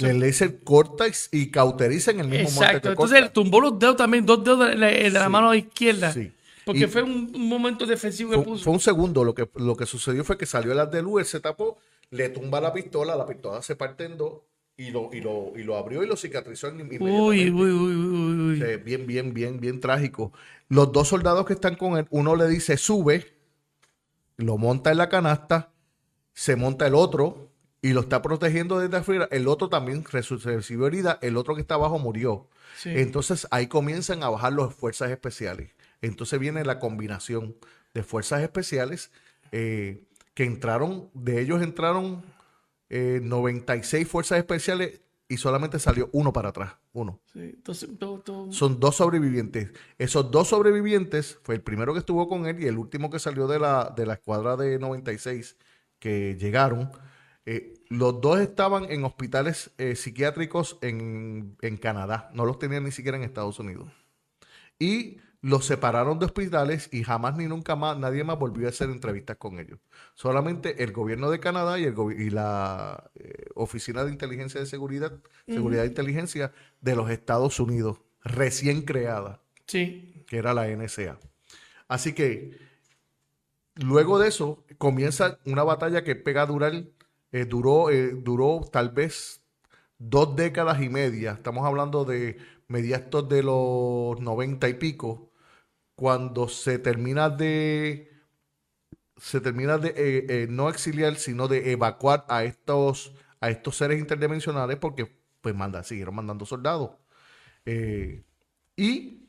El 0.00 0.20
láser 0.20 0.60
corta 0.62 1.06
y 1.32 1.50
cauteriza 1.50 2.10
en 2.12 2.20
el 2.20 2.28
mismo 2.28 2.42
Exacto. 2.48 2.64
momento 2.66 2.82
que 2.82 2.88
Entonces 2.90 3.18
corta. 3.20 3.32
tumbó 3.32 3.60
los 3.60 3.78
dedos 3.78 3.96
también, 3.96 4.26
dos 4.26 4.44
dedos 4.44 4.68
de 4.68 4.74
la, 4.76 4.86
de 4.88 5.10
la 5.10 5.24
Sí. 5.24 5.30
mano 5.30 5.54
izquierda. 5.54 6.12
Sí. 6.12 6.30
Porque 6.64 6.80
Y- 6.84 6.86
fue 6.86 7.02
un, 7.02 7.32
un 7.34 7.48
momento 7.48 7.86
defensivo 7.86 8.30
que 8.30 8.36
Fue, 8.36 8.44
puso. 8.44 8.64
fue 8.64 8.72
un 8.74 8.80
segundo. 8.80 9.24
Lo 9.24 9.34
que, 9.34 9.48
lo 9.56 9.74
que 9.76 9.86
sucedió 9.86 10.22
fue 10.24 10.36
que 10.36 10.46
salió 10.46 10.72
el 10.72 10.78
haz 10.80 10.90
de 10.90 11.02
luz, 11.02 11.20
él 11.22 11.26
se 11.26 11.40
tapó, 11.40 11.78
le 12.10 12.28
tumba 12.28 12.60
la 12.60 12.72
pistola, 12.72 13.16
la 13.16 13.26
pistola 13.26 13.62
se 13.62 13.74
parte 13.76 14.04
en 14.04 14.16
dos 14.18 14.40
y 14.78 14.90
lo, 14.92 15.10
y 15.12 15.20
lo, 15.20 15.52
y 15.56 15.64
lo 15.64 15.76
abrió 15.76 16.04
y 16.04 16.06
lo 16.06 16.16
cicatrizó 16.16 16.68
en- 16.68 16.80
uy, 17.02 17.50
uy, 17.50 17.50
uy, 17.50 17.70
uy, 17.72 18.62
uy. 18.62 18.76
Bien, 18.78 19.06
bien, 19.06 19.34
bien, 19.34 19.60
bien 19.60 19.80
trágico. 19.80 20.32
Los 20.68 20.92
dos 20.92 21.08
soldados 21.08 21.44
que 21.46 21.52
están 21.54 21.74
con 21.74 21.98
él, 21.98 22.06
uno 22.10 22.36
le 22.36 22.46
dice 22.46 22.76
sube, 22.76 23.26
lo 24.36 24.56
monta 24.56 24.92
en 24.92 24.98
la 24.98 25.08
canasta, 25.08 25.72
se 26.32 26.54
monta 26.54 26.86
el 26.86 26.94
otro 26.94 27.50
y 27.82 27.92
lo 27.92 28.00
está 28.02 28.22
protegiendo 28.22 28.78
desde 28.78 28.98
afuera. 28.98 29.28
El 29.32 29.48
otro 29.48 29.68
también 29.68 30.04
recibió 30.04 30.86
herida, 30.86 31.18
el 31.22 31.36
otro 31.36 31.56
que 31.56 31.60
está 31.60 31.74
abajo 31.74 31.98
murió. 31.98 32.46
Sí. 32.76 32.90
Entonces 32.94 33.48
ahí 33.50 33.66
comienzan 33.66 34.22
a 34.22 34.28
bajar 34.28 34.52
las 34.52 34.72
fuerzas 34.72 35.10
especiales. 35.10 35.72
Entonces 36.02 36.38
viene 36.38 36.64
la 36.64 36.78
combinación 36.78 37.56
de 37.94 38.04
fuerzas 38.04 38.42
especiales 38.42 39.10
eh, 39.50 40.04
que 40.34 40.44
entraron, 40.44 41.10
de 41.14 41.40
ellos 41.40 41.62
entraron 41.62 42.22
eh, 42.90 43.20
96 43.22 44.06
fuerzas 44.08 44.38
especiales 44.38 45.00
y 45.28 45.36
solamente 45.36 45.78
salió 45.78 46.08
uno 46.12 46.32
para 46.32 46.48
atrás, 46.50 46.76
uno. 46.92 47.20
Sí, 47.32 47.40
Entonces, 47.40 47.90
todo, 47.98 48.20
todo- 48.20 48.50
Son 48.52 48.80
dos 48.80 48.96
sobrevivientes. 48.96 49.72
Esos 49.98 50.30
dos 50.30 50.48
sobrevivientes 50.48 51.38
fue 51.42 51.56
el 51.56 51.60
primero 51.60 51.92
que 51.92 51.98
estuvo 52.00 52.28
con 52.28 52.46
él 52.46 52.62
y 52.62 52.66
el 52.66 52.78
último 52.78 53.10
que 53.10 53.18
salió 53.18 53.46
de 53.46 53.58
la, 53.58 53.92
de 53.94 54.06
la 54.06 54.14
escuadra 54.14 54.56
de 54.56 54.78
96 54.78 55.56
que 55.98 56.36
llegaron. 56.40 56.90
Eh, 57.44 57.74
los 57.90 58.20
dos 58.22 58.40
estaban 58.40 58.84
en 58.90 59.04
hospitales 59.04 59.70
eh, 59.78 59.96
psiquiátricos 59.96 60.78
en, 60.80 61.56
en 61.60 61.76
Canadá. 61.76 62.30
No 62.34 62.46
los 62.46 62.58
tenían 62.58 62.84
ni 62.84 62.90
siquiera 62.90 63.16
en 63.18 63.22
Estados 63.24 63.58
Unidos. 63.58 63.90
Y 64.78 65.18
los 65.40 65.64
separaron 65.66 66.18
de 66.18 66.26
hospitales 66.26 66.88
y 66.92 67.04
jamás 67.04 67.36
ni 67.36 67.46
nunca 67.46 67.76
más 67.76 67.96
nadie 67.96 68.24
más 68.24 68.38
volvió 68.38 68.66
a 68.66 68.70
hacer 68.70 68.90
entrevistas 68.90 69.36
con 69.36 69.58
ellos. 69.60 69.78
Solamente 70.14 70.82
el 70.82 70.92
gobierno 70.92 71.30
de 71.30 71.38
Canadá 71.38 71.78
y, 71.78 71.84
el 71.84 71.94
y 72.18 72.30
la 72.30 73.10
eh, 73.14 73.46
Oficina 73.54 74.04
de 74.04 74.10
Inteligencia 74.10 74.60
de 74.60 74.66
Seguridad, 74.66 75.12
Seguridad 75.46 75.82
de 75.82 75.88
Inteligencia 75.88 76.52
de 76.80 76.96
los 76.96 77.10
Estados 77.10 77.60
Unidos, 77.60 78.00
recién 78.22 78.82
creada, 78.82 79.40
sí. 79.66 80.24
que 80.26 80.38
era 80.38 80.54
la 80.54 80.66
NSA. 80.66 81.18
Así 81.86 82.12
que 82.14 82.58
luego 83.76 84.18
de 84.18 84.28
eso 84.28 84.64
comienza 84.76 85.38
una 85.46 85.62
batalla 85.62 86.02
que 86.02 86.16
pega 86.16 86.42
a 86.42 86.46
durar, 86.46 86.72
eh, 87.32 87.44
duró, 87.44 87.90
eh, 87.90 88.12
duró 88.12 88.68
tal 88.72 88.90
vez 88.90 89.40
dos 89.98 90.34
décadas 90.36 90.82
y 90.82 90.88
media. 90.88 91.32
Estamos 91.32 91.64
hablando 91.64 92.04
de 92.04 92.38
mediados 92.68 93.28
de 93.28 93.42
los 93.42 94.20
noventa 94.20 94.68
y 94.68 94.74
pico, 94.74 95.27
cuando 95.98 96.48
se 96.48 96.78
termina 96.78 97.28
de 97.28 98.12
se 99.16 99.40
termina 99.40 99.78
de 99.78 99.88
eh, 99.88 100.26
eh, 100.28 100.46
no 100.48 100.68
exiliar, 100.68 101.16
sino 101.16 101.48
de 101.48 101.72
evacuar 101.72 102.24
a 102.28 102.44
estos 102.44 103.14
a 103.40 103.50
estos 103.50 103.76
seres 103.76 103.98
interdimensionales 103.98 104.76
porque 104.78 105.20
pues 105.40 105.56
manda, 105.56 105.82
siguieron 105.82 106.14
mandando 106.14 106.46
soldados. 106.46 106.92
Eh, 107.66 108.22
y 108.76 109.28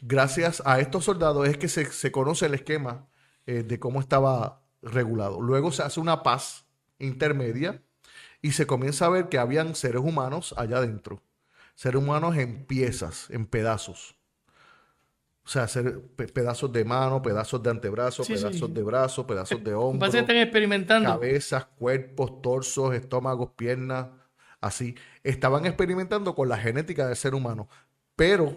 gracias 0.00 0.62
a 0.66 0.80
estos 0.80 1.06
soldados 1.06 1.48
es 1.48 1.56
que 1.56 1.68
se, 1.68 1.86
se 1.86 2.12
conoce 2.12 2.44
el 2.46 2.54
esquema 2.54 3.08
de 3.46 3.80
cómo 3.80 4.00
estaba 4.00 4.62
regulado. 4.82 5.40
Luego 5.40 5.72
se 5.72 5.82
hace 5.82 5.98
una 5.98 6.22
paz 6.22 6.66
intermedia 6.98 7.82
y 8.42 8.52
se 8.52 8.66
comienza 8.66 9.06
a 9.06 9.08
ver 9.08 9.30
que 9.30 9.38
habían 9.38 9.74
seres 9.74 10.02
humanos 10.02 10.54
allá 10.58 10.76
adentro. 10.76 11.22
Seres 11.74 12.02
humanos 12.02 12.36
en 12.36 12.66
piezas, 12.66 13.30
en 13.30 13.46
pedazos. 13.46 14.21
O 15.44 15.48
sea, 15.48 15.66
pe- 16.16 16.28
pedazos 16.28 16.72
de 16.72 16.84
mano, 16.84 17.20
pedazos 17.20 17.62
de 17.62 17.70
antebrazo, 17.70 18.22
Sí, 18.22 18.36
sí. 18.36 18.44
pedazos 18.44 18.72
de 18.72 18.82
brazo, 18.82 19.26
pedazos 19.26 19.62
de 19.64 19.74
hombro 19.74 19.98
Parece 20.00 20.18
que 20.18 20.20
están 20.22 20.36
experimentando. 20.36 21.08
cabezas, 21.10 21.66
cuerpos, 21.78 22.40
torsos, 22.42 22.94
estómagos, 22.94 23.50
piernas, 23.56 24.06
así. 24.60 24.94
Estaban 25.24 25.66
experimentando 25.66 26.34
con 26.36 26.48
la 26.48 26.58
genética 26.58 27.06
del 27.08 27.16
ser 27.16 27.34
humano. 27.34 27.68
Pero 28.14 28.54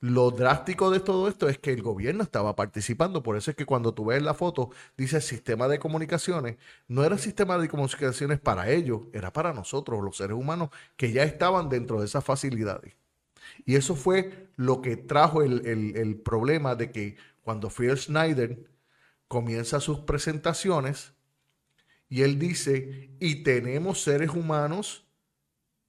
lo 0.00 0.30
drástico 0.32 0.90
de 0.90 1.00
todo 1.00 1.28
esto 1.28 1.48
es 1.48 1.58
que 1.58 1.72
el 1.72 1.82
gobierno 1.82 2.22
estaba 2.24 2.56
participando. 2.56 3.22
Por 3.22 3.36
eso 3.36 3.50
es 3.52 3.56
que 3.56 3.66
cuando 3.66 3.94
tú 3.94 4.06
ves 4.06 4.20
la 4.22 4.34
foto, 4.34 4.70
dice 4.96 5.20
sistema 5.20 5.68
de 5.68 5.78
comunicaciones. 5.78 6.56
No 6.88 7.04
era 7.04 7.16
sistema 7.18 7.58
de 7.58 7.68
comunicaciones 7.68 8.40
para 8.40 8.70
ellos, 8.70 9.02
era 9.12 9.32
para 9.32 9.52
nosotros, 9.52 10.02
los 10.02 10.16
seres 10.16 10.36
humanos, 10.36 10.70
que 10.96 11.12
ya 11.12 11.22
estaban 11.22 11.68
dentro 11.68 12.00
de 12.00 12.06
esas 12.06 12.24
facilidades. 12.24 12.94
Y 13.64 13.76
eso 13.76 13.94
fue 13.96 14.48
lo 14.56 14.82
que 14.82 14.96
trajo 14.96 15.42
el, 15.42 15.66
el- 15.66 15.96
el 15.96 16.16
problema 16.20 16.74
de 16.76 16.90
que 16.92 17.16
cuando 17.42 17.70
Phil 17.70 17.96
Schneider 17.96 18.70
comienza 19.28 19.80
sus 19.80 20.00
presentaciones 20.00 21.14
y 22.08 22.22
él 22.22 22.38
dice, 22.38 23.10
y 23.20 23.42
tenemos 23.42 24.02
seres 24.02 24.30
humanos 24.30 25.06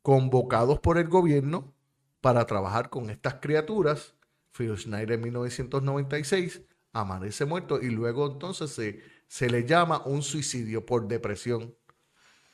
convocados 0.01 0.79
por 0.79 0.97
el 0.97 1.07
gobierno 1.09 1.73
para 2.21 2.45
trabajar 2.47 2.89
con 2.89 3.09
estas 3.09 3.35
criaturas. 3.35 4.15
Phil 4.51 4.77
Schneider 4.77 5.13
en 5.13 5.21
1996 5.21 6.61
amanece 6.93 7.45
muerto 7.45 7.81
y 7.81 7.89
luego 7.91 8.27
entonces 8.31 8.71
se, 8.71 9.01
se 9.27 9.49
le 9.49 9.65
llama 9.65 10.03
un 10.05 10.23
suicidio 10.23 10.85
por 10.85 11.07
depresión. 11.07 11.75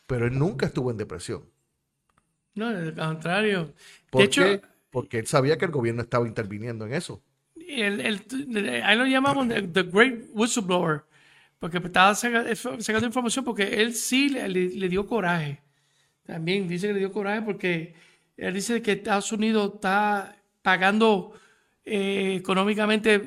Pero 0.07 0.27
él 0.27 0.39
nunca 0.39 0.67
estuvo 0.67 0.91
en 0.91 0.97
depresión. 0.97 1.49
No, 2.55 2.67
al 2.67 2.95
contrario. 2.95 3.73
¿Por 4.09 4.23
de 4.23 4.23
hecho, 4.25 4.43
qué? 4.47 4.61
Porque 4.95 5.19
él 5.19 5.27
sabía 5.27 5.57
que 5.59 5.65
el 5.65 5.71
gobierno 5.71 6.01
estaba 6.01 6.27
interviniendo 6.27 6.85
en 6.87 6.93
eso. 6.93 7.23
el, 7.55 8.01
el- 8.01 8.83
ahí 8.83 8.97
lo 8.97 9.05
llamamos 9.05 9.47
the, 9.47 9.83
Great 9.83 10.25
Whistleblower, 10.33 11.03
porque 11.59 11.77
estaba 11.79 12.13
saca- 12.15 12.55
sacando 12.55 13.07
información 13.07 13.45
porque 13.45 13.81
él 13.81 13.93
sí 13.95 14.29
le, 14.29 14.47
le- 14.49 14.89
dio 14.89 15.05
coraje. 15.07 15.61
También 16.25 16.67
dice 16.67 16.87
que 16.87 16.93
le 16.93 16.99
dio 16.99 17.13
coraje 17.13 17.41
porque 17.43 17.95
él 18.37 18.53
dice 18.53 18.81
que 18.81 18.93
Estados 18.93 19.31
Unidos 19.33 19.73
está 19.75 20.37
pagando 20.63 21.33
eh, 21.85 22.35
económicamente, 22.39 23.19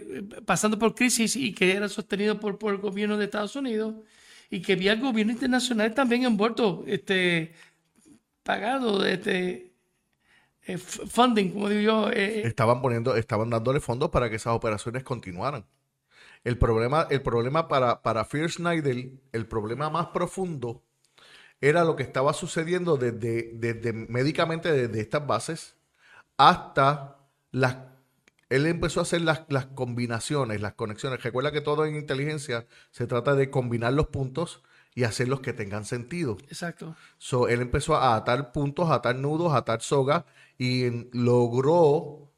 pasando 0.47 0.79
por 0.79 0.95
crisis 0.95 1.37
y 1.37 1.55
que 1.55 1.73
era 1.75 1.89
sostenido 1.89 2.41
por, 2.41 2.59
por 2.59 2.75
el 2.75 2.81
gobierno 2.81 3.16
de 3.19 3.27
Estados 3.27 3.57
Unidos 3.57 3.97
y 4.51 4.62
que 4.62 4.75
había 4.75 4.93
el 4.95 5.01
gobierno 5.01 5.33
internacional 5.33 5.95
también 5.95 6.25
envuelto, 6.25 6.85
este, 6.87 7.55
pagado, 8.43 9.05
este, 9.05 9.68
eh, 10.69 10.79
funding, 10.79 11.51
como 11.51 11.69
digo 11.69 11.81
yo, 11.81 12.11
eh, 12.11 12.47
Estaban 12.47 12.81
poniendo, 12.81 13.16
estaban 13.16 13.51
dándole 13.51 13.81
fondos 13.81 14.11
para 14.11 14.31
que 14.31 14.37
esas 14.37 14.55
operaciones 14.55 15.03
continuaran. 15.03 15.64
El 16.45 16.57
problema, 16.59 17.07
el 17.11 17.23
problema 17.23 17.66
para, 17.69 18.03
para 18.03 18.25
Phil 18.25 18.49
Schneider, 18.49 19.11
el 19.33 19.47
problema 19.47 19.91
más 19.91 20.09
profundo 20.09 20.83
era 21.61 21.85
lo 21.85 21.97
que 21.97 22.05
estaba 22.05 22.33
sucediendo 22.33 22.97
desde, 22.97 23.51
desde 23.55 23.93
médicamente 23.93 24.71
desde 24.71 25.01
estas 25.01 25.27
bases 25.27 25.77
hasta 26.37 27.19
las 27.51 27.77
él 28.51 28.66
empezó 28.66 29.01
a 29.01 29.03
hacer 29.03 29.21
las, 29.21 29.43
las 29.49 29.66
combinaciones, 29.66 30.61
las 30.62 30.73
conexiones. 30.73 31.23
Recuerda 31.23 31.53
que 31.53 31.61
todo 31.61 31.85
en 31.85 31.97
inteligencia 31.97 32.66
se 32.91 33.07
trata 33.07 33.35
de 33.35 33.51
combinar 33.51 33.93
los 33.93 34.07
puntos 34.07 34.62
y 34.99 35.05
hacerlos 35.05 35.38
que 35.38 35.53
tengan 35.53 35.84
sentido. 35.84 36.38
exacto. 36.49 36.96
So, 37.18 37.46
él 37.46 37.61
empezó 37.61 37.94
a 37.94 38.16
atar 38.16 38.51
puntos, 38.51 38.90
a 38.90 38.94
atar 38.94 39.14
nudos, 39.14 39.53
a 39.53 39.59
atar 39.59 39.80
sogas 39.80 40.24
y 40.59 41.07
logró 41.16 42.32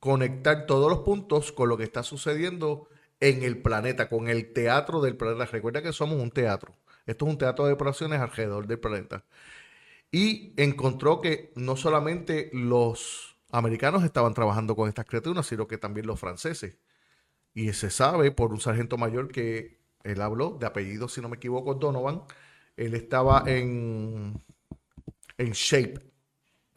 conectar 0.00 0.66
todos 0.66 0.90
los 0.90 1.02
puntos 1.02 1.52
con 1.52 1.68
lo 1.68 1.76
que 1.76 1.84
está 1.84 2.02
sucediendo 2.02 2.88
en 3.20 3.44
el 3.44 3.62
planeta, 3.62 4.08
con 4.08 4.26
el 4.26 4.52
teatro 4.52 5.00
del 5.00 5.16
planeta. 5.16 5.46
Recuerda 5.46 5.80
que 5.80 5.92
somos 5.92 6.20
un 6.20 6.32
teatro. 6.32 6.74
Esto 7.06 7.24
es 7.24 7.30
un 7.30 7.38
teatro 7.38 7.66
de 7.66 7.72
operaciones 7.74 8.20
alrededor 8.20 8.66
del 8.66 8.80
planeta. 8.80 9.24
Y 10.10 10.54
encontró 10.56 11.20
que 11.20 11.52
no 11.54 11.76
solamente 11.76 12.50
los 12.52 13.36
americanos 13.52 14.02
estaban 14.02 14.34
trabajando 14.34 14.74
con 14.74 14.88
estas 14.88 15.06
criaturas, 15.06 15.46
sino 15.46 15.68
que 15.68 15.78
también 15.78 16.08
los 16.08 16.18
franceses. 16.18 16.78
Y 17.54 17.72
se 17.74 17.90
sabe 17.90 18.32
por 18.32 18.52
un 18.52 18.58
sargento 18.58 18.98
mayor 18.98 19.30
que 19.30 19.81
él 20.04 20.20
habló 20.20 20.56
de 20.60 20.66
apellido, 20.66 21.08
si 21.08 21.20
no 21.20 21.28
me 21.28 21.36
equivoco, 21.36 21.74
Donovan. 21.74 22.22
Él 22.76 22.94
estaba 22.94 23.44
en, 23.46 24.42
en 25.38 25.52
Shape, 25.52 25.94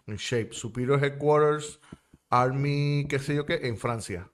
en 0.08 0.18
Shape, 0.18 0.54
Superior 0.54 1.04
Headquarters, 1.04 1.80
Army, 2.30 3.08
qué 3.10 3.20
sé 3.20 3.36
yo 3.36 3.46
qué, 3.46 3.62
en 3.68 3.78
Francia. 3.78 4.32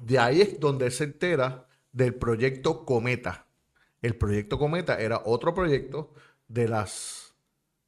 De 0.00 0.18
ahí 0.18 0.40
es 0.40 0.60
donde 0.60 0.86
él 0.86 0.92
se 0.92 1.04
entera 1.04 1.66
del 1.92 2.14
proyecto 2.14 2.84
Cometa. 2.84 3.46
El 4.02 4.16
proyecto 4.16 4.58
Cometa 4.58 5.00
era 5.00 5.22
otro 5.24 5.54
proyecto 5.54 6.12
de 6.48 6.68
las, 6.68 7.34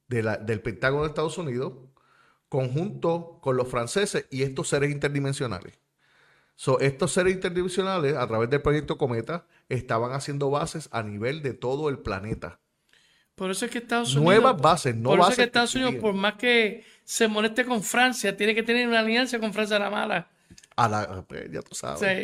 de 0.07 0.23
la- 0.23 0.37
del 0.37 0.61
Pentágono 0.61 1.03
de 1.03 1.09
Estados 1.09 1.37
Unidos, 1.37 1.73
conjunto 2.49 3.39
con 3.41 3.57
los 3.57 3.69
franceses 3.69 4.27
y 4.31 4.43
estos 4.43 4.69
seres 4.69 4.91
interdimensionales. 4.91 5.79
So, 6.59 6.79
estos 6.79 7.11
seres 7.13 7.33
interdimensionales, 7.35 8.15
a 8.15 8.27
través 8.27 8.49
del 8.49 8.63
proyecto 8.63 8.97
Cometa, 8.97 9.45
estaban 9.69 10.11
haciendo 10.13 10.49
bases 10.49 10.89
a 10.91 11.03
nivel 11.03 11.43
de 11.43 11.53
todo 11.53 11.87
el 11.87 11.99
planeta. 11.99 12.59
Por 13.35 13.51
eso 13.51 13.65
es 13.65 13.71
que 13.71 13.77
Estados 13.77 14.15
Unidos. 14.15 14.23
Nuevas 14.23 14.59
bases, 14.59 14.95
no 14.95 15.09
por 15.11 15.19
eso 15.19 15.21
es 15.21 15.27
bases 15.27 15.35
que 15.35 15.41
que 15.43 15.45
Estados 15.45 15.75
Unidos, 15.75 15.95
por 16.01 16.15
más 16.15 16.33
que 16.33 16.83
se 17.03 17.27
moleste 17.27 17.63
con 17.63 17.83
Francia, 17.83 18.35
tiene 18.35 18.55
que 18.55 18.63
tener 18.63 18.87
una 18.87 19.01
alianza 19.01 19.37
con 19.37 19.53
Francia 19.53 19.75
a 19.75 19.79
la 19.79 19.91
mala. 19.91 20.29
A 20.75 20.89
la, 20.89 21.21
pues, 21.27 21.51
ya 21.51 21.61
tú 21.61 21.69
O 21.71 21.75
sabes. 21.75 21.99
sea, 21.99 22.19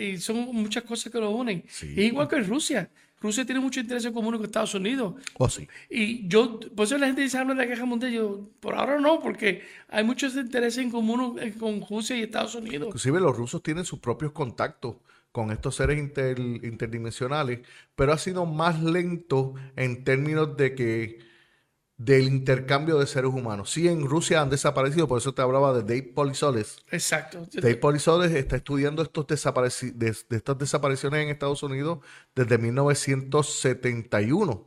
y 0.00 0.18
son 0.18 0.36
muchas 0.54 0.84
cosas 0.84 1.12
que 1.12 1.18
lo 1.18 1.30
unen. 1.30 1.64
Sí. 1.68 1.92
Es 1.96 2.06
igual 2.06 2.28
que 2.28 2.40
Rusia. 2.40 2.88
Rusia 3.20 3.44
tiene 3.44 3.60
mucho 3.60 3.80
interés 3.80 4.04
en 4.04 4.12
común 4.12 4.36
con 4.36 4.44
Estados 4.44 4.74
Unidos. 4.74 5.14
Oh, 5.38 5.48
sí. 5.48 5.66
Y 5.90 6.28
yo, 6.28 6.60
por 6.76 6.86
eso 6.86 6.96
la 6.98 7.06
gente 7.06 7.22
dice, 7.22 7.38
habla 7.38 7.54
de 7.54 7.60
la 7.60 7.66
guerra 7.66 7.84
mundial. 7.84 8.12
Yo, 8.12 8.48
por 8.60 8.74
ahora 8.74 9.00
no, 9.00 9.20
porque 9.20 9.62
hay 9.88 10.04
muchos 10.04 10.36
intereses 10.36 10.78
en 10.82 10.90
común 10.90 11.38
eh, 11.40 11.54
con 11.58 11.84
Rusia 11.88 12.16
y 12.16 12.22
Estados 12.22 12.54
Unidos. 12.54 12.86
Inclusive 12.86 13.20
los 13.20 13.36
rusos 13.36 13.62
tienen 13.62 13.84
sus 13.84 13.98
propios 13.98 14.32
contactos 14.32 14.96
con 15.32 15.50
estos 15.50 15.76
seres 15.76 15.98
inter- 15.98 16.38
interdimensionales, 16.38 17.60
pero 17.94 18.12
ha 18.12 18.18
sido 18.18 18.46
más 18.46 18.82
lento 18.82 19.54
en 19.76 20.02
términos 20.04 20.56
de 20.56 20.74
que 20.74 21.27
del 21.98 22.22
intercambio 22.28 22.98
de 22.98 23.06
seres 23.06 23.30
humanos. 23.32 23.70
Sí, 23.70 23.88
en 23.88 24.06
Rusia 24.08 24.40
han 24.40 24.48
desaparecido, 24.50 25.06
por 25.08 25.18
eso 25.18 25.34
te 25.34 25.42
hablaba 25.42 25.72
de 25.74 25.82
Dave 25.82 26.12
Polisoles. 26.14 26.78
Exacto. 26.92 27.44
Dave 27.52 27.74
Polisoles 27.76 28.30
está 28.32 28.54
estudiando 28.56 29.02
estos 29.02 29.26
desapareci- 29.26 29.92
de, 29.92 30.16
de 30.28 30.36
estas 30.36 30.56
desapariciones 30.56 31.24
en 31.24 31.28
Estados 31.30 31.62
Unidos 31.64 31.98
desde 32.36 32.56
1971, 32.56 34.66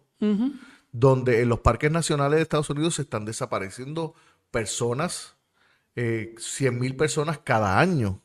donde 0.92 1.42
en 1.42 1.48
los 1.50 1.62
parques 1.62 1.90
nacionales 1.90 2.36
de 2.38 2.44
Estados 2.44 2.70
Unidos 2.70 2.96
se 2.96 3.02
están 3.04 3.24
desapareciendo 3.26 4.14
personas, 4.52 5.38
eh, 5.96 6.36
100.000 6.38 6.98
personas 6.98 7.40
cada 7.40 7.80
año. 7.80 8.22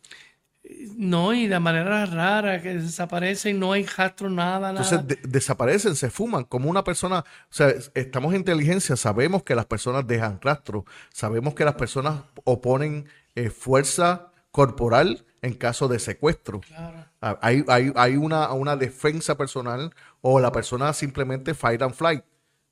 No, 0.96 1.34
y 1.34 1.46
de 1.46 1.60
manera 1.60 2.06
rara, 2.06 2.60
que 2.62 2.74
desaparecen, 2.74 3.60
no 3.60 3.72
hay 3.72 3.84
rastro, 3.84 4.30
nada, 4.30 4.72
nada. 4.72 4.82
Entonces 4.84 5.06
de- 5.06 5.28
desaparecen, 5.28 5.94
se 5.94 6.10
fuman 6.10 6.44
como 6.44 6.70
una 6.70 6.82
persona. 6.84 7.20
O 7.20 7.24
sea, 7.54 7.68
es- 7.68 7.90
estamos 7.94 8.32
en 8.32 8.40
inteligencia, 8.40 8.96
sabemos 8.96 9.42
que 9.42 9.54
las 9.54 9.66
personas 9.66 10.06
dejan 10.06 10.40
rastro, 10.40 10.84
sabemos 11.12 11.54
que 11.54 11.64
las 11.64 11.74
personas 11.74 12.22
oponen 12.44 13.06
eh, 13.34 13.50
fuerza 13.50 14.30
corporal 14.50 15.24
en 15.42 15.52
caso 15.54 15.86
de 15.88 15.98
secuestro. 15.98 16.60
Claro. 16.60 17.04
Ah, 17.20 17.38
Hay, 17.42 17.62
hay, 17.68 17.92
hay 17.94 18.16
una, 18.16 18.50
una 18.52 18.76
defensa 18.76 19.36
personal 19.36 19.92
o 20.22 20.40
la 20.40 20.50
persona 20.50 20.92
simplemente 20.94 21.52
fight 21.54 21.82
and 21.82 21.94
flight. 21.94 22.24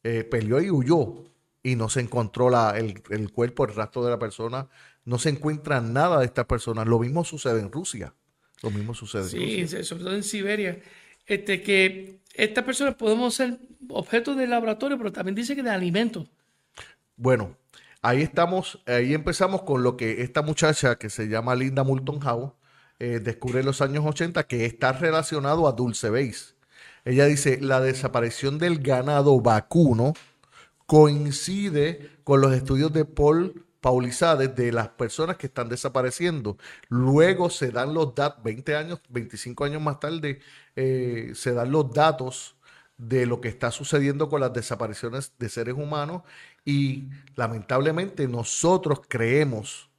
eh, 0.02 0.24
peleó 0.24 0.60
y 0.60 0.70
huyó 0.70 1.24
y 1.62 1.76
no 1.76 1.88
se 1.88 2.00
encontró 2.00 2.50
la, 2.50 2.76
el, 2.78 3.02
el 3.10 3.30
cuerpo, 3.32 3.64
el 3.66 3.74
rastro 3.74 4.02
de 4.04 4.10
la 4.10 4.18
persona. 4.18 4.68
No 5.04 5.18
se 5.18 5.28
encuentra 5.28 5.80
nada 5.80 6.20
de 6.20 6.26
estas 6.26 6.46
personas. 6.46 6.86
Lo 6.86 6.98
mismo 6.98 7.24
sucede 7.24 7.60
en 7.60 7.70
Rusia. 7.70 8.14
Lo 8.62 8.70
mismo 8.70 8.94
sucede 8.94 9.22
en 9.22 9.30
Rusia. 9.30 9.78
Sí, 9.78 9.84
sobre 9.84 10.04
todo 10.04 10.14
en 10.14 10.22
Siberia. 10.22 10.80
Este, 11.26 11.62
que 11.62 12.20
estas 12.34 12.64
personas 12.64 12.94
podemos 12.94 13.34
ser 13.34 13.58
objetos 13.88 14.36
de 14.36 14.46
laboratorio, 14.46 14.98
pero 14.98 15.12
también 15.12 15.34
dice 15.34 15.54
que 15.54 15.62
de 15.62 15.70
alimentos. 15.70 16.28
Bueno, 17.16 17.56
ahí 18.02 18.22
estamos, 18.22 18.82
ahí 18.86 19.14
empezamos 19.14 19.62
con 19.62 19.82
lo 19.82 19.96
que 19.96 20.22
esta 20.22 20.42
muchacha 20.42 20.96
que 20.96 21.10
se 21.10 21.28
llama 21.28 21.54
Linda 21.54 21.84
Moulton 21.84 22.20
Howe 22.26 22.54
eh, 22.98 23.20
descubre 23.20 23.60
en 23.60 23.66
los 23.66 23.80
años 23.80 24.04
80 24.04 24.44
que 24.46 24.64
está 24.66 24.92
relacionado 24.92 25.68
a 25.68 25.72
Dulce 25.72 26.10
Base. 26.10 26.54
Ella 27.04 27.26
dice, 27.26 27.60
la 27.60 27.80
desaparición 27.80 28.58
del 28.58 28.78
ganado 28.78 29.40
vacuno 29.40 30.14
coincide 30.86 32.10
con 32.24 32.40
los 32.40 32.52
estudios 32.54 32.92
de 32.92 33.04
Paul 33.04 33.64
Paulizades 33.84 34.56
de 34.56 34.72
las 34.72 34.88
personas 34.88 35.36
que 35.36 35.46
están 35.46 35.68
desapareciendo. 35.68 36.56
Luego 36.88 37.50
se 37.50 37.70
dan 37.70 37.92
los 37.92 38.14
datos, 38.14 38.42
20 38.42 38.76
años, 38.76 38.98
25 39.10 39.62
años 39.62 39.82
más 39.82 40.00
tarde, 40.00 40.40
eh, 40.74 41.32
se 41.34 41.52
dan 41.52 41.70
los 41.70 41.92
datos 41.92 42.56
de 42.96 43.26
lo 43.26 43.42
que 43.42 43.48
está 43.48 43.70
sucediendo 43.70 44.30
con 44.30 44.40
las 44.40 44.54
desapariciones 44.54 45.34
de 45.38 45.50
seres 45.50 45.74
humanos 45.74 46.22
y 46.64 47.10
lamentablemente 47.36 48.26
nosotros 48.26 49.02
creemos, 49.06 49.90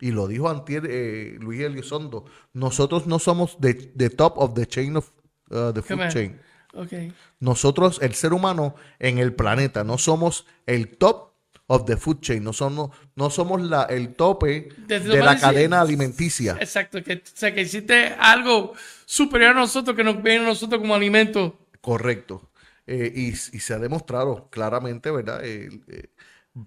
y 0.00 0.12
lo 0.12 0.26
dijo 0.26 0.48
antier 0.48 0.86
eh, 0.88 1.36
Luis 1.38 1.60
Eliosondo, 1.60 2.24
nosotros 2.54 3.06
no 3.06 3.18
somos 3.18 3.58
the, 3.60 3.74
the 3.74 4.08
top 4.08 4.38
of 4.38 4.54
the 4.54 4.66
chain 4.66 4.96
of 4.96 5.10
uh, 5.50 5.70
the 5.70 5.82
food 5.82 6.08
chain. 6.08 6.40
Ok. 6.72 7.12
Nosotros, 7.40 8.00
el 8.00 8.14
ser 8.14 8.32
humano 8.32 8.74
en 8.98 9.18
el 9.18 9.34
planeta, 9.34 9.84
no 9.84 9.98
somos 9.98 10.46
el 10.64 10.96
top 10.96 11.33
of 11.66 11.86
the 11.86 11.96
food 11.96 12.20
chain, 12.20 12.44
no 12.44 12.52
somos, 12.52 12.90
no 13.16 13.30
somos 13.30 13.62
la, 13.62 13.84
el 13.84 14.14
tope 14.14 14.68
Desde 14.86 15.08
de 15.08 15.22
la 15.22 15.38
cadena 15.38 15.80
alimenticia. 15.80 16.56
Exacto, 16.60 17.02
que, 17.02 17.14
o 17.14 17.20
sea, 17.32 17.54
que 17.54 17.62
existe 17.62 18.14
algo 18.18 18.74
superior 19.06 19.52
a 19.52 19.60
nosotros 19.60 19.96
que 19.96 20.04
nos 20.04 20.22
ven 20.22 20.42
a 20.42 20.46
nosotros 20.46 20.80
como 20.80 20.94
alimento. 20.94 21.58
Correcto. 21.80 22.50
Eh, 22.86 23.10
y, 23.14 23.28
y 23.28 23.60
se 23.60 23.72
ha 23.72 23.78
demostrado 23.78 24.48
claramente, 24.50 25.10
¿verdad? 25.10 25.42
Eh, 25.42 25.70
eh, 25.88 26.08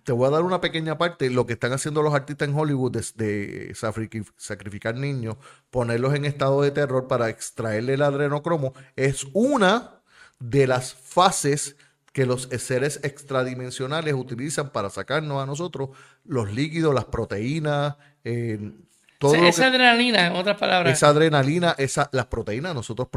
te 0.03 0.11
voy 0.11 0.27
a 0.27 0.31
dar 0.31 0.41
una 0.41 0.59
pequeña 0.59 0.97
parte. 0.97 1.29
Lo 1.29 1.45
que 1.45 1.53
están 1.53 1.73
haciendo 1.73 2.01
los 2.01 2.15
artistas 2.15 2.47
en 2.49 2.55
Hollywood 2.55 2.91
de 2.91 3.73
safri- 3.75 4.25
sacrificar 4.35 4.95
niños, 4.95 5.37
ponerlos 5.69 6.15
en 6.15 6.25
estado 6.25 6.63
de 6.63 6.71
terror 6.71 7.07
para 7.07 7.29
extraerle 7.29 7.93
el 7.93 8.01
adrenocromo, 8.01 8.73
es 8.95 9.27
una 9.33 10.01
de 10.39 10.65
las 10.65 10.95
fases 10.95 11.75
que 12.17 12.25
los 12.25 12.49
seres 12.57 12.99
extradimensionales 13.03 14.15
utilizan 14.15 14.71
para 14.71 14.89
sacarnos 14.89 15.39
a 15.43 15.45
nosotros 15.45 15.89
los 16.25 16.51
líquidos, 16.51 16.91
las 16.95 17.05
proteínas, 17.05 17.95
eh, 18.23 18.71
todo 19.19 19.35
Esa, 19.35 19.43
lo 19.43 19.47
esa 19.49 19.61
que- 19.61 19.67
adrenalina, 19.67 20.25
en 20.25 20.33
otras 20.35 20.57
palabras. 20.57 20.91
esa 20.97 21.09
adrenalina, 21.09 21.75
esa, 21.77 22.09
las 22.11 22.25
proteínas, 22.25 22.73
nosotros 22.73 23.07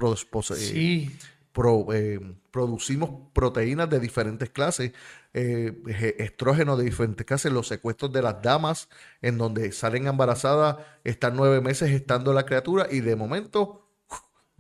sí. 0.59 1.11
pro- 1.51 1.87
eh, 1.95 2.21
producimos 2.51 3.09
proteínas 3.33 3.89
de 3.89 4.01
diferentes 4.01 4.51
clases, 4.51 4.93
eh, 5.33 5.73
estrógenos 6.19 6.77
de 6.77 6.85
diferentes 6.85 7.25
clases, 7.25 7.51
los 7.53 7.69
secuestros 7.69 8.13
de 8.13 8.21
las 8.21 8.43
damas, 8.43 8.91
en 9.23 9.39
donde 9.39 9.73
salen 9.73 10.09
embarazadas, 10.09 10.77
están 11.05 11.37
nueve 11.37 11.63
meses 11.63 11.91
estando 11.93 12.35
la 12.35 12.45
criatura 12.45 12.87
y 12.91 13.01
de 13.01 13.17
momento. 13.17 13.87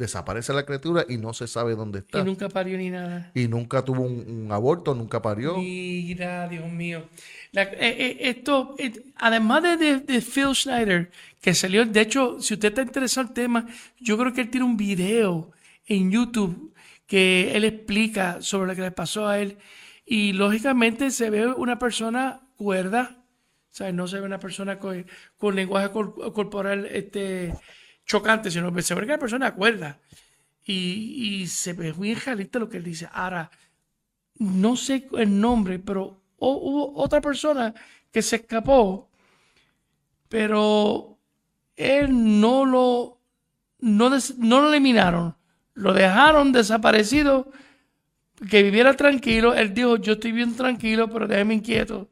Desaparece 0.00 0.52
la 0.52 0.64
criatura 0.66 1.04
y 1.08 1.16
no 1.18 1.32
se 1.32 1.46
sabe 1.46 1.76
dónde 1.76 1.98
Y 1.98 2.02
está. 2.02 2.24
nunca 2.24 2.48
parió 2.48 2.76
ni 2.76 2.90
nada. 2.90 3.30
Y 3.34 3.46
nunca 3.46 3.84
tuvo 3.84 4.02
un, 4.02 4.28
un 4.44 4.50
aborto, 4.52 4.94
nunca 4.94 5.22
parió. 5.22 5.56
Mira, 5.58 6.48
Dios 6.48 6.68
mío. 6.68 7.04
La- 7.52 7.62
eh, 7.62 7.76
eh, 7.80 8.16
esto, 8.20 8.74
eh, 8.78 8.92
además 9.16 9.62
de, 9.62 9.76
de- 9.76 10.00
de 10.00 10.20
Phil 10.20 10.54
Schneider, 10.54 11.10
que 11.40 11.54
salió, 11.54 11.84
de 11.84 12.00
hecho, 12.00 12.40
si 12.40 12.54
usted 12.54 12.68
está 12.70 12.82
interesado 12.82 13.22
en 13.26 13.28
el 13.28 13.34
tema, 13.34 13.66
yo 14.00 14.18
creo 14.18 14.32
que 14.32 14.40
él 14.40 14.50
tiene 14.50 14.66
un 14.66 14.76
video 14.76 15.50
en 15.86 16.10
YouTube 16.10 16.74
que 17.06 17.56
él 17.56 17.64
explica 17.64 18.40
sobre 18.40 18.68
lo 18.68 18.74
que 18.76 18.82
le 18.82 18.90
pasó 18.90 19.28
a 19.28 19.38
él. 19.38 19.58
Y 20.06 20.32
lógicamente 20.32 21.10
se 21.10 21.30
ve 21.30 21.46
una 21.46 21.78
persona 21.78 22.40
cuerda, 22.56 23.16
o 23.70 23.72
sea, 23.74 23.92
no 23.92 24.06
se 24.08 24.18
ve 24.20 24.26
una 24.26 24.38
persona 24.40 24.78
con, 24.78 25.06
con 25.38 25.54
lenguaje 25.54 25.90
cor- 25.90 26.32
corporal 26.32 26.86
este, 26.86 27.54
chocante, 28.10 28.50
sino 28.50 28.72
que 28.74 28.82
se 28.82 28.94
ve 28.94 29.02
que 29.02 29.16
la 29.16 29.24
persona 29.26 29.54
cuerda. 29.60 29.90
Y, 30.66 31.42
y 31.42 31.46
se 31.48 31.72
ve 31.74 31.92
muy 31.94 32.14
realista 32.14 32.58
lo 32.58 32.68
que 32.70 32.78
él 32.78 32.84
dice. 32.84 33.08
Ahora, 33.12 33.50
no 34.38 34.76
sé 34.76 34.94
el 35.24 35.30
nombre, 35.46 35.78
pero 35.78 36.02
hu- 36.38 36.60
hubo 36.68 36.82
otra 37.04 37.20
persona 37.28 37.74
que 38.12 38.22
se 38.22 38.36
escapó, 38.40 39.10
pero 40.28 41.18
él 41.76 42.40
no 42.40 42.64
lo, 42.64 43.20
no, 43.80 44.10
des- 44.10 44.38
no 44.38 44.60
lo 44.60 44.70
eliminaron, 44.72 45.36
lo 45.74 45.92
dejaron 45.92 46.52
desaparecido, 46.52 47.50
que 48.50 48.62
viviera 48.62 48.96
tranquilo. 48.96 49.54
Él 49.54 49.74
dijo, 49.74 49.96
yo 49.96 50.14
estoy 50.14 50.32
bien 50.32 50.56
tranquilo, 50.56 51.10
pero 51.10 51.28
déjeme 51.28 51.54
inquieto. 51.54 52.10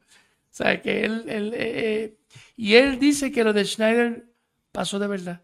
O 0.59 0.81
que 0.83 1.05
él, 1.05 1.25
él, 1.29 1.53
eh, 1.55 1.59
eh, 1.59 2.17
y 2.57 2.75
él 2.75 2.99
dice 2.99 3.31
que 3.31 3.43
lo 3.43 3.53
de 3.53 3.65
Schneider 3.65 4.27
pasó 4.71 4.99
de 4.99 5.07
verdad. 5.07 5.41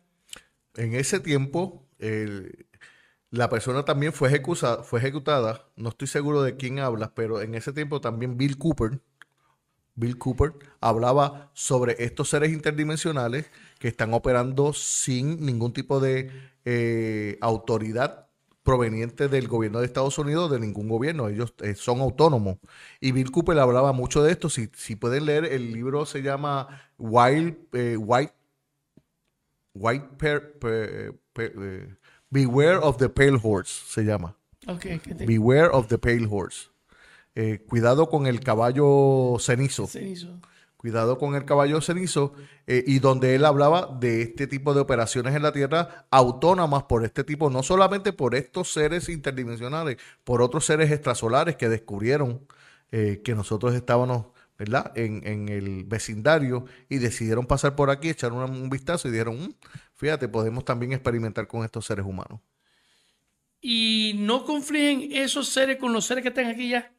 En 0.78 0.94
ese 0.94 1.20
tiempo, 1.20 1.88
la 3.30 3.50
persona 3.50 3.84
también 3.86 4.14
fue 4.14 4.30
ejecutada, 4.30 4.84
fue 4.84 5.00
ejecutada, 5.00 5.68
no 5.76 5.90
estoy 5.90 6.08
seguro 6.08 6.42
de 6.42 6.56
quién 6.58 6.80
habla, 6.80 7.14
pero 7.14 7.42
en 7.42 7.56
ese 7.56 7.74
tiempo 7.74 8.02
también 8.02 8.38
Bill 8.38 8.58
Cooper, 8.58 9.00
Bill 9.96 10.18
Cooper 10.18 10.54
hablaba 10.82 11.52
sobre 11.54 11.96
estos 12.04 12.30
seres 12.30 12.52
interdimensionales 12.52 13.50
que 13.80 13.88
están 13.88 14.14
operando 14.14 14.74
sin 14.74 15.46
ningún 15.46 15.74
tipo 15.74 16.00
de 16.00 16.32
eh, 16.66 17.38
autoridad 17.42 18.28
proveniente 18.64 19.30
del 19.30 19.48
gobierno 19.48 19.80
de 19.80 19.86
Estados 19.86 20.18
Unidos, 20.18 20.52
de 20.52 20.60
ningún 20.60 20.90
gobierno, 20.90 21.30
ellos 21.30 21.54
eh, 21.62 21.76
son 21.76 22.02
autónomos. 22.02 22.58
Y 23.00 23.12
Bill 23.12 23.32
Cooper 23.32 23.60
hablaba 23.60 23.94
mucho 23.94 24.24
de 24.24 24.32
esto, 24.32 24.50
si, 24.50 24.70
si 24.76 24.96
pueden 24.96 25.26
leer, 25.26 25.46
el 25.46 25.72
libro 25.72 26.06
se 26.06 26.22
llama 26.24 26.68
Wild, 26.98 27.56
eh, 27.74 27.96
White, 27.96 28.34
White 29.76 30.06
eh, 30.66 31.12
Beware 32.30 32.78
of 32.78 32.98
the 32.98 33.10
Pale 33.10 33.40
Horse, 33.42 33.84
se 33.88 34.04
llama. 34.04 34.36
Okay, 34.68 35.00
Beware 35.28 35.70
of 35.72 35.88
the 35.88 35.98
Pale 35.98 36.28
Horse. 36.30 36.70
cuidado 37.68 38.10
con 38.10 38.26
el 38.26 38.40
caballo 38.40 39.38
cenizo. 39.40 39.86
Cenizo. 39.86 40.40
Cuidado 40.78 41.18
con 41.18 41.34
el 41.34 41.46
caballo 41.46 41.82
cenizo, 41.82 42.34
eh, 42.68 42.84
y 42.86 43.00
donde 43.00 43.34
él 43.34 43.46
hablaba 43.46 43.98
de 44.00 44.22
este 44.22 44.46
tipo 44.46 44.76
de 44.76 44.82
operaciones 44.82 45.36
en 45.36 45.42
la 45.42 45.52
Tierra 45.52 46.06
autónomas 46.12 46.84
por 46.84 47.04
este 47.04 47.24
tipo, 47.24 47.50
no 47.50 47.64
solamente 47.64 48.14
por 48.14 48.36
estos 48.36 48.72
seres 48.72 49.10
interdimensionales, 49.10 49.98
por 50.24 50.44
otros 50.44 50.66
seres 50.66 50.92
extrasolares 50.92 51.56
que 51.56 51.70
descubrieron 51.70 52.46
eh, 52.92 53.22
que 53.24 53.34
nosotros 53.34 53.74
estábamos 53.74 54.28
¿verdad? 54.58 54.92
En, 54.96 55.50
el 55.50 55.84
vecindario 55.84 56.66
y 56.90 56.98
decidieron 56.98 57.46
pasar 57.46 57.76
por 57.76 57.90
aquí, 57.90 58.10
echar 58.10 58.32
un, 58.32 58.70
vistazo 58.70 59.08
y 59.08 59.12
dijeron, 59.12 59.42
mm, 59.42 59.56
fíjate, 59.94 60.28
podemos 60.28 60.66
también 60.66 60.94
experimentar 60.94 61.48
con 61.48 61.64
estos 61.64 61.86
seres 61.86 62.06
humanos. 62.06 62.40
¿Y 63.62 64.14
no 64.18 64.46
confligen 64.46 65.12
esos 65.12 65.50
seres 65.50 65.78
con 65.78 65.92
los 65.92 66.06
seres 66.06 66.22
que 66.22 66.30
están 66.30 66.46
aquí 66.48 66.70
ya? 66.70 66.94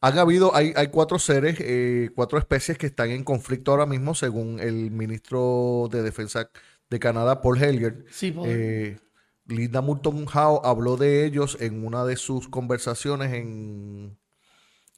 Han 0.00 0.18
habido, 0.18 0.54
hay, 0.54 0.72
hay 0.76 0.88
cuatro 0.88 1.18
seres, 1.18 1.56
eh, 1.60 2.10
cuatro 2.14 2.38
especies 2.38 2.78
que 2.78 2.86
están 2.86 3.10
en 3.10 3.24
conflicto 3.24 3.72
ahora 3.72 3.86
mismo, 3.86 4.14
según 4.14 4.58
el 4.60 4.90
ministro 4.90 5.88
de 5.90 6.02
Defensa 6.02 6.50
de 6.88 6.98
Canadá, 6.98 7.42
Paul 7.42 7.62
Helger. 7.62 8.06
Sí, 8.10 8.34
eh, 8.46 8.98
Linda 9.46 9.82
Moulton 9.82 10.26
Howe 10.26 10.60
habló 10.64 10.96
de 10.96 11.26
ellos 11.26 11.58
en 11.60 11.84
una 11.84 12.04
de 12.04 12.16
sus 12.16 12.48
conversaciones 12.48 13.34
en, 13.34 14.16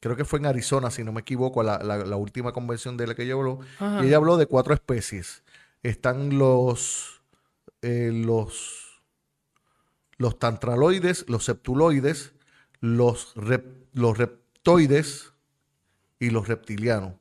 creo 0.03 0.17
que 0.17 0.25
fue 0.25 0.41
en 0.41 0.47
Arizona, 0.47 0.91
si 0.91 1.05
no 1.05 1.13
me 1.13 1.21
equivoco, 1.21 1.63
la, 1.63 1.79
la, 1.79 2.17
última 2.17 2.53
convención 2.53 2.97
de 2.97 3.07
la 3.07 3.15
que 3.15 3.23
ella 3.23 3.35
habló. 3.35 3.61
Y 4.03 4.07
ella 4.07 4.17
habló 4.17 4.37
de 4.37 4.47
cuatro 4.47 4.75
especies. 4.75 5.45
Están 5.85 6.37
los, 6.39 7.23
eh, 7.83 8.11
los, 8.13 9.01
los 10.17 10.41
tantraloides, 10.41 11.25
los 11.29 11.45
septuloides, 11.45 12.33
los, 12.81 13.33
los 13.93 14.19
reptoides 14.19 15.35
y 16.19 16.31
los 16.31 16.49
reptilianos. 16.49 17.15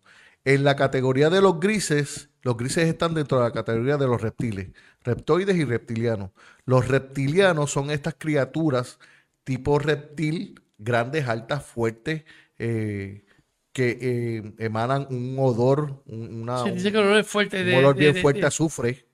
En 0.43 0.63
la 0.63 0.75
categoría 0.75 1.29
de 1.29 1.39
los 1.39 1.59
grises, 1.59 2.31
los 2.41 2.57
grises 2.57 2.87
están 2.87 3.13
dentro 3.13 3.37
de 3.37 3.43
la 3.43 3.51
categoría 3.51 3.97
de 3.97 4.07
los 4.07 4.19
reptiles, 4.19 4.71
reptoides 5.03 5.55
y 5.55 5.65
reptilianos. 5.65 6.31
Los 6.65 6.87
reptilianos 6.87 7.69
son 7.69 7.91
estas 7.91 8.15
criaturas 8.17 8.97
tipo 9.43 9.77
reptil, 9.77 10.59
grandes, 10.79 11.27
altas, 11.27 11.63
fuertes, 11.63 12.23
eh, 12.61 13.25
que 13.73 13.97
eh, 14.01 14.53
emanan 14.59 15.07
un 15.09 15.37
odor, 15.39 16.03
una, 16.05 16.63
dice 16.65 16.91
que 16.91 16.97
el 16.97 17.05
olor 17.05 17.19
es 17.19 17.27
fuerte. 17.27 17.63
un 17.63 17.73
olor 17.79 17.95
bien 17.95 18.15
fuerte, 18.15 18.45
azufre. 18.45 19.05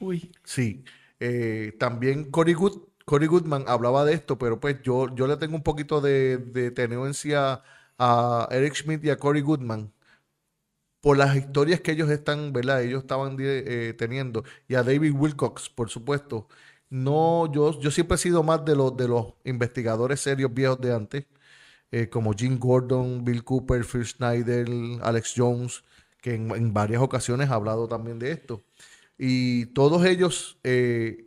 Uy. 0.00 0.32
Sí. 0.44 0.84
Eh, 1.20 1.74
también 1.78 2.30
Cory 2.30 2.54
Goodman 2.54 3.64
hablaba 3.68 4.04
de 4.04 4.14
esto, 4.14 4.38
pero 4.38 4.60
pues 4.60 4.82
yo, 4.82 5.14
yo 5.14 5.26
le 5.26 5.36
tengo 5.36 5.56
un 5.56 5.62
poquito 5.62 6.00
de, 6.00 6.38
de 6.38 6.70
tenencia 6.70 7.62
a 7.98 8.48
Eric 8.50 8.74
Schmidt 8.74 9.04
y 9.04 9.10
a 9.10 9.16
Corey 9.16 9.42
Goodman 9.42 9.92
por 11.00 11.16
las 11.18 11.36
historias 11.36 11.80
que 11.80 11.92
ellos 11.92 12.10
están, 12.10 12.52
¿verdad? 12.52 12.82
Ellos 12.82 13.02
estaban 13.02 13.36
eh, 13.38 13.94
teniendo. 13.96 14.44
Y 14.68 14.74
a 14.74 14.82
David 14.82 15.12
Wilcox, 15.14 15.68
por 15.70 15.88
supuesto. 15.90 16.48
No, 16.90 17.50
yo, 17.52 17.78
yo 17.80 17.90
siempre 17.90 18.16
he 18.16 18.18
sido 18.18 18.42
más 18.42 18.64
de 18.64 18.76
los, 18.76 18.96
de 18.96 19.08
los 19.08 19.34
investigadores 19.44 20.20
serios 20.20 20.52
viejos 20.52 20.80
de 20.80 20.94
antes, 20.94 21.26
eh, 21.92 22.08
como 22.08 22.32
Jim 22.32 22.58
Gordon, 22.58 23.24
Bill 23.24 23.44
Cooper, 23.44 23.84
Phil 23.84 24.04
Schneider, 24.04 24.66
Alex 25.02 25.34
Jones, 25.36 25.84
que 26.20 26.34
en, 26.34 26.72
varias 26.72 27.00
ocasiones 27.00 27.50
ha 27.50 27.54
hablado 27.54 27.86
también 27.86 28.18
de 28.18 28.32
esto. 28.32 28.62
Y 29.16 29.66
todos 29.66 30.04
ellos 30.04 30.58
eh, 30.64 31.26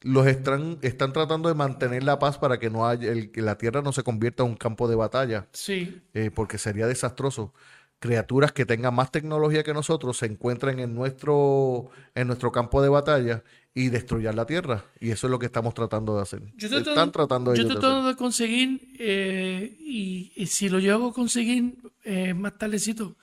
los 0.00 0.26
están, 0.26 0.78
están 0.82 1.12
tratando 1.12 1.48
de 1.48 1.56
mantener 1.56 2.04
la 2.04 2.18
paz 2.18 2.38
para 2.38 2.58
que 2.58 2.70
no 2.70 2.86
haya 2.86 3.10
el, 3.10 3.32
que 3.32 3.42
la 3.42 3.58
tierra 3.58 3.82
no 3.82 3.92
se 3.92 4.04
convierta 4.04 4.44
en 4.44 4.50
un 4.50 4.56
campo 4.56 4.86
de 4.88 4.94
batalla. 4.94 5.48
Sí. 5.52 6.00
Eh, 6.14 6.30
porque 6.32 6.58
sería 6.58 6.86
desastroso. 6.86 7.52
Criaturas 7.98 8.52
que 8.52 8.66
tengan 8.66 8.94
más 8.94 9.10
tecnología 9.10 9.64
que 9.64 9.74
nosotros 9.74 10.18
se 10.18 10.26
encuentren 10.26 10.78
en 10.78 10.94
nuestro, 10.94 11.90
en 12.14 12.28
nuestro 12.28 12.52
campo 12.52 12.82
de 12.82 12.90
batalla 12.90 13.42
y 13.76 13.90
destruyan 13.90 14.34
la 14.34 14.46
tierra. 14.46 14.86
Y 14.98 15.10
eso 15.10 15.26
es 15.26 15.30
lo 15.30 15.38
que 15.38 15.44
estamos 15.44 15.74
tratando 15.74 16.16
de 16.16 16.22
hacer. 16.22 16.40
Yo 16.56 16.66
Están 16.78 17.12
tratando 17.12 17.52
de 17.52 17.58
Yo 17.58 17.68
trato 17.68 18.04
de, 18.04 18.16
conseguir, 18.16 18.80
eh, 18.98 19.76
y, 19.78 20.46
si 20.46 20.70
lo 20.70 20.78
llego 20.78 21.10
a 21.10 21.12
conseguir 21.12 21.76
eh, 22.02 22.32
más 22.32 22.56
tardecito, 22.56 23.16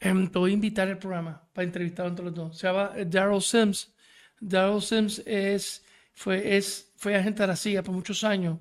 em, 0.00 0.26
te 0.26 0.36
voy 0.36 0.50
a 0.50 0.54
invitar 0.54 0.88
al 0.88 0.98
programa 0.98 1.40
para 1.52 1.64
entrevistar 1.64 2.06
entre 2.06 2.24
los 2.24 2.34
dos. 2.34 2.58
Se 2.58 2.66
llama 2.66 2.90
Daryl 3.06 3.40
Sims. 3.40 3.94
Daryl 4.40 4.82
Sims 4.82 5.22
es 5.26 5.84
fue, 6.12 6.56
es, 6.56 6.92
fue 6.96 7.14
agente 7.14 7.44
de 7.44 7.46
la 7.46 7.56
CIA 7.56 7.84
por 7.84 7.94
muchos 7.94 8.24
años 8.24 8.58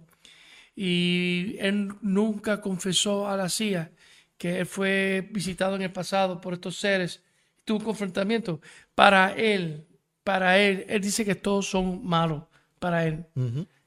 y 0.76 1.56
él 1.60 1.94
nunca 2.02 2.62
confesó 2.62 3.28
a 3.28 3.36
la 3.36 3.50
CIA 3.50 3.92
que 4.38 4.60
él 4.60 4.66
fue 4.68 5.28
visitado 5.32 5.76
en 5.76 5.82
el 5.82 5.92
pasado 5.92 6.40
por 6.40 6.54
estos 6.54 6.76
seres, 6.76 7.24
tuvo 7.66 7.80
un 7.80 7.86
confrontamiento. 7.86 8.62
Para 8.94 9.34
él, 9.34 9.88
para 10.24 10.60
él, 10.60 10.86
él 10.88 11.02
dice 11.02 11.26
que 11.26 11.36
todos 11.36 11.70
son 11.70 12.06
malos, 12.06 12.44
para 12.80 13.06
él. 13.06 13.26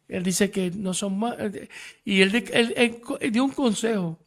Él 0.09 0.22
dice 0.22 0.51
que 0.51 0.70
no 0.70 0.95
son 0.95 1.18
malos. 1.18 1.53
Y 2.05 2.22
él, 2.22 2.30
dio 3.32 3.45
un 3.45 3.53
consejo. 3.53 4.18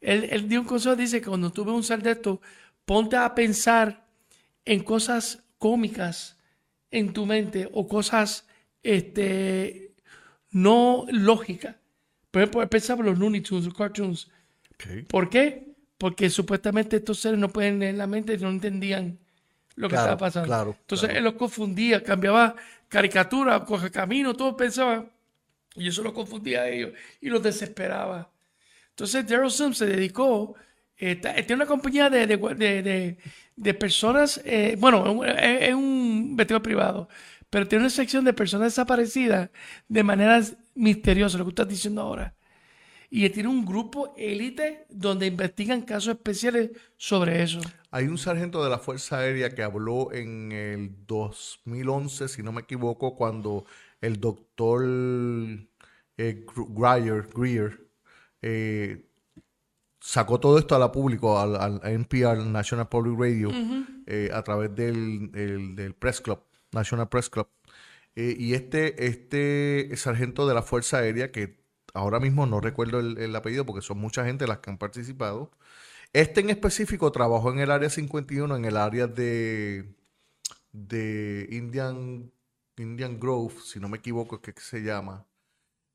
Él, 0.00 0.48
dio 0.48 0.60
un 0.60 0.66
consejo, 0.66 0.96
dice 0.96 1.20
que 1.20 1.28
cuando 1.28 1.50
tuve 1.50 1.72
un 1.72 1.82
ser 1.82 2.02
de 2.02 2.12
esto, 2.12 2.40
ponte 2.84 3.16
a 3.16 3.34
pensar 3.34 4.06
en 4.64 4.82
cosas 4.82 5.42
cómicas 5.58 6.38
en 6.90 7.12
tu 7.12 7.26
mente 7.26 7.68
o 7.72 7.86
cosas 7.86 8.46
este, 8.82 9.94
no 10.50 11.06
lógica. 11.10 11.78
Por 12.30 12.42
ejemplo, 12.42 12.68
pensaba 12.68 13.00
en 13.00 13.06
los 13.06 13.18
Looney 13.18 13.40
Tunes, 13.40 13.64
los 13.64 13.74
cartoons. 13.74 14.30
¿Por 15.08 15.28
qué? 15.28 15.74
Porque 15.98 16.30
supuestamente 16.30 16.96
estos 16.96 17.18
seres 17.20 17.38
no 17.38 17.48
pueden 17.48 17.78
leer 17.78 17.94
la 17.94 18.06
mente 18.06 18.34
y 18.34 18.38
no 18.38 18.50
entendían 18.50 19.18
lo 19.76 19.88
que 19.88 19.94
estaba 19.94 20.16
pasando. 20.16 20.76
Entonces 20.80 21.10
él 21.10 21.24
los 21.24 21.34
confundía, 21.34 22.02
cambiaba 22.02 22.54
caricatura, 22.88 23.64
coge 23.64 23.90
camino, 23.90 24.34
todo 24.34 24.56
pensaba. 24.56 25.06
Y 25.74 25.88
eso 25.88 26.02
lo 26.02 26.12
confundía 26.12 26.62
a 26.62 26.68
ellos 26.68 26.92
y 27.20 27.28
los 27.28 27.42
desesperaba. 27.42 28.30
Entonces 28.90 29.28
Daryl 29.28 29.50
Sims 29.50 29.76
se 29.78 29.86
dedicó, 29.86 30.54
eh, 30.96 31.16
tiene 31.16 31.54
una 31.54 31.66
compañía 31.66 32.08
de, 32.08 32.26
de, 32.26 33.18
de, 33.54 33.74
personas, 33.74 34.40
eh, 34.46 34.74
bueno, 34.78 35.22
es 35.24 35.74
un, 35.74 35.78
un 35.78 36.36
vestido 36.36 36.62
privado, 36.62 37.08
pero 37.50 37.68
tiene 37.68 37.84
una 37.84 37.90
sección 37.90 38.24
de 38.24 38.32
personas 38.32 38.72
desaparecidas 38.72 39.50
de 39.86 40.02
maneras 40.02 40.56
misteriosas, 40.74 41.38
lo 41.38 41.44
que 41.44 41.50
estás 41.50 41.68
diciendo 41.68 42.00
ahora. 42.00 42.35
Y 43.10 43.28
tiene 43.30 43.48
un 43.48 43.64
grupo 43.64 44.14
élite 44.16 44.86
donde 44.90 45.26
investigan 45.26 45.82
casos 45.82 46.14
especiales 46.14 46.70
sobre 46.96 47.42
eso. 47.42 47.60
Hay 47.90 48.06
un 48.06 48.18
sargento 48.18 48.62
de 48.62 48.70
la 48.70 48.78
Fuerza 48.78 49.18
Aérea 49.18 49.54
que 49.54 49.62
habló 49.62 50.12
en 50.12 50.52
el 50.52 51.06
2011, 51.06 52.28
si 52.28 52.42
no 52.42 52.52
me 52.52 52.62
equivoco, 52.62 53.14
cuando 53.14 53.64
el 54.00 54.20
doctor 54.20 54.84
eh, 56.16 56.46
Greer, 56.74 57.80
eh, 58.42 59.06
sacó 60.00 60.40
todo 60.40 60.58
esto 60.58 60.74
a 60.74 60.78
la 60.78 60.92
público, 60.92 61.38
al, 61.38 61.80
NPR, 61.84 62.44
National 62.44 62.88
Public 62.88 63.18
Radio, 63.18 63.50
eh, 64.06 64.30
a 64.32 64.42
través 64.42 64.74
del, 64.74 65.30
del 65.30 65.94
Press 65.94 66.20
Club. 66.20 66.40
National 66.72 67.08
Press 67.08 67.30
Club. 67.30 67.48
Eh, 68.14 68.34
y 68.38 68.54
este, 68.54 69.06
este 69.06 69.94
sargento 69.96 70.46
de 70.46 70.54
la 70.54 70.62
Fuerza 70.62 70.98
Aérea, 70.98 71.30
que 71.30 71.58
ahora 71.96 72.20
mismo 72.20 72.46
no 72.46 72.60
recuerdo 72.60 73.00
el, 73.00 73.36
apellido 73.36 73.66
porque 73.66 73.82
son 73.82 73.98
mucha 73.98 74.24
gente 74.24 74.46
las 74.46 74.58
que 74.58 74.70
han 74.70 74.78
participado, 74.78 75.50
este 76.12 76.40
en 76.40 76.50
específico 76.50 77.12
trabajó 77.12 77.52
en 77.52 77.60
el 77.60 77.70
área 77.70 77.90
51, 77.90 78.56
en 78.56 78.64
el 78.64 78.76
área 78.76 79.06
de, 79.06 79.94
Indian, 81.50 82.30
Indian 82.76 83.18
Grove, 83.20 83.54
si 83.64 83.80
no 83.80 83.88
me 83.88 83.98
equivoco, 83.98 84.36
es 84.36 84.54
que 84.54 84.60
se 84.60 84.82
llama, 84.82 85.26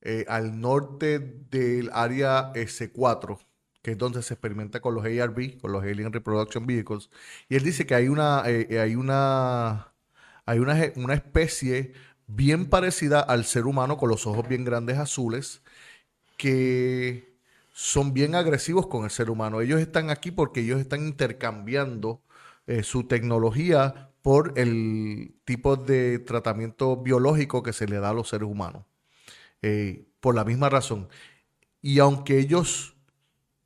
eh, 0.01 0.25
al 0.27 0.59
norte 0.59 1.19
del 1.19 1.89
área 1.93 2.53
S4 2.53 3.39
que 3.81 3.91
es 3.91 3.97
donde 3.97 4.21
se 4.21 4.35
experimenta 4.35 4.79
con 4.79 4.93
los 4.93 5.03
ARB, 5.05 5.59
con 5.59 5.71
los 5.71 5.83
Alien 5.83 6.13
Reproduction 6.13 6.67
Vehicles. 6.67 7.09
Y 7.49 7.55
él 7.55 7.63
dice 7.63 7.87
que 7.87 7.95
hay 7.95 8.09
una, 8.09 8.43
eh, 8.45 8.79
hay 8.79 8.95
una 8.95 9.91
hay 10.45 10.59
una, 10.59 11.13
especie 11.13 11.93
bien 12.27 12.65
parecida 12.69 13.19
al 13.21 13.45
ser 13.45 13.65
humano 13.65 13.97
con 13.97 14.09
los 14.09 14.25
ojos 14.27 14.47
bien 14.47 14.65
grandes 14.65 14.97
azules 14.97 15.61
que 16.41 17.37
son 17.73 18.13
bien 18.13 18.35
agresivos 18.35 18.87
con 18.87 19.03
el 19.05 19.11
ser 19.11 19.29
humano. 19.29 19.61
Ellos 19.61 19.79
están 19.81 20.09
aquí 20.09 20.31
porque 20.31 20.61
ellos 20.61 20.81
están 20.81 21.07
intercambiando 21.07 22.23
eh, 22.67 22.83
su 22.83 23.05
tecnología 23.07 24.11
por 24.23 24.53
el 24.57 25.35
tipo 25.45 25.77
de 25.77 26.19
tratamiento 26.19 26.97
biológico 26.97 27.63
que 27.63 27.73
se 27.73 27.87
le 27.87 27.99
da 27.99 28.09
a 28.11 28.13
los 28.13 28.29
seres 28.29 28.49
humanos. 28.49 28.85
eh, 29.61 30.05
por 30.19 30.35
la 30.35 30.45
misma 30.45 30.69
razón. 30.69 31.09
Y 31.81 31.99
aunque 31.99 32.39
ellos 32.39 32.95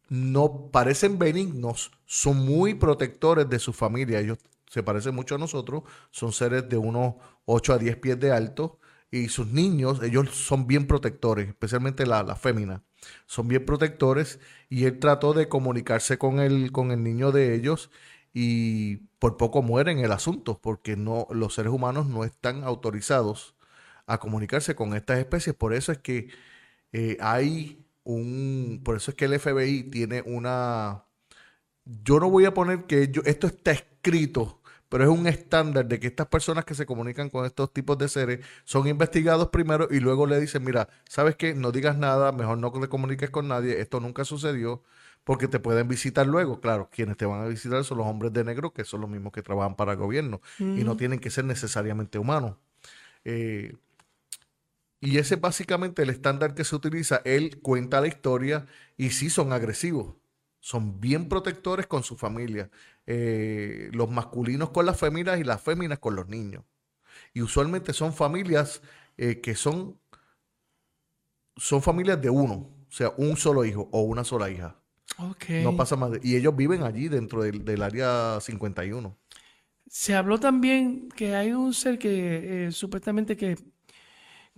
no 0.10 0.70
parecen 0.72 1.20
benignos, 1.20 1.92
son 2.06 2.38
muy 2.46 2.76
protectores 2.76 3.50
de 3.50 3.60
su 3.60 3.74
familia. 3.74 4.20
Ellos 4.20 4.40
se 4.70 4.84
parecen 4.84 5.16
mucho 5.16 5.36
a 5.36 5.38
nosotros, 5.38 5.84
son 6.12 6.32
seres 6.34 6.70
de 6.70 6.78
unos 6.78 7.16
8 7.46 7.74
a 7.74 7.78
10 7.78 7.98
pies 7.98 8.20
de 8.20 8.32
alto 8.32 8.80
y 9.12 9.30
sus 9.30 9.48
niños, 9.48 10.02
ellos 10.04 10.30
son 10.36 10.68
bien 10.68 10.88
protectores, 10.88 11.48
especialmente 11.50 12.06
la, 12.06 12.24
la 12.24 12.36
son 13.26 13.48
bien 13.48 13.66
protectores 13.66 14.40
y 14.70 14.86
él 14.86 15.00
trató 15.00 15.34
de 15.34 15.48
comunicarse 15.50 16.18
con 16.18 16.40
el, 16.40 16.72
con 16.72 16.92
el 16.92 17.04
niño 17.04 17.32
de 17.32 17.56
ellos 17.56 17.92
y 18.34 18.98
por 19.20 19.38
poco 19.38 19.62
muere 19.62 19.92
en 19.92 20.00
el 20.00 20.12
asunto 20.12 20.60
porque 20.62 20.96
no, 20.98 21.28
los 21.32 21.54
seres 21.56 21.72
humanos 21.72 22.08
no 22.08 22.24
están 22.24 22.64
autorizados 22.64 23.56
a 24.08 24.20
comunicarse 24.20 24.76
con 24.76 24.96
estas 24.96 25.20
especies. 25.20 25.56
Por 25.56 25.74
eso 25.74 25.92
es 25.92 26.00
que 26.00 26.30
eh, 26.94 27.18
hay 27.22 27.86
un, 28.04 28.82
por 28.84 28.98
eso 28.98 29.12
es 29.12 29.18
que 29.18 29.26
el 29.26 29.34
FBI 29.36 29.84
tiene 29.92 30.22
una, 30.24 31.06
yo 31.86 32.20
no 32.20 32.30
voy 32.30 32.46
a 32.46 32.54
poner 32.54 32.86
que 32.86 33.10
yo, 33.12 33.22
esto 33.26 33.48
está 33.48 33.72
escrito, 33.72 34.62
pero 34.90 35.04
es 35.04 35.10
un 35.10 35.28
estándar 35.28 35.88
de 35.88 36.00
que 36.00 36.08
estas 36.08 36.28
personas 36.28 36.66
que 36.66 36.76
se 36.76 36.86
comunican 36.86 37.30
con 37.30 37.46
estos 37.46 37.74
tipos 37.74 37.98
de 37.98 38.08
seres 38.08 38.46
son 38.64 38.88
investigados 38.88 39.50
primero 39.50 39.88
y 39.92 40.00
luego 40.00 40.26
le 40.28 40.40
dicen, 40.40 40.64
mira, 40.64 40.90
¿sabes 41.10 41.36
qué? 41.36 41.54
No 41.54 41.72
digas 41.72 41.98
nada, 41.98 42.32
mejor 42.32 42.58
no 42.58 42.72
te 42.72 42.88
comuniques 42.88 43.30
con 43.30 43.48
nadie, 43.48 43.82
esto 43.82 44.00
nunca 44.00 44.26
sucedió, 44.26 44.84
porque 45.24 45.48
te 45.48 45.60
pueden 45.60 45.88
visitar 45.88 46.28
luego. 46.28 46.62
Claro, 46.62 46.90
quienes 46.92 47.18
te 47.18 47.26
van 47.26 47.42
a 47.42 47.48
visitar 47.48 47.84
son 47.84 47.98
los 47.98 48.08
hombres 48.08 48.32
de 48.34 48.44
negro, 48.44 48.74
que 48.74 48.86
son 48.86 49.02
los 49.02 49.10
mismos 49.10 49.34
que 49.34 49.42
trabajan 49.42 49.76
para 49.76 49.94
el 49.94 49.98
gobierno, 49.98 50.42
y 50.60 50.84
no 50.84 50.96
tienen 50.98 51.20
que 51.20 51.30
ser 51.32 51.46
necesariamente 51.46 52.20
humanos. 52.20 52.58
Eh, 53.26 53.76
y 55.02 55.18
ese 55.20 55.36
es 55.36 55.42
básicamente 55.42 56.02
el 56.04 56.10
estándar 56.10 56.56
que 56.56 56.64
se 56.64 56.76
utiliza. 56.76 57.22
Él 57.26 57.60
cuenta 57.62 58.02
la 58.02 58.08
historia 58.08 58.66
y 58.98 59.12
sí 59.12 59.30
son 59.30 59.54
agresivos. 59.54 60.16
Son 60.60 61.00
bien 61.00 61.30
protectores 61.30 61.86
con 61.86 62.04
su 62.04 62.18
familia. 62.18 62.72
Eh, 63.08 63.90
los 63.94 64.10
masculinos 64.10 64.72
con 64.72 64.86
las 64.86 65.00
féminas 65.00 65.40
y 65.40 65.44
las 65.44 65.62
féminas 65.62 66.00
con 66.00 66.16
los 66.16 66.28
niños. 66.28 66.64
Y 67.34 67.42
usualmente 67.42 67.94
son 67.94 68.14
familias 68.14 68.82
eh, 69.18 69.42
que 69.42 69.56
son, 69.56 70.00
son 71.58 71.82
familias 71.82 72.22
de 72.22 72.30
uno. 72.30 72.56
O 72.88 72.92
sea, 72.92 73.14
un 73.18 73.36
solo 73.38 73.66
hijo 73.66 73.90
o 73.92 74.02
una 74.02 74.24
sola 74.24 74.50
hija. 74.50 74.80
Okay. 75.18 75.64
No 75.64 75.76
pasa 75.76 75.96
más. 75.96 76.12
de- 76.12 76.20
y 76.24 76.36
ellos 76.36 76.56
viven 76.56 76.84
allí 76.84 77.08
dentro 77.08 77.44
del, 77.44 77.64
del 77.64 77.82
área 77.84 78.40
51. 78.42 79.18
Se 79.88 80.16
habló 80.16 80.40
también 80.40 81.10
que 81.10 81.36
hay 81.36 81.52
un 81.54 81.74
ser 81.74 82.00
que 82.00 82.68
eh, 82.68 82.72
supuestamente 82.72 83.38
que, 83.38 83.58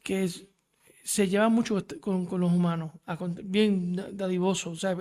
que 0.04 0.24
es- 0.24 0.46
se 1.04 1.28
lleva 1.28 1.48
mucho 1.50 1.86
con, 2.02 2.26
con 2.26 2.42
los 2.42 2.52
humanos, 2.52 2.92
a 3.06 3.18
bien 3.44 3.96
dadivoso. 4.14 4.72
O 4.72 4.76
sea, 4.76 4.96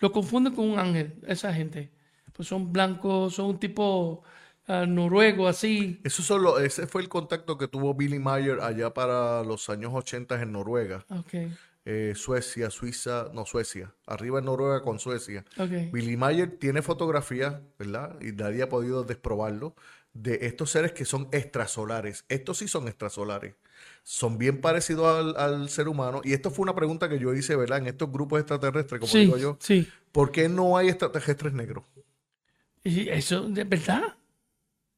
lo 0.00 0.12
confunden 0.12 0.54
con 0.54 0.68
un 0.68 0.78
ángel, 0.78 1.20
esa 1.26 1.52
gente. 1.52 1.92
Pues 2.40 2.48
son 2.48 2.72
blancos, 2.72 3.34
son 3.34 3.50
un 3.50 3.60
tipo 3.60 4.22
ah, 4.66 4.86
noruego, 4.86 5.46
así. 5.46 6.00
Eso 6.04 6.22
solo, 6.22 6.58
ese 6.58 6.86
fue 6.86 7.02
el 7.02 7.10
contacto 7.10 7.58
que 7.58 7.68
tuvo 7.68 7.92
Billy 7.92 8.18
Mayer 8.18 8.60
allá 8.62 8.94
para 8.94 9.44
los 9.44 9.68
años 9.68 9.92
80 9.92 10.40
en 10.40 10.52
Noruega. 10.52 11.04
Eh, 11.84 12.14
Suecia, 12.16 12.70
Suiza, 12.70 13.28
no 13.34 13.44
Suecia, 13.44 13.92
arriba 14.06 14.38
en 14.38 14.46
Noruega 14.46 14.80
con 14.80 14.98
Suecia. 14.98 15.44
Billy 15.92 16.16
Mayer 16.16 16.56
tiene 16.58 16.80
fotografías, 16.80 17.56
¿verdad? 17.78 18.16
Y 18.22 18.32
nadie 18.32 18.62
ha 18.62 18.70
podido 18.70 19.04
desprobarlo, 19.04 19.74
de 20.14 20.38
estos 20.46 20.70
seres 20.70 20.92
que 20.92 21.04
son 21.04 21.28
extrasolares. 21.32 22.24
Estos 22.30 22.56
sí 22.56 22.68
son 22.68 22.88
extrasolares. 22.88 23.54
Son 24.02 24.38
bien 24.38 24.62
parecidos 24.62 25.06
al, 25.06 25.36
al 25.36 25.68
ser 25.68 25.88
humano. 25.88 26.22
Y 26.24 26.32
esto 26.32 26.50
fue 26.50 26.62
una 26.62 26.74
pregunta 26.74 27.06
que 27.10 27.18
yo 27.18 27.34
hice, 27.34 27.54
¿verdad? 27.54 27.78
En 27.78 27.86
estos 27.88 28.10
grupos 28.10 28.40
extraterrestres, 28.40 28.98
como 28.98 29.12
Sí, 29.12 29.18
digo 29.26 29.36
yo. 29.36 29.58
sí. 29.60 29.86
¿Por 30.10 30.32
qué 30.32 30.48
no 30.48 30.76
hay 30.76 30.88
extraterrestres 30.88 31.52
negros? 31.52 31.84
Y 32.84 33.08
eso, 33.08 33.42
¿de 33.48 33.64
verdad? 33.64 34.02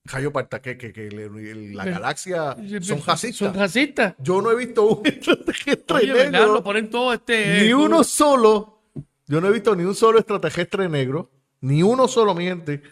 Jayo 0.07 0.33
Parta, 0.33 0.61
que, 0.61 0.77
que, 0.77 0.93
que 0.93 1.07
el- 1.09 1.75
la 1.75 1.85
Pero- 1.85 1.97
galaxia 1.97 2.57
son 2.57 2.83
Son 2.83 3.03
racistas. 3.07 3.57
racistas. 3.57 4.15
Yo 4.19 4.43
no 4.43 4.51
he 4.51 4.57
visto 4.57 4.85
un 4.85 5.07
extraterrestre 5.07 6.31
negro. 6.31 6.55
Lo 6.55 6.63
ponen 6.65 6.91
todo 6.91 7.13
este... 7.13 7.63
Ni 7.63 7.69
eh, 7.69 7.75
uno 7.75 8.03
solo. 8.03 8.83
Yo 9.27 9.41
no 9.41 9.49
he 9.49 9.53
visto 9.53 9.75
ni 9.77 9.85
un 9.85 9.95
solo 9.95 10.19
extraterrestre 10.19 10.89
negro. 10.89 11.31
Ni 11.61 11.83
uno 11.83 12.09
solo, 12.09 12.35
mi 12.35 12.45
gente. 12.45 12.83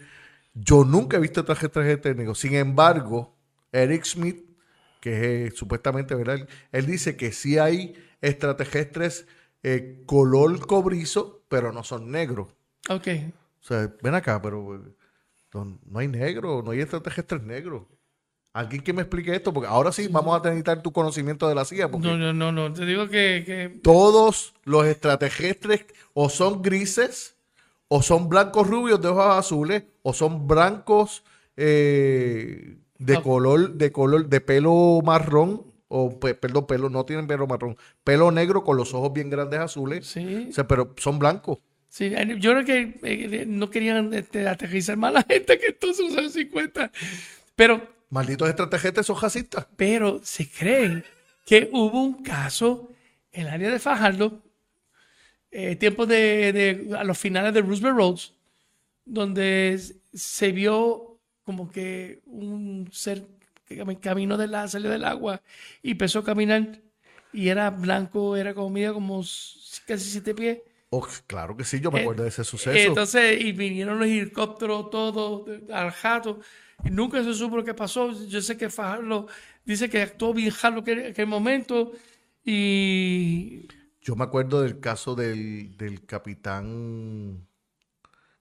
Yo 0.54 0.84
nunca 0.84 1.16
he 1.16 1.20
visto 1.20 1.40
extraterrestre 1.40 2.14
negro. 2.14 2.34
Sin 2.36 2.54
embargo, 2.54 3.36
Eric 3.72 4.04
Smith, 4.04 4.44
que 5.00 5.46
es 5.46 5.52
eh, 5.52 5.56
supuestamente, 5.56 6.14
¿verdad? 6.14 6.36
Él, 6.36 6.48
él 6.70 6.86
dice 6.86 7.16
que 7.16 7.32
sí 7.32 7.58
hay 7.58 7.94
extraterrestres 8.20 9.26
eh, 9.64 10.02
color 10.06 10.64
cobrizo, 10.66 11.42
pero 11.48 11.72
no 11.72 11.82
son 11.82 12.10
negros. 12.12 12.48
Ok. 12.88 13.08
O 13.62 13.66
sea, 13.66 13.92
ven 14.02 14.14
acá, 14.14 14.40
pero 14.42 14.82
no, 15.52 15.98
hay 15.98 16.08
negro, 16.08 16.62
no 16.62 16.70
hay 16.70 16.80
extraterrestres 16.80 17.42
negros. 17.42 17.82
Alguien 18.52 18.82
que 18.82 18.92
me 18.92 19.02
explique 19.02 19.32
esto, 19.34 19.52
porque 19.52 19.68
ahora 19.68 19.92
sí 19.92 20.08
vamos 20.08 20.34
a 20.38 20.42
necesitar 20.44 20.82
tu 20.82 20.90
conocimiento 20.92 21.48
de 21.48 21.54
la 21.54 21.64
CIA, 21.64 21.88
porque 21.90 22.08
No, 22.08 22.16
no, 22.18 22.32
no, 22.32 22.50
no. 22.50 22.72
Te 22.72 22.84
digo 22.84 23.06
que, 23.08 23.44
que 23.46 23.80
todos 23.82 24.54
los 24.64 24.86
extraterrestres 24.86 25.86
o 26.14 26.28
son 26.28 26.60
grises, 26.62 27.36
o 27.86 28.02
son 28.02 28.28
blancos 28.28 28.66
rubios 28.66 29.00
de 29.00 29.08
ojos 29.08 29.36
azules, 29.36 29.84
o 30.02 30.12
son 30.12 30.48
blancos 30.48 31.22
eh, 31.56 32.78
de 32.98 33.16
Ah. 33.16 33.22
color, 33.22 33.74
de 33.74 33.92
color, 33.92 34.26
de 34.28 34.40
pelo 34.40 35.00
marrón, 35.04 35.62
o 35.88 36.18
pe- 36.18 36.34
perdón, 36.34 36.66
pelo, 36.66 36.88
no 36.90 37.04
tienen 37.04 37.26
pelo 37.26 37.46
marrón, 37.46 37.76
pelo 38.04 38.30
negro 38.30 38.62
con 38.64 38.76
los 38.76 38.94
ojos 38.94 39.12
bien 39.12 39.30
grandes 39.30 39.60
azules. 39.60 40.06
sí. 40.06 40.48
O 40.50 40.52
sea, 40.52 40.66
pero 40.66 40.92
son 40.96 41.18
blancos. 41.18 41.58
Sí, 41.90 42.04
eh, 42.06 42.36
yo 42.38 42.52
creo 42.52 42.64
que 42.64 42.98
eh, 43.02 43.44
no 43.46 43.68
querían 43.68 44.14
este, 44.14 44.48
aterrizar 44.48 44.96
más 44.96 45.10
a 45.10 45.12
la 45.14 45.22
gente 45.24 45.58
que 45.58 45.66
entonces 45.66 46.08
los 46.08 46.16
años 46.16 46.32
50. 46.32 46.90
Pero, 47.56 47.86
Malditos 48.10 48.48
extraterrestres 48.48 49.06
son 49.06 49.20
racistas. 49.20 49.66
pero 49.76 50.20
se 50.24 50.48
cree 50.48 51.04
que 51.44 51.68
hubo 51.72 52.00
un 52.02 52.22
caso 52.22 52.90
en 53.32 53.42
el 53.42 53.48
área 53.48 53.70
de 53.70 53.78
Fajardo, 53.78 54.40
eh, 55.50 55.76
tiempos 55.76 56.08
de, 56.08 56.52
de- 56.52 56.96
a 56.96 57.04
los 57.04 57.18
finales 57.18 57.52
de 57.52 57.60
Roosevelt 57.62 57.96
Roads, 57.96 58.32
donde 59.04 59.80
se 60.14 60.52
vio 60.52 61.18
como 61.44 61.70
que 61.70 62.20
un 62.26 62.88
ser 62.92 63.26
que 63.66 63.76
cami- 63.82 63.98
caminó 64.00 64.36
de 64.36 64.46
la, 64.46 64.68
salió 64.68 64.90
del 64.90 65.04
agua 65.04 65.42
y 65.82 65.92
empezó 65.92 66.20
a 66.20 66.24
caminar 66.24 66.80
y 67.32 67.48
era 67.48 67.70
blanco, 67.70 68.36
era 68.36 68.54
como 68.54 68.70
medio 68.70 68.94
como 68.94 69.20
casi 69.86 70.10
siete 70.10 70.34
pies. 70.34 70.58
Oh, 70.90 71.06
claro 71.26 71.56
que 71.56 71.64
sí, 71.64 71.80
yo 71.80 71.90
me 71.92 71.98
Eh, 71.98 72.00
acuerdo 72.00 72.22
de 72.24 72.28
ese 72.30 72.44
suceso. 72.44 72.88
Entonces, 72.88 73.40
y 73.40 73.52
vinieron 73.52 73.98
los 73.98 74.08
helicópteros 74.08 74.90
todos 74.90 75.48
al 75.72 75.90
jato. 75.90 76.40
Y 76.84 76.90
nunca 76.90 77.22
se 77.24 77.34
supo 77.34 77.56
lo 77.56 77.64
que 77.64 77.74
pasó. 77.74 78.12
Yo 78.26 78.40
sé 78.40 78.56
que 78.56 78.70
Fajardo 78.70 79.26
dice 79.64 79.88
que 79.90 80.02
actuó 80.02 80.32
bien 80.34 80.50
Jarlo 80.50 80.82
en 80.86 81.06
aquel 81.12 81.26
momento. 81.26 81.92
Y 82.44 83.68
Yo 84.00 84.16
me 84.16 84.24
acuerdo 84.24 84.62
del 84.62 84.80
caso 84.80 85.14
del, 85.14 85.76
del 85.76 86.04
capitán, 86.06 87.46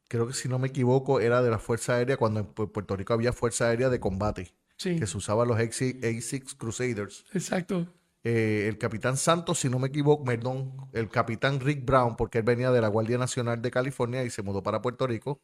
creo 0.07 0.27
que 0.27 0.33
si 0.33 0.49
no 0.49 0.59
me 0.59 0.67
equivoco, 0.69 1.19
era 1.19 1.41
de 1.41 1.49
la 1.51 1.59
Fuerza 1.59 1.95
Aérea, 1.95 2.17
cuando 2.17 2.39
en 2.41 2.47
Pu- 2.55 2.71
Puerto 2.71 2.95
Rico 2.95 3.13
había 3.13 3.33
Fuerza 3.33 3.67
Aérea 3.69 3.89
de 3.89 3.99
combate, 3.99 4.53
sí, 4.77 4.91
que 4.95 5.07
se 5.07 5.17
usaban 5.17 5.47
los 5.47 5.59
A6 5.59 5.97
A6 6.03 6.55
Crusaders. 6.55 7.25
exacto. 7.33 7.87
Eh, 8.23 8.67
el 8.67 8.77
capitán 8.77 9.15
Santos, 9.17 9.59
si 9.59 9.69
no 9.69 9.79
me 9.79 9.87
equivoco, 9.87 10.23
perdón, 10.25 10.73
el 10.93 11.09
capitán 11.09 11.59
Rick 11.61 11.85
Brown, 11.85 12.15
porque 12.17 12.39
él 12.39 12.43
venía 12.43 12.71
de 12.71 12.81
la 12.81 12.89
Guardia 12.89 13.17
Nacional 13.17 13.61
de 13.61 13.71
California 13.71 14.23
y 14.23 14.29
se 14.29 14.41
mudó 14.43 14.61
para 14.63 14.81
Puerto 14.81 15.07
Rico, 15.07 15.41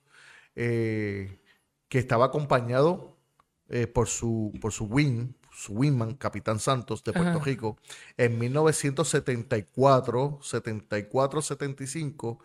eh, 0.55 1.39
que 1.89 1.99
estaba 1.99 2.25
acompañado 2.25 3.17
eh, 3.69 3.87
por 3.87 4.07
su, 4.07 4.53
por 4.61 4.71
su 4.73 4.85
wing, 4.85 5.33
su 5.51 5.73
wingman, 5.73 6.15
Capitán 6.15 6.59
Santos 6.59 7.03
de 7.03 7.13
Puerto 7.13 7.37
Ajá. 7.37 7.39
Rico, 7.39 7.77
en 8.17 8.37
1974, 8.39 10.39
74, 10.41 11.41
75, 11.41 12.39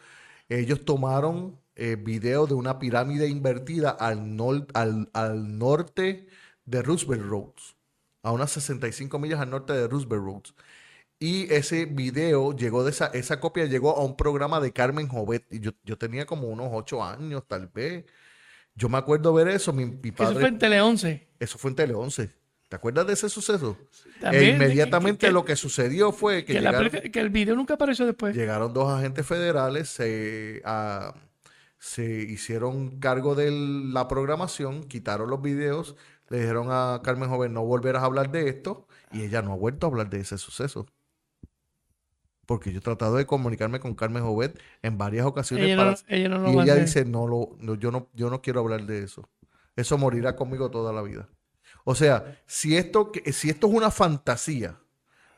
ellos 0.48 0.84
tomaron 0.84 1.58
video 2.04 2.46
de 2.46 2.52
una 2.54 2.78
pirámide 2.78 3.26
invertida 3.28 3.88
al, 3.90 4.36
nor- 4.36 4.66
al, 4.74 5.08
al 5.14 5.58
norte 5.58 6.26
de 6.66 6.82
Roosevelt 6.82 7.22
Roads, 7.24 7.76
a 8.22 8.32
unas 8.32 8.50
65 8.52 9.18
millas 9.18 9.40
al 9.40 9.50
norte 9.50 9.72
de 9.72 9.88
Roosevelt 9.88 10.22
Roads. 10.24 10.54
Y 11.18 11.52
ese 11.52 11.84
video 11.84 12.56
llegó 12.56 12.82
de 12.82 12.90
esa, 12.90 13.06
esa 13.08 13.40
copia 13.40 13.66
llegó 13.66 13.96
a 13.96 14.04
un 14.04 14.16
programa 14.16 14.58
de 14.60 14.72
Carmen 14.72 15.06
Jovet. 15.08 15.44
Y 15.50 15.60
yo, 15.60 15.72
yo 15.84 15.98
tenía 15.98 16.24
como 16.26 16.48
unos 16.48 16.68
ocho 16.72 17.04
años, 17.04 17.42
tal 17.46 17.66
vez. 17.68 18.04
Yo 18.74 18.88
me 18.88 18.96
acuerdo 18.98 19.34
ver 19.34 19.48
eso. 19.48 19.72
Mi, 19.72 19.84
mi 19.84 19.96
Que 19.98 20.08
Eso 20.08 20.16
padre. 20.16 20.40
fue 20.40 20.48
en 20.48 20.58
Tele 20.58 20.80
11. 20.80 21.28
Eso 21.38 21.58
fue 21.58 21.70
en 21.70 21.76
Tele 21.76 21.94
11. 21.94 22.30
¿Te 22.70 22.76
acuerdas 22.76 23.06
de 23.06 23.12
ese 23.14 23.28
suceso? 23.28 23.76
También, 24.20 24.44
E 24.44 24.48
inmediatamente 24.54 25.26
que- 25.26 25.32
lo 25.32 25.44
que 25.44 25.56
sucedió 25.56 26.12
fue 26.12 26.44
que, 26.44 26.52
Que, 26.54 26.60
la 26.60 26.70
llegaron, 26.70 26.88
película- 26.90 27.12
que 27.12 27.20
el 27.20 27.30
video 27.30 27.56
nunca 27.56 27.74
apareció 27.74 28.06
después. 28.06 28.34
llegaron 28.34 28.72
dos 28.72 28.88
agentes 28.90 29.26
federales, 29.26 29.88
se, 29.88 30.62
ah, 30.64 31.12
se 31.78 32.04
hicieron 32.04 33.00
cargo 33.00 33.34
de 33.34 33.50
la 33.50 34.06
programación, 34.06 34.84
quitaron 34.84 35.28
los 35.30 35.42
videos, 35.42 35.96
le 36.30 36.38
dijeron 36.40 36.68
a 36.70 37.00
Carmen 37.04 37.28
Joven, 37.28 37.52
no 37.52 37.64
volverás 37.64 38.02
a 38.02 38.06
hablar 38.06 38.30
de 38.30 38.48
esto, 38.48 38.86
y 39.12 39.22
ella 39.24 39.42
no 39.42 39.52
ha 39.52 39.56
vuelto 39.56 39.86
a 39.86 39.90
hablar 39.90 40.08
de 40.10 40.20
ese 40.20 40.38
suceso. 40.38 40.86
porque 42.46 42.72
yo 42.72 42.78
he 42.78 42.82
tratado 42.82 43.16
de 43.16 43.26
comunicarme 43.26 43.78
con 43.78 43.94
Carmen 43.94 44.24
Jovet 44.24 44.58
en 44.82 44.98
varias 44.98 45.24
ocasiones 45.26 45.66
Ella 45.66 45.76
no- 45.76 45.82
para- 45.82 45.98
ella 46.08 46.28
no 46.28 46.38
lo 46.38 46.50
y 46.50 46.58
ella 46.60 46.74
dice, 46.74 47.04
no, 47.04 47.26
lo, 47.28 47.56
no, 47.60 47.74
yo 47.76 47.90
no, 47.92 48.08
yo 48.14 48.28
no 48.28 48.42
quiero 48.42 48.60
hablar 48.60 48.86
de 48.86 49.04
eso. 49.04 49.28
Eso 49.76 49.96
morirá 49.98 50.34
conmigo 50.34 50.68
toda 50.70 50.92
la 50.92 51.02
vida. 51.02 51.28
O 51.84 51.94
sea, 51.94 52.40
si 52.46 52.76
esto, 52.76 53.12
si 53.32 53.50
esto 53.50 53.68
es 53.68 53.72
una 53.72 53.90
fantasía, 53.92 54.78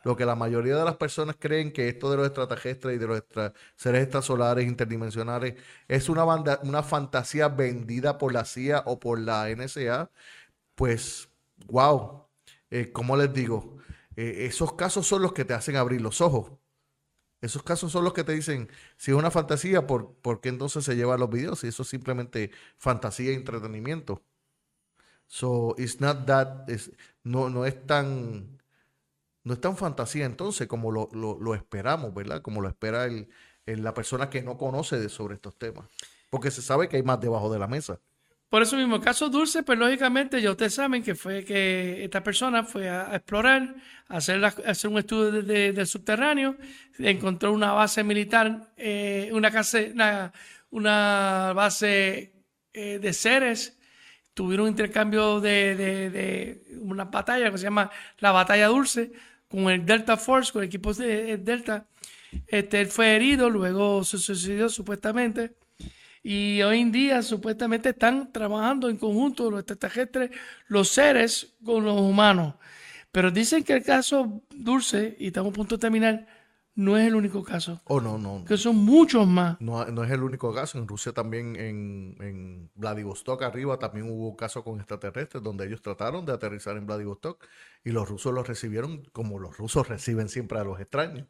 lo 0.04 0.16
que 0.16 0.24
la 0.24 0.34
mayoría 0.34 0.76
de 0.76 0.84
las 0.84 0.96
personas 0.96 1.36
creen 1.38 1.70
que 1.72 1.88
esto 1.88 2.10
de 2.10 2.16
los 2.16 2.26
extraterrestres 2.26 2.96
y 2.96 2.98
de 2.98 3.06
los 3.06 3.18
extra- 3.18 3.52
seres 3.76 4.02
extrasolares 4.04 4.66
interdimensionales 4.66 5.54
es 5.88 6.08
una, 6.08 6.24
banda, 6.24 6.60
una 6.64 6.82
fantasía 6.82 7.48
vendida 7.48 8.16
por 8.18 8.32
la 8.32 8.44
CIA 8.46 8.82
o 8.86 8.98
por 8.98 9.20
la 9.20 9.50
NSA, 9.50 10.10
pues, 10.74 11.28
wow, 11.66 12.26
eh, 12.70 12.92
¿cómo 12.92 13.16
les 13.16 13.32
digo? 13.32 13.78
Eh, 14.16 14.46
esos 14.46 14.74
casos 14.74 15.06
son 15.06 15.22
los 15.22 15.32
que 15.32 15.44
te 15.44 15.54
hacen 15.54 15.76
abrir 15.76 16.00
los 16.00 16.20
ojos. 16.20 16.52
Esos 17.40 17.62
casos 17.64 17.92
son 17.92 18.04
los 18.04 18.14
que 18.14 18.24
te 18.24 18.32
dicen, 18.32 18.68
si 18.96 19.10
es 19.12 19.16
una 19.16 19.30
fantasía, 19.30 19.86
¿por, 19.86 20.14
por 20.16 20.40
qué 20.40 20.48
entonces 20.50 20.84
se 20.84 20.96
llevan 20.96 21.20
los 21.20 21.30
videos? 21.30 21.60
Si 21.60 21.68
eso 21.68 21.82
es 21.84 21.88
simplemente 21.90 22.52
fantasía 22.78 23.32
y 23.32 23.36
entretenimiento. 23.36 24.22
So, 25.26 25.74
it's 25.78 26.00
not 26.00 26.26
that, 26.26 26.68
es- 26.68 26.90
no, 27.24 27.48
no 27.48 27.64
es 27.64 27.86
tan, 27.86 28.58
no 29.44 29.54
es 29.54 29.60
tan 29.60 29.76
fantasía 29.76 30.26
entonces 30.26 30.68
como 30.68 30.92
lo, 30.92 31.08
lo- 31.12 31.38
lo 31.40 31.54
esperamos, 31.54 32.14
¿verdad? 32.14 32.42
Como 32.42 32.60
lo 32.62 32.68
espera 32.68 33.06
el- 33.06 33.28
la 33.66 33.94
persona 33.94 34.30
que 34.30 34.42
no 34.42 34.58
conoce 34.58 34.98
de, 35.00 35.08
sobre 35.08 35.34
estos 35.36 35.56
temas. 35.58 35.88
Porque 36.30 36.50
se 36.50 36.62
sabe 36.62 36.88
que 36.88 36.96
hay 36.98 37.02
más 37.04 37.20
debajo 37.20 37.52
de 37.52 37.58
la 37.60 37.68
mesa. 37.68 38.00
Por 38.52 38.60
eso 38.60 38.76
mismo, 38.76 38.96
el 38.96 39.00
caso 39.00 39.30
Dulce, 39.30 39.62
pues 39.62 39.78
lógicamente 39.78 40.42
ya 40.42 40.50
ustedes 40.50 40.74
saben 40.74 41.02
que 41.02 41.14
fue 41.14 41.42
que 41.42 42.04
esta 42.04 42.22
persona 42.22 42.62
fue 42.64 42.86
a, 42.86 43.16
explorar, 43.16 43.74
a 44.08 44.18
hacer, 44.18 44.44
hacer 44.44 44.90
un 44.90 44.98
estudio 44.98 45.30
de- 45.32 45.40
de- 45.42 45.72
del 45.72 45.86
subterráneo, 45.86 46.58
encontró 46.98 47.50
una 47.54 47.72
base 47.72 48.04
militar, 48.04 48.70
eh, 48.76 49.30
una, 49.32 49.50
casa, 49.50 49.78
una, 50.70 51.52
base 51.54 52.34
eh, 52.74 52.98
de 52.98 53.12
seres, 53.14 53.78
tuvieron 54.34 54.64
un 54.64 54.72
intercambio 54.72 55.40
de, 55.40 55.74
de- 55.74 56.10
de 56.10 56.62
una 56.78 57.04
batalla 57.06 57.50
que 57.50 57.56
se 57.56 57.64
llama 57.64 57.90
la 58.18 58.32
Batalla 58.32 58.66
Dulce 58.66 59.12
con 59.48 59.70
el 59.70 59.86
Delta 59.86 60.18
Force, 60.18 60.52
con 60.52 60.62
equipos 60.62 60.98
de 60.98 61.32
el 61.32 61.42
Delta. 61.42 61.86
Este, 62.46 62.82
él 62.82 62.88
fue 62.88 63.16
herido, 63.16 63.48
luego 63.48 64.04
se 64.04 64.18
suicidó 64.18 64.68
supuestamente. 64.68 65.54
Y 66.22 66.62
hoy 66.62 66.80
en 66.80 66.92
día 66.92 67.22
supuestamente 67.22 67.90
están 67.90 68.32
trabajando 68.32 68.88
en 68.88 68.96
conjunto 68.96 69.50
los 69.50 69.60
extraterrestres, 69.60 70.30
los 70.68 70.88
seres 70.88 71.54
con 71.64 71.84
los 71.84 72.00
humanos. 72.00 72.54
Pero 73.10 73.30
dicen 73.30 73.64
que 73.64 73.74
el 73.74 73.82
caso 73.82 74.42
Dulce, 74.50 75.16
y 75.18 75.28
estamos 75.28 75.52
a 75.52 75.56
punto 75.56 75.76
de 75.76 75.80
terminar, 75.80 76.26
no 76.74 76.96
es 76.96 77.06
el 77.06 77.14
único 77.14 77.42
caso. 77.42 77.82
Oh, 77.84 78.00
no, 78.00 78.16
no. 78.16 78.44
Que 78.46 78.56
son 78.56 78.76
muchos 78.76 79.26
más. 79.26 79.60
No, 79.60 79.84
no 79.86 80.04
es 80.04 80.10
el 80.10 80.22
único 80.22 80.54
caso. 80.54 80.78
En 80.78 80.88
Rusia 80.88 81.12
también, 81.12 81.56
en, 81.56 82.16
en 82.20 82.70
Vladivostok 82.74 83.42
arriba, 83.42 83.78
también 83.78 84.10
hubo 84.10 84.34
casos 84.36 84.62
con 84.62 84.78
extraterrestres 84.78 85.42
donde 85.42 85.66
ellos 85.66 85.82
trataron 85.82 86.24
de 86.24 86.32
aterrizar 86.32 86.76
en 86.76 86.86
Vladivostok 86.86 87.44
y 87.84 87.90
los 87.90 88.08
rusos 88.08 88.32
los 88.32 88.48
recibieron 88.48 89.04
como 89.12 89.38
los 89.38 89.58
rusos 89.58 89.86
reciben 89.88 90.28
siempre 90.30 90.58
a 90.58 90.64
los 90.64 90.80
extraños, 90.80 91.26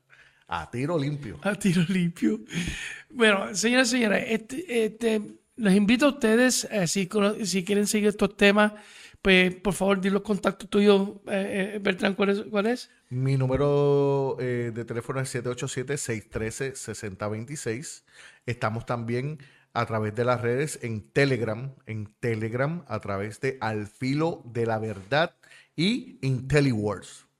a 0.52 0.70
tiro 0.70 0.98
limpio. 0.98 1.38
A 1.42 1.54
tiro 1.54 1.82
limpio. 1.88 2.40
Bueno, 3.08 3.54
señoras 3.54 3.88
y 3.88 3.92
señores, 3.92 4.26
este, 4.28 4.84
este, 4.84 5.22
les 5.56 5.74
invito 5.74 6.04
a 6.06 6.10
ustedes, 6.10 6.68
eh, 6.70 6.86
si, 6.86 7.08
quieren 7.08 7.86
seguir 7.86 8.08
estos 8.08 8.36
temas, 8.36 8.74
pues 9.22 9.54
por 9.54 9.72
favor, 9.72 9.98
di 10.00 10.10
los 10.10 10.20
contactos 10.20 10.68
tuyos, 10.68 11.08
eh, 11.26 11.76
eh, 11.76 11.78
Bertrán, 11.80 12.12
¿cuál 12.14 12.28
es? 12.30 12.42
¿Cuál 12.50 12.66
es? 12.66 12.90
Mi 13.08 13.38
número 13.38 14.36
eh, 14.40 14.72
de 14.74 14.84
teléfono 14.84 15.20
es 15.20 15.34
787-613-6026. 15.34 18.02
Estamos 18.44 18.84
también 18.84 19.38
a 19.72 19.86
través 19.86 20.14
de 20.14 20.26
las 20.26 20.42
redes 20.42 20.78
en 20.82 21.00
Telegram, 21.12 21.72
en 21.86 22.12
Telegram 22.20 22.84
a 22.88 23.00
través 23.00 23.40
de 23.40 23.56
Al 23.62 23.86
Filo 23.86 24.42
de 24.44 24.66
la 24.66 24.78
Verdad 24.78 25.34
y 25.76 26.18
IntelliWars. 26.20 27.31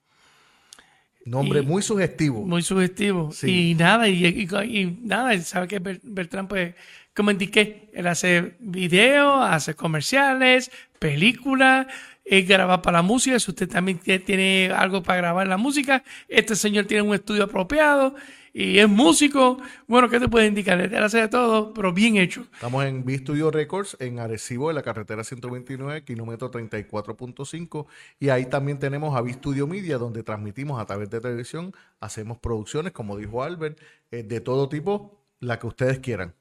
Nombre 1.24 1.60
Y- 1.60 1.66
muy 1.66 1.82
sugestivo. 1.82 2.44
Muy 2.46 2.62
sugestivo. 2.62 3.30
Sí. 3.32 3.70
Y 3.70 3.74
nada, 3.74 4.08
y, 4.08 4.24
y- 4.26 4.48
y 4.78 4.98
nada, 5.02 5.38
sabe 5.40 5.68
que 5.68 5.78
Ber- 5.78 6.00
Bertrán, 6.02 6.48
pues, 6.48 6.74
como 7.14 7.30
indiqué, 7.30 7.90
él 7.94 8.06
hace 8.06 8.54
videos, 8.60 9.44
hace 9.44 9.74
comerciales, 9.74 10.70
películas, 10.98 11.86
él 12.24 12.44
graba 12.46 12.80
para 12.82 12.98
la 12.98 13.02
música. 13.02 13.38
Si 13.38 13.50
usted 13.50 13.68
también 13.68 14.00
tie- 14.00 14.24
tiene 14.24 14.70
algo 14.74 15.02
para 15.02 15.18
grabar 15.18 15.46
la 15.46 15.56
música, 15.56 16.02
este 16.28 16.56
señor 16.56 16.86
tiene 16.86 17.02
un 17.02 17.14
estudio 17.14 17.44
apropiado 17.44 18.14
y 18.52 18.78
es 18.78 18.88
músico. 18.88 19.58
Bueno, 19.86 20.08
¿qué 20.08 20.20
te 20.20 20.28
puede 20.28 20.46
indicar? 20.46 20.80
Él 20.80 20.94
hace 21.02 21.18
de 21.18 21.28
todo, 21.28 21.72
pero 21.72 21.92
bien 21.92 22.16
hecho. 22.16 22.46
Estamos 22.54 22.84
en 22.84 23.04
B 23.04 23.16
Studio 23.18 23.50
Records 23.50 23.96
en 24.00 24.18
Arecibo, 24.18 24.70
en 24.70 24.76
la 24.76 24.82
carretera 24.82 25.24
129, 25.24 26.04
kilómetro 26.04 26.50
34.5. 26.50 27.86
Y 28.20 28.28
ahí 28.28 28.46
también 28.46 28.78
tenemos 28.78 29.16
a 29.16 29.20
B 29.22 29.32
Studio 29.32 29.66
Media, 29.66 29.98
donde 29.98 30.22
transmitimos 30.22 30.80
a 30.80 30.86
través 30.86 31.10
de 31.10 31.20
televisión, 31.20 31.72
hacemos 32.00 32.38
producciones, 32.38 32.92
como 32.92 33.16
dijo 33.16 33.42
Albert, 33.42 33.78
eh, 34.10 34.22
de 34.22 34.40
todo 34.40 34.68
tipo, 34.68 35.18
la 35.40 35.58
que 35.58 35.66
ustedes 35.66 35.98
quieran. 36.00 36.34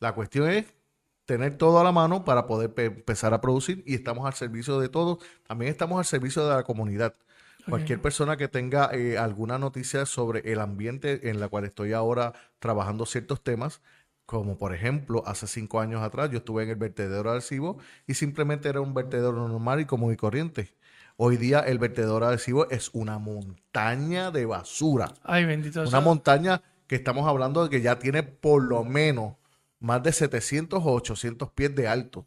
La 0.00 0.14
cuestión 0.14 0.48
es 0.50 0.66
tener 1.24 1.56
todo 1.56 1.78
a 1.80 1.84
la 1.84 1.92
mano 1.92 2.24
para 2.24 2.46
poder 2.46 2.74
pe- 2.74 2.86
empezar 2.86 3.32
a 3.34 3.40
producir 3.40 3.82
y 3.86 3.94
estamos 3.94 4.26
al 4.26 4.34
servicio 4.34 4.80
de 4.80 4.88
todos. 4.88 5.18
También 5.46 5.70
estamos 5.70 5.98
al 5.98 6.04
servicio 6.04 6.46
de 6.46 6.54
la 6.56 6.62
comunidad. 6.64 7.14
Cualquier 7.68 8.00
persona 8.02 8.36
que 8.36 8.48
tenga 8.48 8.90
eh, 8.92 9.18
alguna 9.18 9.58
noticia 9.58 10.04
sobre 10.06 10.52
el 10.52 10.60
ambiente 10.60 11.30
en 11.30 11.38
la 11.40 11.48
cual 11.48 11.64
estoy 11.64 11.92
ahora 11.92 12.32
trabajando 12.58 13.06
ciertos 13.06 13.42
temas, 13.42 13.80
como 14.26 14.56
por 14.58 14.74
ejemplo, 14.74 15.22
hace 15.26 15.46
cinco 15.46 15.80
años 15.80 16.02
atrás 16.02 16.30
yo 16.30 16.38
estuve 16.38 16.64
en 16.64 16.70
el 16.70 16.76
vertedero 16.76 17.24
de 17.24 17.30
Arecibo 17.30 17.78
y 18.06 18.14
simplemente 18.14 18.68
era 18.68 18.80
un 18.80 18.94
vertedero 18.94 19.32
normal 19.32 19.80
y 19.80 19.84
común 19.84 20.12
y 20.12 20.16
corriente. 20.16 20.74
Hoy 21.16 21.36
día 21.36 21.60
el 21.60 21.78
vertedero 21.78 22.18
de 22.20 22.26
Arecibo 22.26 22.68
es 22.70 22.90
una 22.94 23.18
montaña 23.18 24.30
de 24.30 24.46
basura. 24.46 25.12
Ay, 25.22 25.44
bendito 25.44 25.80
Una 25.82 25.90
sea. 25.90 26.00
montaña 26.00 26.62
que 26.86 26.96
estamos 26.96 27.28
hablando 27.28 27.62
de 27.64 27.70
que 27.70 27.80
ya 27.80 27.98
tiene 27.98 28.22
por 28.22 28.62
lo 28.62 28.84
menos 28.84 29.34
más 29.78 30.02
de 30.02 30.12
700 30.12 30.80
o 30.84 30.92
800 30.94 31.50
pies 31.52 31.74
de 31.74 31.88
alto. 31.88 32.26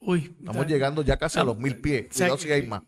Uy, 0.00 0.34
Estamos 0.40 0.66
llegando 0.66 1.02
ya 1.02 1.16
casi 1.16 1.38
a 1.38 1.44
los 1.44 1.56
mil 1.58 1.76
pies. 1.80 2.06
sea, 2.10 2.26
Cuidado 2.28 2.38
si 2.38 2.50
hay 2.50 2.66
más. 2.66 2.82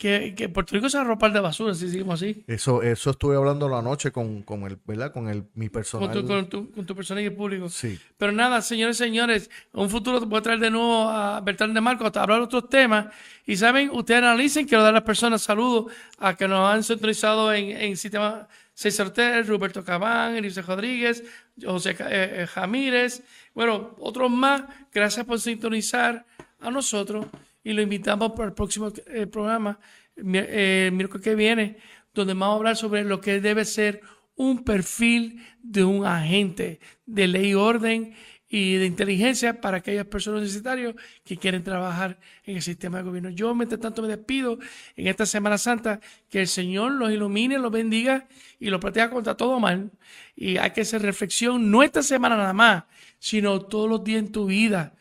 Que, 0.00 0.34
que 0.34 0.48
Puerto 0.48 0.74
Rico 0.74 0.88
se 0.88 0.96
va 0.96 1.04
a 1.04 1.06
ropar 1.06 1.30
de 1.30 1.40
basura 1.40 1.74
si 1.74 1.90
seguimos 1.90 2.22
así. 2.22 2.42
Eso, 2.46 2.82
eso 2.82 3.10
estuve 3.10 3.36
hablando 3.36 3.68
la 3.68 3.82
noche 3.82 4.10
con, 4.10 4.42
con 4.44 4.62
el, 4.62 4.78
¿verdad? 4.86 5.12
Con 5.12 5.28
el, 5.28 5.44
mi 5.52 5.66
Con 5.66 5.72
personal. 5.74 6.10
tu, 6.10 6.26
con, 6.26 6.48
tu, 6.48 6.70
con 6.70 6.86
tu 6.86 6.96
persona 6.96 7.20
y 7.20 7.26
el 7.26 7.34
público. 7.34 7.68
Sí. 7.68 8.00
Pero 8.16 8.32
nada, 8.32 8.62
señores 8.62 8.96
señores, 8.96 9.50
un 9.74 9.90
futuro 9.90 10.18
voy 10.20 10.38
a 10.38 10.42
traer 10.42 10.58
de 10.58 10.70
nuevo 10.70 11.06
a 11.06 11.42
Bertrán 11.42 11.74
de 11.74 11.82
Marcos 11.82 12.16
a 12.16 12.22
hablar 12.22 12.38
de 12.38 12.44
otros 12.44 12.70
temas. 12.70 13.08
Y 13.44 13.58
saben, 13.58 13.90
ustedes 13.90 14.22
analicen, 14.22 14.66
quiero 14.66 14.82
dar 14.82 14.92
a 14.92 15.00
las 15.00 15.02
personas 15.02 15.42
saludos 15.42 15.92
a 16.18 16.34
que 16.34 16.48
nos 16.48 16.66
han 16.72 16.82
sintonizado 16.82 17.52
en, 17.52 17.76
en 17.76 17.94
Sistema 17.98 18.48
6 18.72 19.46
Roberto 19.48 19.84
Cabán, 19.84 20.34
Elise 20.34 20.62
Rodríguez, 20.62 21.22
José 21.62 21.90
eh, 21.90 21.96
eh, 22.00 22.46
Jamírez, 22.46 23.22
bueno, 23.54 23.94
otros 23.98 24.30
más. 24.30 24.62
Gracias 24.94 25.26
por 25.26 25.38
sintonizar 25.38 26.24
a 26.58 26.70
nosotros 26.70 27.26
y 27.62 27.72
lo 27.72 27.82
invitamos 27.82 28.32
para 28.32 28.48
el 28.48 28.54
próximo 28.54 28.92
eh, 29.06 29.26
programa, 29.26 29.78
eh, 30.16 30.86
el 30.88 30.92
miércoles 30.92 31.24
que 31.24 31.34
viene, 31.34 31.78
donde 32.14 32.34
vamos 32.34 32.54
a 32.54 32.56
hablar 32.56 32.76
sobre 32.76 33.04
lo 33.04 33.20
que 33.20 33.40
debe 33.40 33.64
ser 33.64 34.00
un 34.36 34.64
perfil 34.64 35.44
de 35.62 35.84
un 35.84 36.06
agente 36.06 36.80
de 37.04 37.28
ley 37.28 37.50
y 37.50 37.54
orden 37.54 38.14
y 38.52 38.74
de 38.74 38.86
inteligencia 38.86 39.60
para 39.60 39.76
aquellas 39.76 40.06
personas 40.06 40.42
necesitarios 40.42 40.96
que 41.24 41.36
quieren 41.36 41.62
trabajar 41.62 42.18
en 42.44 42.56
el 42.56 42.62
sistema 42.62 42.98
de 42.98 43.04
gobierno. 43.04 43.30
Yo, 43.30 43.54
mientras 43.54 43.80
tanto, 43.80 44.02
me 44.02 44.08
despido 44.08 44.58
en 44.96 45.06
esta 45.06 45.24
Semana 45.24 45.56
Santa, 45.56 46.00
que 46.28 46.40
el 46.40 46.48
Señor 46.48 46.92
los 46.92 47.12
ilumine, 47.12 47.58
los 47.58 47.70
bendiga 47.70 48.26
y 48.58 48.70
los 48.70 48.80
proteja 48.80 49.08
contra 49.08 49.36
todo 49.36 49.60
mal. 49.60 49.92
Y 50.34 50.56
hay 50.56 50.72
que 50.72 50.80
hacer 50.80 51.02
reflexión, 51.02 51.70
no 51.70 51.84
esta 51.84 52.02
semana 52.02 52.36
nada 52.36 52.52
más, 52.52 52.84
sino 53.20 53.60
todos 53.60 53.88
los 53.88 54.02
días 54.02 54.18
en 54.18 54.32
tu 54.32 54.46
vida. 54.46 54.94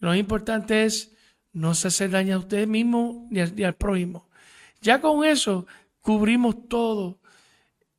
Lo 0.00 0.12
importante 0.12 0.84
es 0.84 1.13
no 1.54 1.74
se 1.74 1.88
hacer 1.88 2.10
daño 2.10 2.36
a 2.36 2.38
usted 2.40 2.66
mismo 2.66 3.26
ni 3.30 3.40
al, 3.40 3.54
ni 3.56 3.64
al 3.64 3.74
prójimo. 3.74 4.28
Ya 4.82 5.00
con 5.00 5.24
eso 5.24 5.66
cubrimos 6.02 6.68
todo 6.68 7.18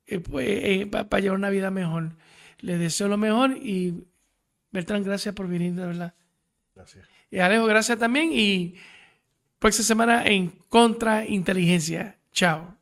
eh, 0.06 0.20
pues, 0.20 0.86
para 0.86 1.20
llevar 1.20 1.38
una 1.38 1.50
vida 1.50 1.70
mejor. 1.70 2.12
Les 2.60 2.78
deseo 2.78 3.08
lo 3.08 3.16
mejor 3.16 3.56
y 3.56 4.04
Bertrán, 4.70 5.02
gracias 5.02 5.34
por 5.34 5.48
venir, 5.48 5.74
de 5.74 5.86
verdad. 5.86 6.14
Gracias. 6.74 7.08
Y 7.30 7.38
Alejo, 7.38 7.66
gracias 7.66 7.98
también 7.98 8.30
y 8.32 8.76
próxima 9.58 9.84
semana 9.84 10.26
en 10.26 10.50
Contra 10.68 11.26
Inteligencia. 11.26 12.16
Chao. 12.32 12.75